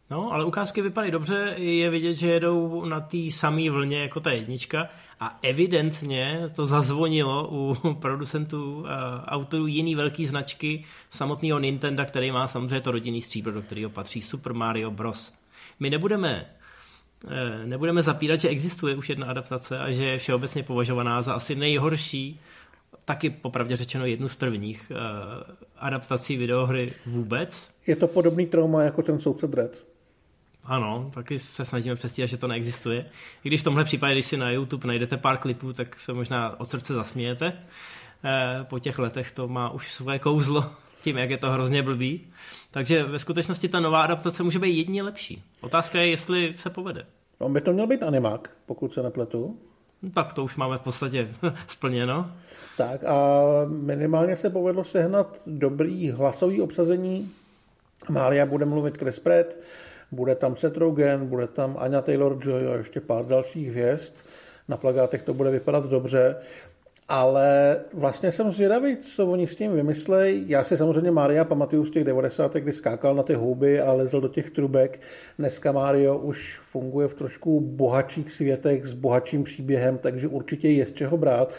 No, 0.10 0.34
ale 0.34 0.46
ukázky 0.46 0.82
vypadají 0.82 1.12
dobře, 1.12 1.54
je 1.58 1.90
vidět, 1.90 2.14
že 2.14 2.28
jedou 2.28 2.86
na 2.86 3.00
té 3.00 3.18
samé 3.30 3.70
vlně 3.70 4.02
jako 4.02 4.20
ta 4.20 4.32
jednička 4.32 4.90
a 5.20 5.40
evidentně 5.42 6.42
to 6.56 6.66
zazvonilo 6.66 7.48
u 7.52 7.94
producentů 8.02 8.76
uh, 8.76 8.88
autorů 9.26 9.68
jiný 9.68 9.96
velký 9.96 10.26
značky 10.26 10.86
samotného 11.10 11.60
Nintendo, 11.60 12.06
který 12.06 12.32
má 12.32 12.48
samozřejmě 12.48 12.82
to 12.82 12.92
rodinný 12.92 13.22
stříbro, 13.22 13.52
do 13.52 13.62
kterého 13.62 13.90
patří 13.90 14.22
Super 14.22 14.54
Mario 14.54 14.92
Bros. 14.92 15.34
My 15.80 15.90
nebudeme 15.90 16.46
eh, 17.28 17.66
nebudeme 17.66 18.02
zapírat, 18.02 18.40
že 18.40 18.50
existuje 18.50 18.96
už 18.96 19.10
jedna 19.10 19.28
adaptace 19.28 19.80
a 19.80 19.92
že 19.92 20.06
je 20.06 20.18
všeobecně 20.18 20.64
považovaná 20.64 21.22
za 21.22 21.34
asi 21.34 21.56
nejhorší, 21.56 22.40
taky 23.06 23.30
popravdě 23.30 23.76
řečeno 23.76 24.06
jednu 24.06 24.28
z 24.30 24.36
prvních 24.36 24.92
uh, 24.92 24.98
adaptací 25.78 26.38
videohry 26.38 26.94
vůbec. 27.06 27.72
Je 27.88 27.96
to 27.96 28.08
podobný 28.08 28.46
trauma 28.46 28.84
jako 28.84 29.02
ten 29.02 29.20
soudce 29.20 29.48
Dread. 29.48 29.93
Ano, 30.66 31.12
taky 31.14 31.40
se 31.40 31.66
snažíme 31.66 31.96
přestíhat, 31.96 32.28
že 32.28 32.38
to 32.38 32.48
neexistuje. 32.48 33.06
I 33.44 33.50
když 33.50 33.62
v 33.62 33.64
tomhle 33.64 33.84
případě, 33.84 34.14
když 34.14 34.26
si 34.26 34.38
na 34.38 34.52
YouTube 34.52 34.88
najdete 34.88 35.18
pár 35.18 35.38
klipů, 35.38 35.74
tak 35.74 36.00
se 36.00 36.14
možná 36.14 36.60
od 36.60 36.70
srdce 36.70 36.94
zasmějete. 36.94 37.46
E, 37.46 38.64
po 38.64 38.80
těch 38.80 39.00
letech 39.00 39.32
to 39.32 39.48
má 39.48 39.70
už 39.70 39.92
své 39.92 40.20
kouzlo 40.20 40.66
tím, 41.02 41.18
jak 41.18 41.30
je 41.30 41.38
to 41.38 41.52
hrozně 41.52 41.84
blbý. 41.84 42.28
Takže 42.72 43.04
ve 43.04 43.20
skutečnosti 43.20 43.70
ta 43.70 43.80
nová 43.80 44.02
adaptace 44.02 44.44
může 44.44 44.60
být 44.60 44.78
jedně 44.78 45.04
lepší. 45.04 45.44
Otázka 45.62 46.00
je, 46.00 46.10
jestli 46.10 46.54
se 46.58 46.70
povede. 46.70 47.06
On 47.38 47.54
by 47.54 47.62
to 47.62 47.74
měl 47.74 47.88
být 47.88 48.04
animák, 48.04 48.52
pokud 48.66 48.94
se 48.94 49.04
nepletu. 49.04 49.58
Tak 50.14 50.34
to 50.34 50.44
už 50.44 50.56
máme 50.56 50.78
v 50.78 50.82
podstatě 50.82 51.30
splněno. 51.68 52.32
Tak 52.78 53.04
a 53.04 53.42
minimálně 53.68 54.36
se 54.36 54.50
povedlo 54.50 54.84
sehnat 54.84 55.42
dobrý 55.48 56.12
hlasový 56.12 56.62
obsazení. 56.62 57.32
Mária 58.10 58.46
bude 58.46 58.66
mluvit 58.66 58.98
Chris 58.98 59.20
Pratt, 59.20 59.58
bude 60.14 60.36
tam 60.36 60.56
Seth 60.56 60.78
Rogen, 60.78 61.28
bude 61.28 61.48
tam 61.48 61.76
Anya 61.80 62.02
Taylor-Joy 62.02 62.72
a 62.72 62.76
ještě 62.76 63.02
pár 63.02 63.26
dalších 63.26 63.70
hvězd. 63.70 64.14
Na 64.68 64.78
plagátech 64.78 65.24
to 65.24 65.34
bude 65.34 65.50
vypadat 65.50 65.86
dobře. 65.86 66.36
Ale 67.10 67.78
vlastně 67.94 68.32
jsem 68.32 68.52
zvědavý, 68.52 68.98
co 68.98 69.28
oni 69.28 69.48
s 69.48 69.56
tím 69.56 69.72
vymyslejí. 69.72 70.46
Já 70.48 70.64
si 70.64 70.78
samozřejmě 70.78 71.12
Mária 71.12 71.44
pamatuju 71.44 71.86
z 71.86 71.92
těch 71.92 72.04
90. 72.04 72.54
kdy 72.54 72.74
skákal 72.74 73.16
na 73.16 73.24
ty 73.24 73.34
houby 73.34 73.82
a 73.82 73.94
lezl 73.94 74.22
do 74.22 74.28
těch 74.28 74.50
trubek. 74.50 75.02
Dneska 75.40 75.72
Mario 75.72 76.18
už 76.18 76.62
funguje 76.72 77.08
v 77.08 77.14
trošku 77.14 77.62
bohatších 77.62 78.32
světech 78.32 78.86
s 78.86 78.94
bohatším 78.94 79.44
příběhem, 79.44 79.98
takže 79.98 80.28
určitě 80.28 80.70
je 80.70 80.86
z 80.86 80.92
čeho 80.92 81.18
brát. 81.18 81.54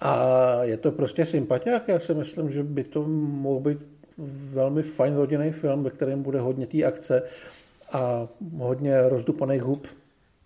A 0.00 0.58
je 0.62 0.76
to 0.76 0.92
prostě 0.92 1.26
sympatiák. 1.26 1.88
Já 1.88 2.00
si 2.00 2.14
myslím, 2.14 2.50
že 2.50 2.62
by 2.62 2.84
to 2.84 3.04
mohl 3.08 3.60
být 3.60 3.78
velmi 4.52 4.82
fajn 4.82 5.16
rodinný 5.16 5.52
film, 5.52 5.82
ve 5.84 5.90
kterém 5.90 6.22
bude 6.22 6.40
hodně 6.40 6.66
té 6.66 6.84
akce 6.84 7.22
a 7.92 8.28
hodně 8.58 9.08
rozdupaných 9.08 9.62
hub. 9.62 9.86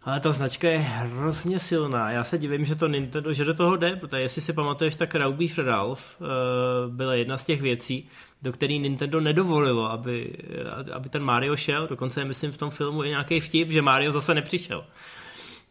Ale 0.04 0.20
ta 0.20 0.32
značka 0.32 0.68
je 0.68 0.78
hrozně 0.78 1.58
silná. 1.58 2.10
Já 2.10 2.24
se 2.24 2.38
divím, 2.38 2.64
že 2.64 2.74
to 2.74 2.88
Nintendo, 2.88 3.32
že 3.32 3.44
do 3.44 3.54
toho 3.54 3.76
jde, 3.76 3.96
protože 3.96 4.22
jestli 4.22 4.42
si 4.42 4.52
pamatuješ, 4.52 4.96
tak 4.96 5.14
Raubeef 5.14 5.58
Ralph 5.58 6.20
uh, 6.20 6.26
byla 6.94 7.14
jedna 7.14 7.36
z 7.36 7.44
těch 7.44 7.62
věcí, 7.62 8.08
do 8.42 8.52
který 8.52 8.78
Nintendo 8.78 9.20
nedovolilo, 9.20 9.90
aby, 9.90 10.36
aby 10.92 11.08
ten 11.08 11.22
Mario 11.22 11.56
šel. 11.56 11.86
Dokonce 11.86 12.24
myslím 12.24 12.52
v 12.52 12.56
tom 12.56 12.70
filmu 12.70 13.02
je 13.02 13.08
nějaký 13.08 13.40
vtip, 13.40 13.70
že 13.70 13.82
Mario 13.82 14.12
zase 14.12 14.34
nepřišel. 14.34 14.84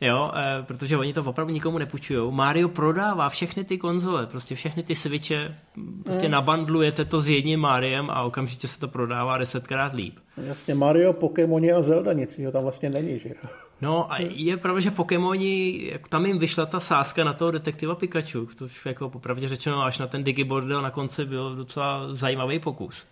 Jo, 0.01 0.31
eh, 0.35 0.63
protože 0.63 0.97
oni 0.97 1.13
to 1.13 1.23
opravdu 1.23 1.53
nikomu 1.53 1.77
nepůjčují. 1.77 2.31
Mario 2.31 2.69
prodává 2.69 3.29
všechny 3.29 3.63
ty 3.63 3.77
konzole, 3.77 4.25
prostě 4.25 4.55
všechny 4.55 4.83
ty 4.83 4.95
switche, 4.95 5.57
prostě 6.03 6.25
mm. 6.25 6.31
nabandlujete 6.31 7.05
to 7.05 7.21
s 7.21 7.29
jedním 7.29 7.59
Mariem 7.59 8.09
a 8.09 8.21
okamžitě 8.21 8.67
se 8.67 8.79
to 8.79 8.87
prodává 8.87 9.37
desetkrát 9.37 9.93
líp. 9.93 10.19
Jasně, 10.37 10.75
Mario, 10.75 11.13
Pokémoni 11.13 11.71
a 11.71 11.81
Zelda, 11.81 12.13
nic 12.13 12.37
jiného 12.37 12.51
tam 12.51 12.63
vlastně 12.63 12.89
není, 12.89 13.19
že 13.19 13.29
jo? 13.29 13.35
No 13.81 14.11
a 14.11 14.17
je 14.19 14.57
pravda, 14.57 14.79
že 14.79 14.91
Pokémoni, 14.91 15.93
tam 16.09 16.25
jim 16.25 16.39
vyšla 16.39 16.65
ta 16.65 16.79
sázka 16.79 17.23
na 17.23 17.33
toho 17.33 17.51
detektiva 17.51 17.95
Pikachu, 17.95 18.49
to 18.57 18.67
jako 18.85 19.09
popravdě 19.09 19.47
řečeno 19.47 19.83
až 19.83 19.99
na 19.99 20.07
ten 20.07 20.23
Digibordel 20.23 20.81
na 20.81 20.91
konci 20.91 21.25
byl 21.25 21.55
docela 21.55 22.07
zajímavý 22.11 22.59
pokus. 22.59 23.05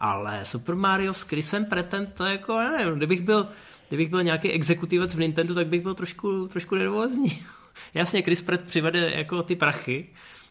Ale 0.00 0.44
Super 0.44 0.74
Mario 0.74 1.14
s 1.14 1.22
Chrisem 1.22 1.64
Pretem, 1.64 2.06
to 2.06 2.24
jako, 2.24 2.52
já 2.52 2.70
nevím, 2.70 2.94
kdybych 2.94 3.20
byl, 3.20 3.48
kdybych 3.90 4.08
byl 4.08 4.22
nějaký 4.22 4.52
exekutivec 4.52 5.14
v 5.14 5.20
Nintendo, 5.20 5.54
tak 5.54 5.68
bych 5.68 5.82
byl 5.82 5.94
trošku, 5.94 6.48
trošku 6.48 6.74
nervózní. 6.74 7.42
Jasně, 7.94 8.22
Chris 8.22 8.42
Pratt 8.42 8.60
přivede 8.60 9.12
jako 9.14 9.42
ty 9.42 9.56
prachy, 9.56 10.06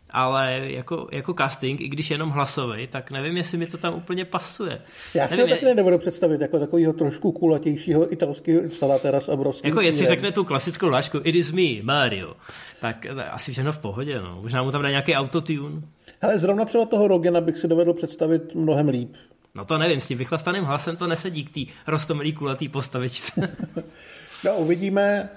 ale 0.10 0.60
jako, 0.64 1.08
jako 1.12 1.34
casting, 1.34 1.82
i 1.82 1.88
když 1.88 2.12
jenom 2.12 2.30
hlasový, 2.30 2.88
tak 2.88 3.12
nevím, 3.12 3.38
jestli 3.38 3.58
mi 3.58 3.66
to 3.66 3.78
tam 3.78 3.94
úplně 3.94 4.26
pasuje. 4.26 4.82
Já 5.14 5.28
si 5.28 5.38
nevím, 5.38 5.50
ho 5.50 5.56
taky 5.56 5.66
nedovedu 5.66 5.98
představit 5.98 6.42
jako 6.42 6.60
takového 6.60 6.94
trošku 6.94 7.32
kulatějšího 7.32 8.14
italského 8.14 8.62
instalatéra 8.62 9.20
s 9.20 9.30
obrovským 9.30 9.70
Jako 9.70 9.82
jestli 9.82 10.06
řekne 10.06 10.32
tu 10.32 10.44
klasickou 10.44 10.90
lášku 10.90 11.18
It 11.24 11.36
is 11.36 11.52
me, 11.52 11.84
Mario, 11.84 12.36
tak 12.82 13.06
asi 13.32 13.52
všechno 13.52 13.72
v 13.72 13.78
pohodě, 13.78 14.22
no. 14.22 14.40
Možná 14.42 14.64
mu 14.64 14.72
tam 14.72 14.82
dá 14.82 14.90
nějaký 14.90 15.16
autotune. 15.16 15.82
Ale 16.22 16.40
zrovna 16.40 16.66
třeba 16.66 16.86
toho 16.86 17.08
Rogena 17.08 17.42
bych 17.42 17.58
si 17.58 17.68
dovedl 17.68 17.94
představit 17.94 18.56
mnohem 18.56 18.90
líp. 18.90 19.16
No 19.56 19.66
to 19.66 19.78
nevím, 19.78 20.00
s 20.00 20.08
tím 20.08 20.18
vychlastaným 20.18 20.64
hlasem 20.64 20.96
to 20.96 21.08
nesedí 21.08 21.46
k 21.46 21.54
té 21.54 21.74
rostomilý 21.88 22.34
kulatý 22.34 22.70
postavičce. 22.70 23.58
no 24.46 24.56
uvidíme. 24.58 25.30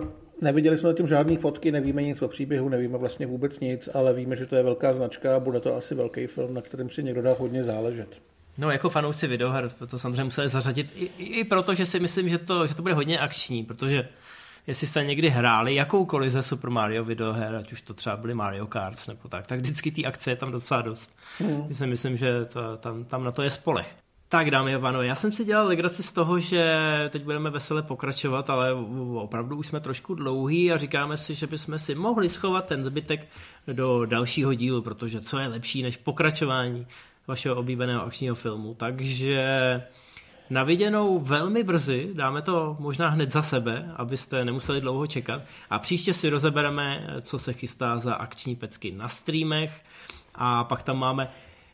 Uh... 0.00 0.08
Neviděli 0.40 0.78
jsme 0.78 0.94
tím 0.94 1.06
žádné 1.06 1.38
fotky, 1.38 1.72
nevíme 1.72 2.02
nic 2.02 2.22
o 2.22 2.28
příběhu, 2.28 2.68
nevíme 2.68 2.98
vlastně 2.98 3.26
vůbec 3.26 3.60
nic, 3.60 3.88
ale 3.94 4.14
víme, 4.14 4.36
že 4.36 4.46
to 4.46 4.56
je 4.56 4.62
velká 4.62 4.92
značka 4.92 5.36
a 5.36 5.40
bude 5.40 5.60
to 5.60 5.76
asi 5.76 5.94
velký 5.94 6.26
film, 6.26 6.54
na 6.54 6.62
kterém 6.62 6.90
si 6.90 7.02
někdo 7.02 7.22
dá 7.22 7.34
hodně 7.38 7.64
záležet. 7.64 8.08
No, 8.58 8.70
jako 8.70 8.90
fanoušci 8.90 9.26
videoher 9.26 9.70
to 9.90 9.98
samozřejmě 9.98 10.24
museli 10.24 10.48
zařadit 10.48 10.92
i, 10.94 11.10
i, 11.18 11.24
i 11.24 11.44
proto, 11.44 11.74
že 11.74 11.86
si 11.86 12.00
myslím, 12.00 12.28
že 12.28 12.38
to, 12.38 12.66
že 12.66 12.74
to 12.74 12.82
bude 12.82 12.94
hodně 12.94 13.18
akční, 13.18 13.64
protože 13.64 14.08
jestli 14.66 14.86
jste 14.86 15.04
někdy 15.04 15.28
hráli 15.28 15.74
jakoukoliv 15.74 16.32
ze 16.32 16.42
Super 16.42 16.70
Mario 16.70 17.04
videoher, 17.04 17.54
ať 17.54 17.72
už 17.72 17.82
to 17.82 17.94
třeba 17.94 18.16
byly 18.16 18.34
Mario 18.34 18.66
Kart 18.66 19.08
nebo 19.08 19.28
tak, 19.28 19.46
tak 19.46 19.60
vždycky 19.60 19.90
ty 19.90 20.06
akce 20.06 20.30
je 20.30 20.36
tam 20.36 20.52
docela 20.52 20.82
dost. 20.82 21.16
Hmm. 21.38 21.74
si 21.74 21.86
myslím, 21.86 22.16
že 22.16 22.44
to, 22.44 22.76
tam, 22.76 23.04
tam 23.04 23.24
na 23.24 23.32
to 23.32 23.42
je 23.42 23.50
spolech. 23.50 23.96
Tak 24.28 24.50
dámy 24.50 24.74
a 24.74 24.78
pánové, 24.78 25.06
já 25.06 25.14
jsem 25.14 25.32
si 25.32 25.44
dělal 25.44 25.66
legraci 25.66 26.02
z 26.02 26.12
toho, 26.12 26.38
že 26.38 26.78
teď 27.10 27.24
budeme 27.24 27.50
vesele 27.50 27.82
pokračovat, 27.82 28.50
ale 28.50 28.74
opravdu 29.14 29.56
už 29.56 29.66
jsme 29.66 29.80
trošku 29.80 30.14
dlouhý 30.14 30.72
a 30.72 30.76
říkáme 30.76 31.16
si, 31.16 31.34
že 31.34 31.46
bychom 31.46 31.78
si 31.78 31.94
mohli 31.94 32.28
schovat 32.28 32.66
ten 32.66 32.84
zbytek 32.84 33.28
do 33.72 34.06
dalšího 34.06 34.54
dílu, 34.54 34.82
protože 34.82 35.20
co 35.20 35.38
je 35.38 35.48
lepší 35.48 35.82
než 35.82 35.96
pokračování 35.96 36.86
vašeho 37.26 37.56
oblíbeného 37.56 38.02
akčního 38.02 38.34
filmu. 38.34 38.74
Takže 38.74 39.82
na 40.50 40.64
viděnou 40.64 41.18
velmi 41.18 41.62
brzy, 41.62 42.10
dáme 42.12 42.42
to 42.42 42.76
možná 42.78 43.08
hned 43.08 43.32
za 43.32 43.42
sebe, 43.42 43.92
abyste 43.96 44.44
nemuseli 44.44 44.80
dlouho 44.80 45.06
čekat. 45.06 45.42
A 45.70 45.78
příště 45.78 46.14
si 46.14 46.28
rozebereme, 46.28 47.06
co 47.22 47.38
se 47.38 47.52
chystá 47.52 47.98
za 47.98 48.14
akční 48.14 48.56
pecky 48.56 48.92
na 48.92 49.08
streamech. 49.08 49.84
A 50.34 50.64
pak 50.64 50.82
tam 50.82 50.98
máme 50.98 51.28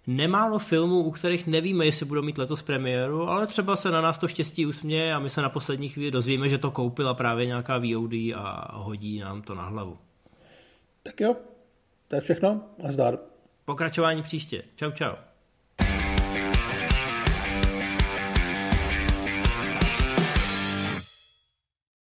nemálo 0.06 0.58
filmů, 0.58 1.04
u 1.04 1.10
kterých 1.10 1.46
nevíme, 1.46 1.84
jestli 1.84 2.06
budou 2.06 2.22
mít 2.22 2.38
letos 2.38 2.62
premiéru, 2.62 3.28
ale 3.28 3.46
třeba 3.46 3.76
se 3.76 3.90
na 3.90 4.00
nás 4.00 4.18
to 4.18 4.28
štěstí 4.28 4.66
usměje 4.66 5.14
a 5.14 5.18
my 5.18 5.30
se 5.30 5.42
na 5.42 5.48
poslední 5.48 5.88
chvíli 5.88 6.10
dozvíme, 6.10 6.48
že 6.48 6.58
to 6.58 6.70
koupila 6.70 7.14
právě 7.14 7.46
nějaká 7.46 7.78
VOD 7.78 8.12
a 8.34 8.70
hodí 8.72 9.18
nám 9.18 9.42
to 9.42 9.54
na 9.54 9.62
hlavu. 9.62 9.98
Tak 11.02 11.20
jo, 11.20 11.36
to 12.08 12.14
je 12.14 12.20
všechno 12.20 12.60
a 12.88 12.92
zdar. 12.92 13.18
Pokračování 13.64 14.22
příště. 14.22 14.62
Čau, 14.76 14.90
čau. 14.90 15.12